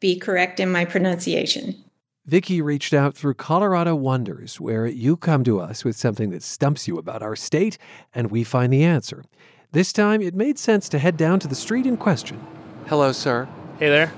be 0.00 0.18
correct 0.18 0.60
in 0.60 0.70
my 0.70 0.84
pronunciation. 0.84 1.82
Vicki 2.26 2.60
reached 2.60 2.92
out 2.92 3.14
through 3.14 3.34
Colorado 3.34 3.94
Wonders, 3.94 4.60
where 4.60 4.86
you 4.86 5.16
come 5.16 5.44
to 5.44 5.60
us 5.60 5.84
with 5.84 5.96
something 5.96 6.30
that 6.30 6.42
stumps 6.42 6.88
you 6.88 6.98
about 6.98 7.22
our 7.22 7.36
state, 7.36 7.78
and 8.12 8.30
we 8.30 8.42
find 8.42 8.72
the 8.72 8.82
answer. 8.82 9.24
This 9.70 9.92
time, 9.92 10.20
it 10.20 10.34
made 10.34 10.58
sense 10.58 10.88
to 10.88 10.98
head 10.98 11.16
down 11.16 11.38
to 11.40 11.48
the 11.48 11.54
street 11.54 11.86
in 11.86 11.96
question. 11.96 12.44
Hello, 12.88 13.12
sir. 13.12 13.48
Hey 13.78 13.88
there. 13.88 14.12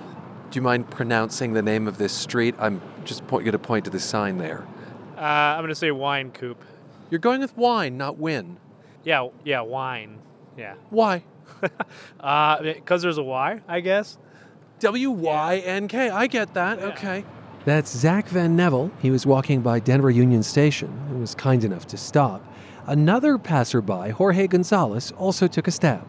Do 0.50 0.56
you 0.56 0.62
mind 0.62 0.90
pronouncing 0.90 1.52
the 1.52 1.60
name 1.60 1.86
of 1.86 1.98
this 1.98 2.12
street? 2.12 2.54
I'm 2.58 2.80
just 3.04 3.26
point, 3.26 3.44
going 3.44 3.52
to 3.52 3.58
point 3.58 3.84
to 3.84 3.90
the 3.90 4.00
sign 4.00 4.38
there. 4.38 4.66
Uh, 5.16 5.20
I'm 5.20 5.60
going 5.60 5.68
to 5.68 5.74
say 5.74 5.90
wine 5.90 6.30
coop. 6.30 6.62
You're 7.10 7.18
going 7.18 7.40
with 7.40 7.56
wine, 7.56 7.98
not 7.98 8.16
win. 8.16 8.56
Yeah, 9.04 9.28
yeah, 9.44 9.60
wine. 9.60 10.18
Yeah. 10.56 10.74
Why? 10.90 11.24
uh, 12.20 12.62
because 12.62 13.02
there's 13.02 13.18
a 13.18 13.22
Y, 13.22 13.60
I 13.68 13.80
guess. 13.80 14.16
W 14.80 15.10
Y 15.10 15.56
N 15.58 15.88
K. 15.88 16.10
I 16.10 16.26
get 16.26 16.54
that. 16.54 16.78
Okay. 16.78 17.24
That's 17.64 17.90
Zach 17.94 18.28
Van 18.28 18.56
Neville. 18.56 18.90
He 19.02 19.10
was 19.10 19.26
walking 19.26 19.60
by 19.60 19.80
Denver 19.80 20.10
Union 20.10 20.42
Station 20.42 20.88
and 21.08 21.20
was 21.20 21.34
kind 21.34 21.64
enough 21.64 21.86
to 21.88 21.96
stop. 21.96 22.42
Another 22.86 23.36
passerby, 23.36 24.10
Jorge 24.10 24.46
Gonzalez, 24.46 25.12
also 25.12 25.46
took 25.46 25.68
a 25.68 25.70
stab. 25.70 26.06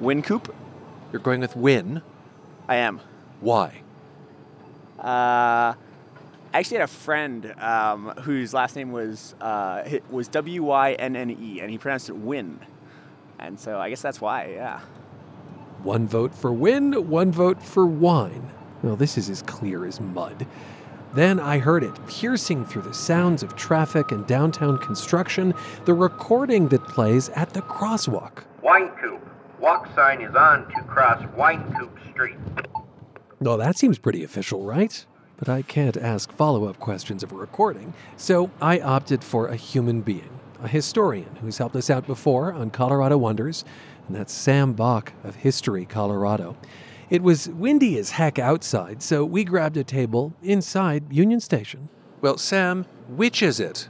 Win 0.00 0.20
Coop? 0.22 0.54
You're 1.12 1.22
going 1.22 1.40
with 1.40 1.56
Win? 1.56 2.02
I 2.68 2.76
am. 2.76 3.00
Why? 3.40 3.82
Uh, 4.98 5.72
I 6.52 6.58
actually 6.58 6.78
had 6.78 6.84
a 6.84 6.92
friend 6.92 7.54
um, 7.58 8.08
whose 8.22 8.52
last 8.52 8.76
name 8.76 8.92
was 8.92 9.34
uh, 9.40 9.88
was 10.10 10.28
W 10.28 10.64
Y 10.64 10.92
N 10.94 11.16
N 11.16 11.30
E, 11.30 11.60
and 11.60 11.70
he 11.70 11.78
pronounced 11.78 12.08
it 12.10 12.16
Win, 12.16 12.60
and 13.38 13.58
so 13.58 13.78
I 13.78 13.88
guess 13.88 14.02
that's 14.02 14.20
why. 14.20 14.50
Yeah. 14.54 14.80
One 15.82 16.08
vote 16.08 16.34
for 16.34 16.52
Win, 16.52 17.08
one 17.08 17.30
vote 17.30 17.62
for 17.62 17.86
Wine. 17.86 18.50
Well, 18.82 18.96
this 18.96 19.16
is 19.16 19.30
as 19.30 19.42
clear 19.42 19.86
as 19.86 20.00
mud. 20.00 20.46
Then 21.14 21.40
I 21.40 21.58
heard 21.58 21.84
it, 21.84 22.06
piercing 22.06 22.64
through 22.66 22.82
the 22.82 22.94
sounds 22.94 23.42
of 23.42 23.56
traffic 23.56 24.12
and 24.12 24.26
downtown 24.26 24.78
construction, 24.78 25.54
the 25.84 25.94
recording 25.94 26.68
that 26.68 26.86
plays 26.86 27.28
at 27.30 27.50
the 27.54 27.62
crosswalk. 27.62 28.44
Wine 28.62 28.90
Coop. 29.00 29.24
Walk 29.60 29.88
sign 29.94 30.20
is 30.20 30.34
on 30.34 30.68
to 30.68 30.82
cross 30.82 31.24
Wine 31.36 31.74
Coop 31.78 31.96
Street. 32.10 32.36
Well, 33.40 33.56
that 33.56 33.76
seems 33.76 33.98
pretty 33.98 34.22
official, 34.22 34.64
right? 34.64 35.04
But 35.36 35.48
I 35.48 35.62
can't 35.62 35.96
ask 35.96 36.32
follow 36.32 36.66
up 36.66 36.78
questions 36.78 37.22
of 37.22 37.32
a 37.32 37.36
recording, 37.36 37.94
so 38.16 38.50
I 38.60 38.80
opted 38.80 39.24
for 39.24 39.46
a 39.46 39.56
human 39.56 40.02
being, 40.02 40.40
a 40.62 40.68
historian 40.68 41.36
who's 41.40 41.58
helped 41.58 41.76
us 41.76 41.90
out 41.90 42.06
before 42.06 42.52
on 42.52 42.70
Colorado 42.70 43.16
Wonders, 43.16 43.64
and 44.08 44.16
that's 44.16 44.32
Sam 44.32 44.72
Bock 44.72 45.12
of 45.22 45.36
History 45.36 45.84
Colorado. 45.84 46.56
It 47.10 47.22
was 47.22 47.48
windy 47.48 47.98
as 47.98 48.12
heck 48.12 48.38
outside, 48.38 49.02
so 49.02 49.24
we 49.24 49.44
grabbed 49.44 49.76
a 49.76 49.84
table 49.84 50.34
inside 50.42 51.12
Union 51.12 51.40
Station. 51.40 51.88
Well, 52.20 52.38
Sam, 52.38 52.86
which 53.08 53.42
is 53.42 53.60
it? 53.60 53.88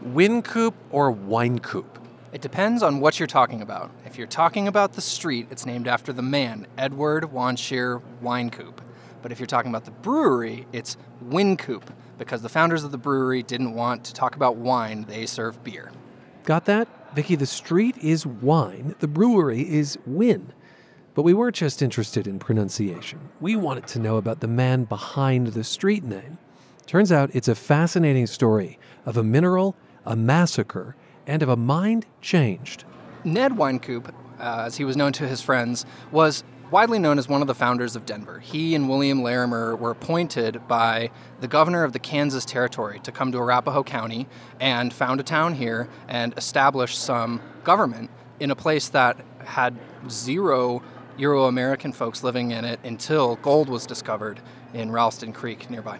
Win 0.00 0.42
Coop 0.42 0.74
or 0.90 1.10
Wine 1.10 1.58
Coop? 1.58 1.98
It 2.32 2.40
depends 2.40 2.82
on 2.82 3.00
what 3.00 3.18
you're 3.18 3.26
talking 3.26 3.60
about. 3.60 3.90
If 4.04 4.18
you're 4.18 4.26
talking 4.26 4.68
about 4.68 4.92
the 4.92 5.00
street, 5.00 5.48
it's 5.50 5.66
named 5.66 5.88
after 5.88 6.12
the 6.12 6.22
man, 6.22 6.66
Edward 6.78 7.24
Wanshear 7.24 8.02
Wynkoop. 8.22 8.78
But 9.22 9.32
if 9.32 9.40
you're 9.40 9.46
talking 9.46 9.70
about 9.70 9.84
the 9.84 9.90
brewery, 9.90 10.66
it's 10.72 10.96
Wincoop, 11.20 11.90
because 12.18 12.42
the 12.42 12.48
founders 12.48 12.84
of 12.84 12.92
the 12.92 12.98
brewery 12.98 13.42
didn't 13.42 13.74
want 13.74 14.04
to 14.04 14.14
talk 14.14 14.36
about 14.36 14.56
wine, 14.56 15.06
they 15.08 15.26
serve 15.26 15.62
beer. 15.64 15.90
Got 16.44 16.66
that? 16.66 16.88
Vicky, 17.16 17.34
the 17.34 17.46
street 17.46 17.96
is 17.96 18.26
wine, 18.26 18.94
the 18.98 19.08
brewery 19.08 19.62
is 19.62 19.96
Win. 20.04 20.52
But 21.14 21.22
we 21.22 21.32
weren't 21.32 21.56
just 21.56 21.80
interested 21.80 22.26
in 22.26 22.38
pronunciation. 22.38 23.30
We 23.40 23.56
wanted 23.56 23.86
to 23.86 23.98
know 23.98 24.18
about 24.18 24.40
the 24.40 24.48
man 24.48 24.84
behind 24.84 25.46
the 25.46 25.64
street 25.64 26.04
name. 26.04 26.36
Turns 26.84 27.10
out 27.10 27.30
it's 27.32 27.48
a 27.48 27.54
fascinating 27.54 28.26
story 28.26 28.78
of 29.06 29.16
a 29.16 29.22
mineral, 29.22 29.74
a 30.04 30.14
massacre, 30.14 30.94
and 31.26 31.42
of 31.42 31.48
a 31.48 31.56
mind 31.56 32.04
changed. 32.20 32.84
Ned 33.24 33.52
Wynkoop, 33.52 34.12
uh, 34.38 34.64
as 34.66 34.76
he 34.76 34.84
was 34.84 34.94
known 34.94 35.12
to 35.14 35.26
his 35.26 35.40
friends, 35.40 35.86
was 36.12 36.44
widely 36.70 36.98
known 36.98 37.18
as 37.18 37.28
one 37.28 37.40
of 37.40 37.46
the 37.46 37.54
founders 37.54 37.96
of 37.96 38.06
Denver. 38.06 38.40
He 38.40 38.74
and 38.74 38.88
William 38.88 39.22
Larimer 39.22 39.76
were 39.76 39.90
appointed 39.90 40.66
by 40.66 41.10
the 41.40 41.48
governor 41.48 41.84
of 41.84 41.92
the 41.92 41.98
Kansas 41.98 42.44
Territory 42.44 43.00
to 43.00 43.12
come 43.12 43.30
to 43.32 43.38
Arapahoe 43.38 43.84
County 43.84 44.26
and 44.60 44.92
found 44.92 45.20
a 45.20 45.22
town 45.22 45.54
here 45.54 45.88
and 46.08 46.36
establish 46.36 46.96
some 46.96 47.40
government 47.64 48.10
in 48.40 48.50
a 48.50 48.56
place 48.56 48.88
that 48.88 49.16
had 49.44 49.76
zero 50.08 50.82
Euro 51.16 51.44
American 51.44 51.92
folks 51.92 52.22
living 52.22 52.50
in 52.50 52.64
it 52.64 52.78
until 52.84 53.36
gold 53.36 53.68
was 53.68 53.86
discovered 53.86 54.40
in 54.74 54.90
Ralston 54.90 55.32
Creek 55.32 55.70
nearby. 55.70 55.98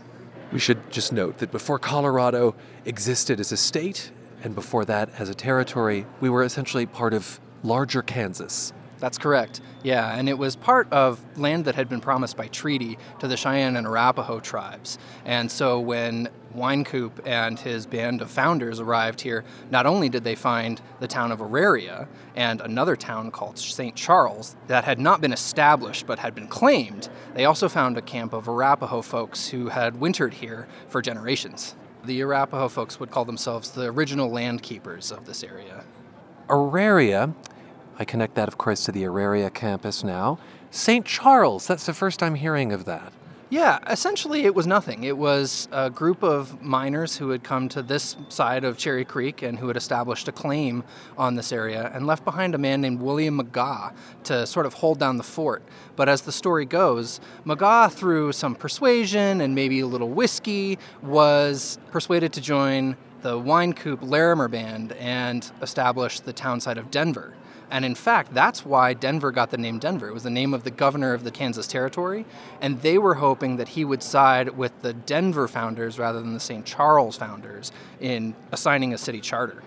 We 0.53 0.59
should 0.59 0.91
just 0.91 1.13
note 1.13 1.39
that 1.39 1.51
before 1.51 1.79
Colorado 1.79 2.55
existed 2.85 3.41
as 3.41 3.51
a 3.51 3.57
state, 3.57 4.11
and 4.45 4.55
before 4.55 4.85
that 4.85 5.09
as 5.19 5.29
a 5.29 5.35
territory, 5.35 6.07
we 6.21 6.29
were 6.29 6.43
essentially 6.43 6.87
part 6.87 7.15
of 7.15 7.41
larger 7.63 8.03
Kansas. 8.03 8.73
That's 8.99 9.19
correct. 9.19 9.61
Yeah, 9.83 10.17
and 10.17 10.29
it 10.29 10.39
was 10.39 10.57
part 10.57 10.91
of 10.93 11.21
land 11.39 11.67
that 11.67 11.75
had 11.75 11.89
been 11.89 12.01
promised 12.01 12.37
by 12.37 12.49
treaty 12.49 12.99
to 13.21 13.29
the 13.29 13.37
Cheyenne 13.37 13.77
and 13.77 13.87
Arapaho 13.87 14.41
tribes. 14.41 14.99
And 15.25 15.51
so 15.51 15.79
when 15.79 16.29
Wynkoop 16.55 17.13
and 17.27 17.59
his 17.59 17.87
band 17.87 18.23
of 18.23 18.31
founders 18.31 18.81
arrived 18.81 19.21
here, 19.21 19.45
not 19.71 19.87
only 19.87 20.09
did 20.09 20.25
they 20.25 20.35
find 20.35 20.81
the 20.99 21.07
town 21.07 21.31
of 21.31 21.41
Auraria 21.43 22.09
and 22.35 22.61
another 22.61 22.97
town 22.97 23.31
called 23.31 23.59
St. 23.59 23.95
Charles 23.95 24.57
that 24.67 24.85
had 24.85 24.99
not 24.99 25.21
been 25.21 25.33
established 25.33 26.07
but 26.07 26.19
had 26.19 26.35
been 26.35 26.49
claimed, 26.49 27.09
they 27.35 27.45
also 27.45 27.69
found 27.69 27.99
a 27.99 28.03
camp 28.03 28.33
of 28.33 28.49
Arapaho 28.49 29.03
folks 29.03 29.49
who 29.49 29.69
had 29.69 30.01
wintered 30.01 30.35
here 30.35 30.67
for 30.89 31.03
generations. 31.03 31.77
The 32.05 32.23
Arapaho 32.23 32.69
folks 32.69 32.99
would 32.99 33.11
call 33.11 33.25
themselves 33.25 33.71
the 33.71 33.87
original 33.87 34.31
land 34.31 34.63
keepers 34.63 35.13
of 35.13 35.27
this 35.27 35.43
area. 35.45 35.85
Auraria, 36.49 37.35
I 37.99 38.05
connect 38.05 38.35
that, 38.35 38.49
of 38.49 38.59
course, 38.59 38.85
to 38.85 38.93
the 38.93 39.05
Auraria 39.05 39.51
campus 39.51 40.05
now. 40.05 40.39
St. 40.71 41.07
Charles, 41.07 41.67
that's 41.67 41.87
the 41.87 41.95
first 41.95 42.23
I'm 42.23 42.35
hearing 42.35 42.73
of 42.73 42.85
that. 42.85 43.13
Yeah, 43.49 43.79
essentially 43.89 44.45
it 44.45 44.57
was 44.57 44.67
nothing. 44.67 45.05
It 45.05 45.17
was 45.17 45.69
a 45.71 45.89
group 45.89 46.25
of 46.25 46.61
miners 46.61 47.17
who 47.19 47.31
had 47.31 47.45
come 47.45 47.69
to 47.69 47.81
this 47.81 48.17
side 48.29 48.65
of 48.65 48.77
Cherry 48.77 49.05
Creek 49.05 49.41
and 49.41 49.61
who 49.61 49.69
had 49.69 49.77
established 49.77 50.27
a 50.27 50.33
claim 50.33 50.83
on 51.17 51.37
this 51.37 51.53
area 51.53 51.89
and 51.95 52.09
left 52.09 52.25
behind 52.25 52.57
a 52.57 52.59
man 52.59 52.81
named 52.81 53.01
William 53.01 53.41
McGaa 53.41 53.95
to 54.25 54.47
sort 54.47 54.67
of 54.67 54.75
hold 54.75 54.99
down 54.99 55.17
the 55.17 55.23
fort. 55.23 55.63
But 55.95 56.09
as 56.09 56.23
the 56.23 56.33
story 56.33 56.67
goes, 56.67 57.21
McGaa, 57.45 57.93
through 57.93 58.33
some 58.33 58.57
persuasion 58.57 59.41
and 59.41 59.55
maybe 59.55 59.79
a 59.79 59.87
little 59.87 60.11
whiskey, 60.11 60.77
was 61.01 61.79
persuaded 61.93 62.33
to 62.33 62.41
join 62.41 62.97
the 63.23 63.39
Wynkoop 63.39 63.99
Larimer 64.03 64.49
Band 64.49 64.91
and 64.95 65.49
establish 65.63 66.19
the 66.19 66.33
town 66.33 66.59
site 66.59 66.79
of 66.79 66.91
Denver. 66.91 67.35
And 67.71 67.85
in 67.85 67.95
fact, 67.95 68.33
that's 68.33 68.65
why 68.65 68.95
Denver 68.95 69.33
got 69.33 69.51
the 69.51 69.59
name 69.59 69.79
Denver. 69.79 70.09
It 70.09 70.15
was 70.15 70.23
the 70.23 70.31
name 70.31 70.55
of 70.55 70.65
the 70.65 70.71
governor 70.71 71.15
of 71.15 71.25
the 71.25 71.31
Kansas 71.31 71.67
Territory. 71.67 72.25
And 72.61 72.83
they 72.83 72.97
were 72.99 73.17
hoping 73.17 73.57
that 73.57 73.71
he 73.71 73.85
would 73.85 74.03
side 74.03 74.51
with 74.51 74.83
the 74.83 74.93
Denver 74.93 75.49
founders 75.49 75.99
rather 75.99 76.21
than 76.21 76.35
the 76.35 76.41
St. 76.41 76.65
Charles 76.65 77.17
founders 77.17 77.73
in 78.01 78.35
assigning 78.53 78.95
a 78.95 78.99
city 78.99 79.21
charter. 79.21 79.63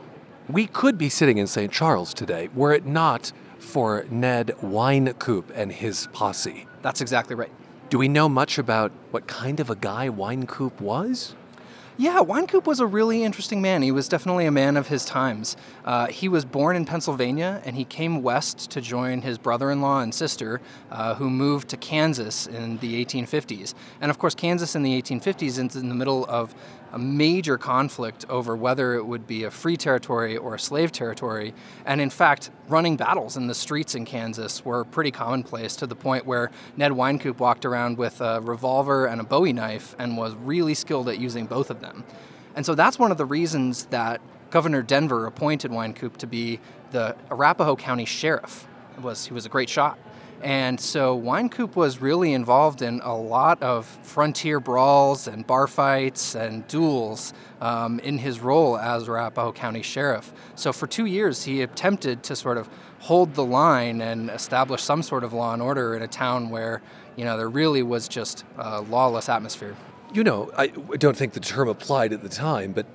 We 0.47 0.65
could 0.65 0.97
be 0.97 1.09
sitting 1.09 1.37
in 1.37 1.47
St. 1.47 1.71
Charles 1.71 2.13
today 2.13 2.49
were 2.55 2.73
it 2.73 2.85
not 2.85 3.31
for 3.59 4.05
Ned 4.09 4.55
Wynkoop 4.61 5.45
and 5.53 5.71
his 5.71 6.07
posse. 6.13 6.65
That's 6.81 7.01
exactly 7.01 7.35
right. 7.35 7.51
Do 7.89 7.97
we 7.97 8.07
know 8.07 8.29
much 8.29 8.57
about 8.57 8.91
what 9.11 9.27
kind 9.27 9.59
of 9.59 9.69
a 9.69 9.75
guy 9.75 10.09
Wynkoop 10.09 10.79
was? 10.79 11.35
Yeah, 11.99 12.21
Wynkoop 12.21 12.65
was 12.65 12.79
a 12.79 12.85
really 12.85 13.25
interesting 13.25 13.61
man. 13.61 13.81
He 13.81 13.91
was 13.91 14.07
definitely 14.07 14.45
a 14.45 14.51
man 14.51 14.77
of 14.77 14.87
his 14.87 15.03
times. 15.03 15.57
Uh, 15.83 16.07
he 16.07 16.29
was 16.29 16.45
born 16.45 16.77
in 16.77 16.85
Pennsylvania 16.85 17.61
and 17.65 17.75
he 17.75 17.83
came 17.83 18.23
west 18.23 18.71
to 18.71 18.79
join 18.79 19.21
his 19.21 19.37
brother 19.37 19.69
in 19.69 19.81
law 19.81 19.99
and 19.99 20.15
sister, 20.15 20.61
uh, 20.91 21.15
who 21.15 21.29
moved 21.29 21.67
to 21.67 21.75
Kansas 21.75 22.47
in 22.47 22.77
the 22.77 23.03
1850s. 23.03 23.73
And 23.99 24.09
of 24.09 24.17
course, 24.17 24.33
Kansas 24.33 24.77
in 24.77 24.83
the 24.83 25.01
1850s 25.01 25.43
is 25.43 25.75
in 25.75 25.89
the 25.89 25.93
middle 25.93 26.25
of 26.27 26.55
a 26.91 26.99
major 26.99 27.57
conflict 27.57 28.25
over 28.29 28.55
whether 28.55 28.95
it 28.95 29.05
would 29.05 29.27
be 29.27 29.43
a 29.43 29.51
free 29.51 29.77
territory 29.77 30.35
or 30.35 30.55
a 30.55 30.59
slave 30.59 30.91
territory. 30.91 31.53
And 31.85 32.01
in 32.01 32.09
fact, 32.09 32.49
running 32.67 32.97
battles 32.97 33.37
in 33.37 33.47
the 33.47 33.53
streets 33.53 33.95
in 33.95 34.05
Kansas 34.05 34.65
were 34.65 34.83
pretty 34.83 35.11
commonplace 35.11 35.75
to 35.77 35.87
the 35.87 35.95
point 35.95 36.25
where 36.25 36.51
Ned 36.77 36.93
Wynkoop 36.93 37.39
walked 37.39 37.65
around 37.65 37.97
with 37.97 38.21
a 38.21 38.41
revolver 38.41 39.05
and 39.05 39.21
a 39.21 39.23
bowie 39.23 39.53
knife 39.53 39.95
and 39.99 40.17
was 40.17 40.33
really 40.35 40.73
skilled 40.73 41.09
at 41.09 41.19
using 41.19 41.45
both 41.45 41.69
of 41.69 41.81
them. 41.81 42.03
And 42.55 42.65
so 42.65 42.75
that's 42.75 42.97
one 42.97 43.11
of 43.11 43.17
the 43.17 43.25
reasons 43.25 43.85
that 43.85 44.21
Governor 44.49 44.81
Denver 44.81 45.25
appointed 45.25 45.71
Wynkoop 45.71 46.17
to 46.17 46.27
be 46.27 46.59
the 46.91 47.15
Arapahoe 47.29 47.75
County 47.75 48.05
Sheriff. 48.05 48.67
Was, 48.99 49.27
he 49.27 49.33
was 49.33 49.45
a 49.45 49.49
great 49.49 49.69
shot. 49.69 49.97
And 50.41 50.79
so 50.79 51.19
Wynkoop 51.19 51.75
was 51.75 51.99
really 51.99 52.33
involved 52.33 52.81
in 52.81 53.01
a 53.03 53.15
lot 53.15 53.61
of 53.61 53.85
frontier 54.03 54.59
brawls 54.59 55.27
and 55.27 55.45
bar 55.45 55.67
fights 55.67 56.33
and 56.33 56.65
duels 56.67 57.33
um, 57.59 57.99
in 57.99 58.19
his 58.19 58.39
role 58.39 58.77
as 58.77 59.07
Arapahoe 59.07 59.51
County 59.51 59.81
Sheriff. 59.81 60.31
So 60.55 60.71
for 60.71 60.87
two 60.87 61.05
years, 61.05 61.43
he 61.43 61.61
attempted 61.61 62.23
to 62.23 62.35
sort 62.35 62.57
of 62.57 62.69
hold 62.99 63.33
the 63.35 63.43
line 63.43 64.01
and 64.01 64.29
establish 64.29 64.81
some 64.81 65.03
sort 65.03 65.23
of 65.23 65.33
law 65.33 65.53
and 65.53 65.61
order 65.61 65.95
in 65.95 66.01
a 66.01 66.07
town 66.07 66.49
where, 66.49 66.81
you 67.17 67.25
know, 67.25 67.37
there 67.37 67.49
really 67.49 67.83
was 67.83 68.07
just 68.07 68.45
a 68.57 68.81
lawless 68.81 69.27
atmosphere. 69.27 69.75
You 70.13 70.23
know, 70.23 70.51
I 70.57 70.67
don't 70.67 71.17
think 71.17 71.33
the 71.33 71.39
term 71.39 71.67
applied 71.67 72.13
at 72.13 72.23
the 72.23 72.29
time, 72.29 72.71
but 72.71 72.85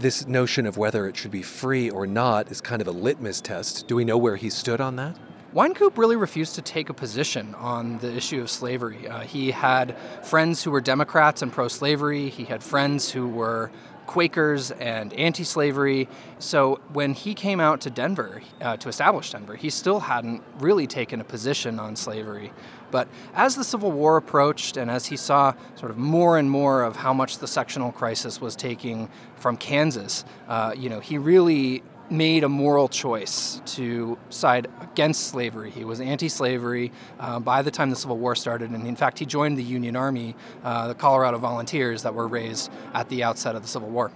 this 0.00 0.26
notion 0.26 0.66
of 0.66 0.76
whether 0.76 1.08
it 1.08 1.16
should 1.16 1.30
be 1.30 1.42
free 1.42 1.88
or 1.88 2.06
not 2.06 2.50
is 2.50 2.60
kind 2.60 2.82
of 2.82 2.88
a 2.88 2.92
litmus 2.92 3.40
test. 3.40 3.86
Do 3.88 3.96
we 3.96 4.04
know 4.04 4.18
where 4.18 4.36
he 4.36 4.50
stood 4.50 4.80
on 4.80 4.96
that? 4.96 5.16
Wynkoop 5.54 5.96
really 5.98 6.16
refused 6.16 6.56
to 6.56 6.62
take 6.62 6.88
a 6.88 6.94
position 6.94 7.54
on 7.54 7.98
the 7.98 8.12
issue 8.12 8.40
of 8.40 8.50
slavery. 8.50 9.06
Uh, 9.06 9.20
he 9.20 9.52
had 9.52 9.96
friends 10.24 10.64
who 10.64 10.72
were 10.72 10.80
Democrats 10.80 11.42
and 11.42 11.52
pro 11.52 11.68
slavery, 11.68 12.28
he 12.28 12.44
had 12.44 12.60
friends 12.60 13.12
who 13.12 13.28
were 13.28 13.70
Quakers 14.06 14.72
and 14.72 15.12
anti 15.14 15.44
slavery. 15.44 16.08
So 16.40 16.80
when 16.92 17.14
he 17.14 17.34
came 17.34 17.60
out 17.60 17.80
to 17.82 17.90
Denver 17.90 18.42
uh, 18.60 18.76
to 18.78 18.88
establish 18.88 19.30
Denver, 19.30 19.54
he 19.54 19.70
still 19.70 20.00
hadn't 20.00 20.42
really 20.58 20.88
taken 20.88 21.20
a 21.20 21.24
position 21.24 21.78
on 21.78 21.94
slavery. 21.94 22.52
But 22.90 23.08
as 23.32 23.54
the 23.54 23.64
Civil 23.64 23.92
War 23.92 24.16
approached 24.16 24.76
and 24.76 24.90
as 24.90 25.06
he 25.06 25.16
saw 25.16 25.54
sort 25.76 25.90
of 25.90 25.96
more 25.96 26.36
and 26.36 26.50
more 26.50 26.82
of 26.82 26.96
how 26.96 27.14
much 27.14 27.38
the 27.38 27.46
sectional 27.46 27.92
crisis 27.92 28.40
was 28.40 28.56
taking 28.56 29.08
from 29.36 29.56
Kansas, 29.56 30.24
uh, 30.48 30.74
you 30.76 30.90
know, 30.90 31.00
he 31.00 31.16
really 31.16 31.82
made 32.10 32.44
a 32.44 32.48
moral 32.48 32.88
choice 32.88 33.60
to 33.64 34.18
side 34.30 34.68
against 34.80 35.28
slavery. 35.28 35.70
He 35.70 35.84
was 35.84 36.00
anti 36.00 36.28
slavery 36.28 36.92
uh, 37.18 37.40
by 37.40 37.62
the 37.62 37.70
time 37.70 37.90
the 37.90 37.96
Civil 37.96 38.18
War 38.18 38.34
started, 38.34 38.70
and 38.70 38.86
in 38.86 38.96
fact, 38.96 39.18
he 39.18 39.26
joined 39.26 39.56
the 39.58 39.62
Union 39.62 39.96
Army, 39.96 40.36
uh, 40.62 40.88
the 40.88 40.94
Colorado 40.94 41.38
Volunteers, 41.38 42.02
that 42.02 42.14
were 42.14 42.28
raised 42.28 42.70
at 42.92 43.08
the 43.08 43.22
outset 43.24 43.56
of 43.56 43.62
the 43.62 43.68
Civil 43.68 43.88
War. 43.88 44.12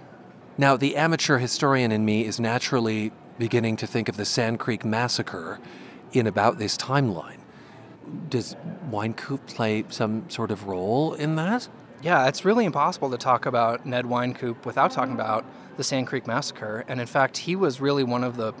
Now, 0.57 0.75
the 0.75 0.97
amateur 0.97 1.37
historian 1.37 1.91
in 1.91 2.03
me 2.05 2.25
is 2.25 2.39
naturally 2.39 3.11
beginning 3.37 3.77
to 3.77 3.87
think 3.87 4.09
of 4.09 4.17
the 4.17 4.25
Sand 4.25 4.59
Creek 4.59 4.83
Massacre 4.83 5.59
in 6.11 6.27
about 6.27 6.57
this 6.57 6.77
timeline. 6.77 7.39
Does 8.27 8.55
Wynkoop 8.89 9.47
play 9.47 9.85
some 9.89 10.29
sort 10.29 10.51
of 10.51 10.67
role 10.67 11.13
in 11.13 11.35
that? 11.35 11.69
Yeah, 12.01 12.27
it's 12.27 12.45
really 12.45 12.65
impossible 12.65 13.09
to 13.11 13.17
talk 13.17 13.45
about 13.45 13.85
Ned 13.85 14.05
Wynkoop 14.05 14.65
without 14.65 14.91
talking 14.91 15.13
about 15.13 15.38
the 15.79 15.83
Sand 15.85 16.07
Creek 16.07 16.27
Massacre. 16.27 16.83
And 16.89 16.99
in 16.99 17.07
fact, 17.07 17.37
he 17.37 17.55
was 17.55 17.79
really 17.79 18.03
one 18.03 18.21
of 18.25 18.35
the, 18.35 18.53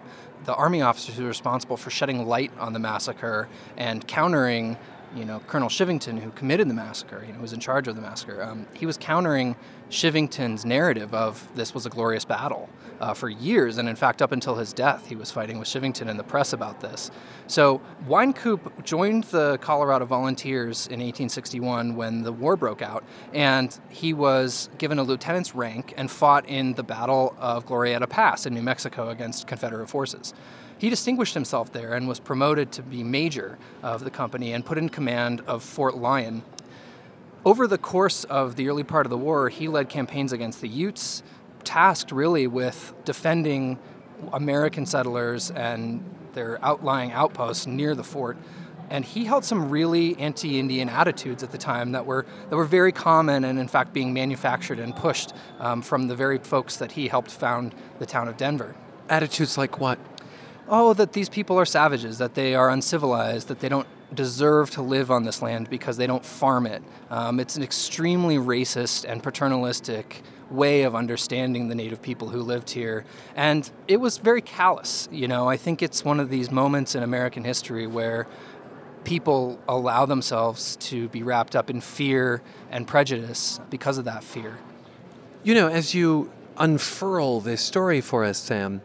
the 0.45 0.55
Army 0.55 0.81
officers 0.81 1.17
who 1.17 1.23
were 1.23 1.27
responsible 1.27 1.75
for 1.75 1.89
shedding 1.89 2.25
light 2.25 2.49
on 2.57 2.71
the 2.71 2.79
massacre 2.79 3.49
and 3.75 4.07
countering 4.07 4.77
you 5.15 5.25
know, 5.25 5.39
Colonel 5.47 5.69
Chivington, 5.69 6.19
who 6.19 6.31
committed 6.31 6.69
the 6.69 6.73
massacre, 6.73 7.23
you 7.25 7.33
know, 7.33 7.39
was 7.39 7.53
in 7.53 7.59
charge 7.59 7.87
of 7.87 7.95
the 7.95 8.01
massacre, 8.01 8.41
um, 8.43 8.67
he 8.73 8.85
was 8.85 8.97
countering 8.97 9.55
Chivington's 9.89 10.65
narrative 10.65 11.13
of 11.13 11.49
this 11.55 11.73
was 11.73 11.85
a 11.85 11.89
glorious 11.89 12.25
battle 12.25 12.69
uh, 12.99 13.13
for 13.13 13.27
years. 13.29 13.77
And 13.77 13.89
in 13.89 13.95
fact, 13.95 14.21
up 14.21 14.31
until 14.31 14.55
his 14.55 14.71
death, 14.71 15.07
he 15.07 15.15
was 15.15 15.31
fighting 15.31 15.57
with 15.57 15.67
Chivington 15.67 16.07
in 16.07 16.17
the 16.17 16.23
press 16.23 16.53
about 16.53 16.81
this. 16.81 17.09
So 17.47 17.81
Wynkoop 18.07 18.83
joined 18.83 19.25
the 19.25 19.57
Colorado 19.57 20.05
Volunteers 20.05 20.85
in 20.87 20.99
1861 20.99 21.95
when 21.95 22.23
the 22.23 22.31
war 22.31 22.55
broke 22.55 22.81
out, 22.81 23.03
and 23.33 23.77
he 23.89 24.13
was 24.13 24.69
given 24.77 24.99
a 24.99 25.03
lieutenant's 25.03 25.55
rank 25.55 25.93
and 25.97 26.11
fought 26.11 26.47
in 26.47 26.73
the 26.73 26.83
Battle 26.83 27.35
of 27.39 27.65
Glorieta 27.65 28.07
Pass 28.07 28.45
in 28.45 28.53
New 28.53 28.61
Mexico 28.61 29.09
against 29.09 29.47
Confederate 29.47 29.87
forces. 29.87 30.33
He 30.79 30.89
distinguished 30.89 31.33
himself 31.33 31.73
there 31.73 31.93
and 31.93 32.07
was 32.07 32.21
promoted 32.21 32.71
to 32.71 32.81
be 32.81 33.03
major 33.03 33.59
of 33.83 34.05
the 34.05 34.09
company 34.09 34.53
and 34.53 34.65
put 34.65 34.77
in 34.77 34.87
command 34.87 35.41
of 35.45 35.61
Fort 35.61 35.97
Lyon. 35.97 36.41
Over 37.45 37.67
the 37.67 37.77
course 37.77 38.23
of 38.23 38.55
the 38.55 38.69
early 38.69 38.85
part 38.85 39.05
of 39.05 39.09
the 39.09 39.17
war, 39.17 39.49
he 39.49 39.67
led 39.67 39.89
campaigns 39.89 40.31
against 40.31 40.61
the 40.61 40.69
Utes, 40.69 41.21
tasked 41.65 42.13
really 42.13 42.47
with 42.47 42.93
defending 43.03 43.77
American 44.31 44.85
settlers 44.85 45.51
and 45.51 46.03
their 46.33 46.63
outlying 46.63 47.11
outposts 47.11 47.67
near 47.67 47.93
the 47.93 48.03
fort. 48.03 48.37
And 48.89 49.03
he 49.03 49.25
held 49.25 49.43
some 49.43 49.69
really 49.69 50.17
anti-Indian 50.17 50.87
attitudes 50.87 51.43
at 51.43 51.51
the 51.51 51.57
time 51.57 51.91
that 51.91 52.05
were 52.05 52.25
that 52.49 52.55
were 52.55 52.65
very 52.65 52.91
common 52.91 53.43
and 53.43 53.59
in 53.59 53.67
fact 53.67 53.93
being 53.93 54.13
manufactured 54.13 54.79
and 54.79 54.95
pushed 54.95 55.33
um, 55.59 55.81
from 55.81 56.07
the 56.07 56.15
very 56.15 56.39
folks 56.39 56.77
that 56.77 56.93
he 56.93 57.09
helped 57.09 57.31
found 57.31 57.75
the 57.99 58.05
town 58.05 58.29
of 58.29 58.37
Denver. 58.37 58.75
Attitudes 59.09 59.57
like 59.57 59.79
what? 59.79 59.99
Oh, 60.69 60.93
that 60.93 61.13
these 61.13 61.29
people 61.29 61.57
are 61.59 61.65
savages, 61.65 62.17
that 62.19 62.35
they 62.35 62.55
are 62.55 62.69
uncivilized, 62.69 63.47
that 63.47 63.59
they 63.59 63.69
don't 63.69 63.87
deserve 64.13 64.71
to 64.71 64.81
live 64.81 65.11
on 65.11 65.23
this 65.23 65.41
land 65.41 65.69
because 65.69 65.97
they 65.97 66.07
don't 66.07 66.25
farm 66.25 66.65
it. 66.65 66.81
Um, 67.09 67.39
it's 67.39 67.55
an 67.55 67.63
extremely 67.63 68.37
racist 68.37 69.05
and 69.07 69.21
paternalistic 69.21 70.21
way 70.49 70.83
of 70.83 70.95
understanding 70.95 71.67
the 71.67 71.75
native 71.75 72.01
people 72.01 72.29
who 72.29 72.41
lived 72.41 72.71
here. 72.71 73.05
And 73.35 73.69
it 73.87 73.97
was 73.97 74.17
very 74.17 74.41
callous. 74.41 75.07
You 75.11 75.27
know, 75.27 75.47
I 75.47 75.57
think 75.57 75.81
it's 75.81 76.03
one 76.03 76.19
of 76.19 76.29
these 76.29 76.49
moments 76.49 76.95
in 76.95 77.03
American 77.03 77.43
history 77.43 77.85
where 77.85 78.27
people 79.03 79.59
allow 79.67 80.05
themselves 80.05 80.75
to 80.77 81.07
be 81.09 81.23
wrapped 81.23 81.55
up 81.55 81.69
in 81.69 81.81
fear 81.81 82.41
and 82.71 82.87
prejudice 82.87 83.59
because 83.69 83.97
of 83.97 84.05
that 84.05 84.23
fear. 84.23 84.59
You 85.43 85.53
know, 85.53 85.67
as 85.67 85.93
you 85.93 86.31
unfurl 86.57 87.39
this 87.39 87.61
story 87.61 88.01
for 88.01 88.25
us, 88.25 88.37
Sam, 88.37 88.81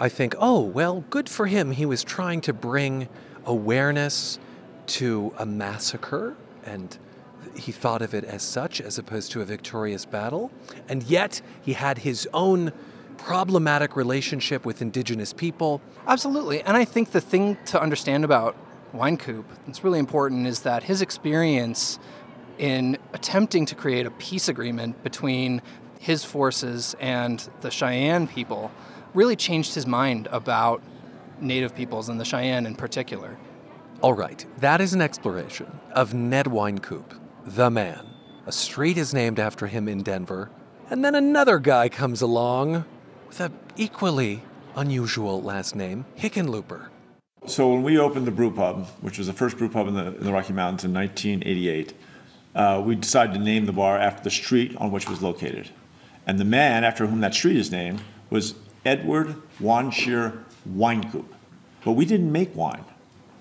I 0.00 0.08
think, 0.08 0.34
oh, 0.38 0.60
well, 0.60 1.04
good 1.10 1.28
for 1.28 1.46
him. 1.46 1.72
He 1.72 1.84
was 1.84 2.04
trying 2.04 2.40
to 2.42 2.52
bring 2.52 3.08
awareness 3.44 4.38
to 4.86 5.34
a 5.36 5.44
massacre, 5.44 6.36
and 6.64 6.96
he 7.56 7.72
thought 7.72 8.00
of 8.00 8.14
it 8.14 8.24
as 8.24 8.42
such 8.42 8.80
as 8.80 8.96
opposed 8.98 9.32
to 9.32 9.40
a 9.40 9.44
victorious 9.44 10.04
battle. 10.04 10.52
And 10.88 11.02
yet, 11.02 11.42
he 11.60 11.72
had 11.72 11.98
his 11.98 12.28
own 12.32 12.72
problematic 13.16 13.96
relationship 13.96 14.64
with 14.64 14.80
indigenous 14.80 15.32
people. 15.32 15.82
Absolutely. 16.06 16.62
And 16.62 16.76
I 16.76 16.84
think 16.84 17.10
the 17.10 17.20
thing 17.20 17.58
to 17.66 17.82
understand 17.82 18.24
about 18.24 18.56
Wynkoop 18.94 19.44
that's 19.66 19.82
really 19.82 19.98
important 19.98 20.46
is 20.46 20.60
that 20.60 20.84
his 20.84 21.02
experience 21.02 21.98
in 22.56 22.98
attempting 23.12 23.66
to 23.66 23.74
create 23.74 24.06
a 24.06 24.10
peace 24.12 24.48
agreement 24.48 25.02
between 25.02 25.60
his 25.98 26.24
forces 26.24 26.94
and 27.00 27.48
the 27.60 27.70
Cheyenne 27.70 28.28
people 28.28 28.70
really 29.18 29.34
changed 29.34 29.74
his 29.74 29.84
mind 29.84 30.28
about 30.30 30.80
Native 31.40 31.74
peoples 31.74 32.08
and 32.08 32.20
the 32.20 32.24
Cheyenne 32.24 32.66
in 32.66 32.76
particular. 32.76 33.36
All 34.00 34.12
right, 34.12 34.46
that 34.58 34.80
is 34.80 34.94
an 34.94 35.02
exploration 35.02 35.80
of 35.90 36.14
Ned 36.14 36.46
Wynkoop, 36.46 37.18
the 37.44 37.68
man. 37.68 38.06
A 38.46 38.52
street 38.52 38.96
is 38.96 39.12
named 39.12 39.40
after 39.40 39.66
him 39.66 39.88
in 39.88 40.04
Denver, 40.04 40.52
and 40.88 41.04
then 41.04 41.16
another 41.16 41.58
guy 41.58 41.88
comes 41.88 42.22
along 42.22 42.84
with 43.26 43.40
an 43.40 43.58
equally 43.76 44.44
unusual 44.76 45.42
last 45.42 45.74
name, 45.74 46.06
Hickenlooper. 46.16 46.86
So 47.44 47.72
when 47.72 47.82
we 47.82 47.98
opened 47.98 48.24
the 48.24 48.30
brew 48.30 48.52
pub, 48.52 48.86
which 49.00 49.18
was 49.18 49.26
the 49.26 49.32
first 49.32 49.58
brew 49.58 49.68
pub 49.68 49.88
in 49.88 49.94
the, 49.94 50.16
in 50.16 50.22
the 50.22 50.32
Rocky 50.32 50.52
Mountains 50.52 50.84
in 50.84 50.94
1988, 50.94 51.92
uh, 52.54 52.80
we 52.86 52.94
decided 52.94 53.32
to 53.34 53.40
name 53.40 53.66
the 53.66 53.72
bar 53.72 53.98
after 53.98 54.22
the 54.22 54.30
street 54.30 54.76
on 54.76 54.92
which 54.92 55.04
it 55.06 55.10
was 55.10 55.22
located. 55.22 55.70
And 56.24 56.38
the 56.38 56.44
man 56.44 56.84
after 56.84 57.08
whom 57.08 57.20
that 57.22 57.34
street 57.34 57.56
is 57.56 57.72
named 57.72 58.00
was 58.30 58.54
Edward 58.88 59.36
Wanshear 59.60 60.44
Wynkoop. 60.66 61.26
But 61.84 61.92
we 61.92 62.06
didn't 62.06 62.32
make 62.32 62.56
wine. 62.56 62.86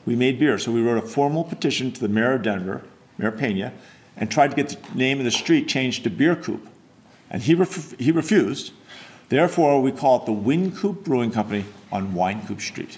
We 0.05 0.13
made 0.13 0.39
beer. 0.39 0.59
So 0.59 0.73
we 0.73 0.81
wrote 0.81 1.01
a 1.01 1.07
formal 1.07 1.45
petition 1.45 1.93
to 1.93 2.01
the 2.01 2.09
mayor 2.09 2.33
of 2.33 2.41
Denver, 2.41 2.83
Mayor 3.17 3.31
Pena, 3.31 3.71
and 4.17 4.29
tried 4.29 4.49
to 4.49 4.55
get 4.57 4.69
the 4.69 4.97
name 4.97 5.19
of 5.19 5.25
the 5.25 5.31
street 5.31 5.69
changed 5.69 6.03
to 6.03 6.09
Beer 6.09 6.35
Coop. 6.35 6.67
And 7.29 7.43
he, 7.43 7.55
ref- 7.55 7.97
he 7.97 8.11
refused. 8.11 8.73
Therefore, 9.29 9.81
we 9.81 9.93
call 9.93 10.19
it 10.19 10.25
the 10.25 10.33
Wynkoop 10.33 11.05
Brewing 11.05 11.31
Company 11.31 11.63
on 11.93 12.13
Wynkoop 12.13 12.59
Street. 12.59 12.97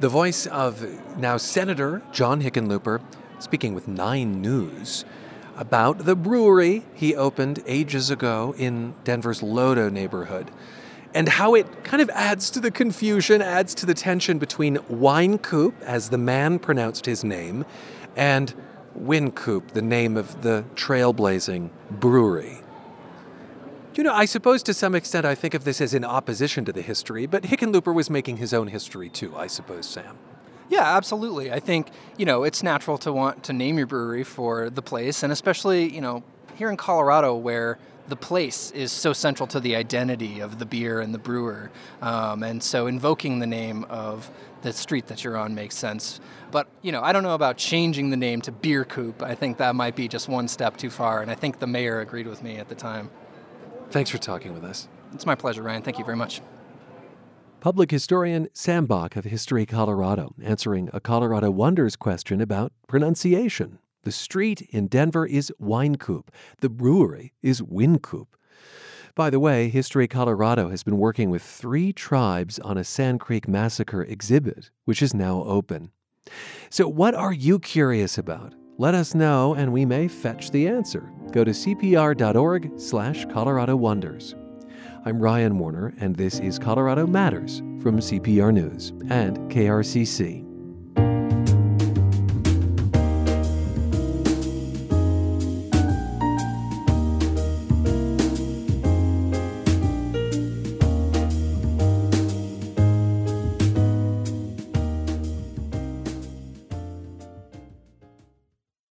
The 0.00 0.08
voice 0.08 0.46
of 0.46 0.86
now 1.18 1.36
Senator 1.36 2.02
John 2.10 2.40
Hickenlooper 2.40 3.02
speaking 3.38 3.74
with 3.74 3.86
Nine 3.86 4.40
News 4.40 5.04
about 5.58 6.06
the 6.06 6.14
brewery 6.14 6.84
he 6.94 7.14
opened 7.14 7.62
ages 7.66 8.10
ago 8.10 8.54
in 8.56 8.94
Denver's 9.04 9.40
Lodo 9.42 9.90
neighborhood 9.92 10.50
and 11.14 11.28
how 11.28 11.54
it 11.54 11.84
kind 11.84 12.02
of 12.02 12.10
adds 12.10 12.50
to 12.50 12.60
the 12.60 12.70
confusion, 12.70 13.42
adds 13.42 13.74
to 13.76 13.86
the 13.86 13.94
tension 13.94 14.38
between 14.38 14.76
Wynkoop, 14.90 15.80
as 15.82 16.10
the 16.10 16.18
man 16.18 16.58
pronounced 16.58 17.06
his 17.06 17.24
name, 17.24 17.64
and 18.16 18.54
Wynkoop, 18.98 19.72
the 19.72 19.82
name 19.82 20.16
of 20.16 20.42
the 20.42 20.64
trailblazing 20.74 21.70
brewery. 21.90 22.58
You 23.94 24.04
know, 24.04 24.14
I 24.14 24.26
suppose 24.26 24.62
to 24.64 24.74
some 24.74 24.94
extent 24.94 25.26
I 25.26 25.34
think 25.34 25.54
of 25.54 25.64
this 25.64 25.80
as 25.80 25.92
in 25.92 26.04
opposition 26.04 26.64
to 26.66 26.72
the 26.72 26.82
history, 26.82 27.26
but 27.26 27.42
Hickenlooper 27.42 27.92
was 27.92 28.08
making 28.08 28.36
his 28.36 28.54
own 28.54 28.68
history 28.68 29.08
too, 29.08 29.36
I 29.36 29.48
suppose, 29.48 29.86
Sam. 29.86 30.16
Yeah, 30.68 30.96
absolutely. 30.96 31.50
I 31.50 31.58
think, 31.58 31.88
you 32.16 32.24
know, 32.24 32.44
it's 32.44 32.62
natural 32.62 32.98
to 32.98 33.12
want 33.12 33.42
to 33.44 33.52
name 33.52 33.76
your 33.78 33.86
brewery 33.86 34.22
for 34.22 34.70
the 34.70 34.82
place, 34.82 35.22
and 35.22 35.32
especially, 35.32 35.92
you 35.92 36.00
know, 36.00 36.22
here 36.54 36.70
in 36.70 36.76
Colorado 36.76 37.34
where 37.34 37.78
the 38.08 38.16
place 38.16 38.70
is 38.70 38.90
so 38.90 39.12
central 39.12 39.46
to 39.48 39.60
the 39.60 39.76
identity 39.76 40.40
of 40.40 40.58
the 40.58 40.66
beer 40.66 41.00
and 41.00 41.14
the 41.14 41.18
brewer. 41.18 41.70
Um, 42.00 42.42
and 42.42 42.62
so 42.62 42.86
invoking 42.86 43.38
the 43.38 43.46
name 43.46 43.84
of 43.84 44.30
the 44.62 44.72
street 44.72 45.06
that 45.06 45.22
you're 45.24 45.36
on 45.36 45.54
makes 45.54 45.76
sense. 45.76 46.20
But, 46.50 46.68
you 46.82 46.90
know, 46.90 47.02
I 47.02 47.12
don't 47.12 47.22
know 47.22 47.34
about 47.34 47.58
changing 47.58 48.10
the 48.10 48.16
name 48.16 48.40
to 48.42 48.52
Beer 48.52 48.84
Coop. 48.84 49.22
I 49.22 49.34
think 49.34 49.58
that 49.58 49.74
might 49.74 49.94
be 49.94 50.08
just 50.08 50.28
one 50.28 50.48
step 50.48 50.76
too 50.76 50.90
far, 50.90 51.20
and 51.20 51.30
I 51.30 51.34
think 51.34 51.58
the 51.58 51.66
mayor 51.66 52.00
agreed 52.00 52.26
with 52.26 52.42
me 52.42 52.56
at 52.56 52.68
the 52.68 52.74
time. 52.74 53.10
Thanks 53.90 54.10
for 54.10 54.18
talking 54.18 54.54
with 54.54 54.64
us. 54.64 54.88
It's 55.12 55.26
my 55.26 55.34
pleasure, 55.34 55.62
Ryan. 55.62 55.82
Thank 55.82 55.98
you 55.98 56.04
very 56.04 56.16
much. 56.16 56.40
Public 57.60 57.90
historian 57.90 58.48
Sam 58.52 58.86
Bock 58.86 59.16
of 59.16 59.24
History 59.24 59.66
Colorado 59.66 60.34
answering 60.42 60.90
a 60.92 61.00
Colorado 61.00 61.50
Wonders 61.50 61.96
question 61.96 62.40
about 62.40 62.72
pronunciation. 62.86 63.78
The 64.04 64.12
street 64.12 64.62
in 64.70 64.86
Denver 64.86 65.26
is 65.26 65.52
Winecoop. 65.60 66.28
The 66.60 66.68
brewery 66.68 67.34
is 67.42 67.62
Wincoop. 67.62 68.36
By 69.14 69.30
the 69.30 69.40
way, 69.40 69.68
History 69.68 70.06
Colorado 70.06 70.70
has 70.70 70.84
been 70.84 70.98
working 70.98 71.28
with 71.30 71.42
three 71.42 71.92
tribes 71.92 72.60
on 72.60 72.78
a 72.78 72.84
Sand 72.84 73.18
Creek 73.18 73.48
Massacre 73.48 74.02
exhibit, 74.02 74.70
which 74.84 75.02
is 75.02 75.12
now 75.12 75.42
open. 75.42 75.90
So, 76.70 76.86
what 76.86 77.14
are 77.14 77.32
you 77.32 77.58
curious 77.58 78.16
about? 78.16 78.54
Let 78.78 78.94
us 78.94 79.14
know, 79.14 79.54
and 79.54 79.72
we 79.72 79.84
may 79.84 80.06
fetch 80.06 80.52
the 80.52 80.68
answer. 80.68 81.10
Go 81.32 81.42
to 81.42 81.50
cpr.org/slash 81.50 83.26
Colorado 83.26 83.74
Wonders. 83.74 84.36
I'm 85.04 85.18
Ryan 85.18 85.58
Warner, 85.58 85.94
and 85.98 86.14
this 86.14 86.38
is 86.38 86.58
Colorado 86.58 87.06
Matters 87.06 87.58
from 87.82 87.98
CPR 87.98 88.54
News 88.54 88.90
and 89.10 89.38
KRCC. 89.50 90.47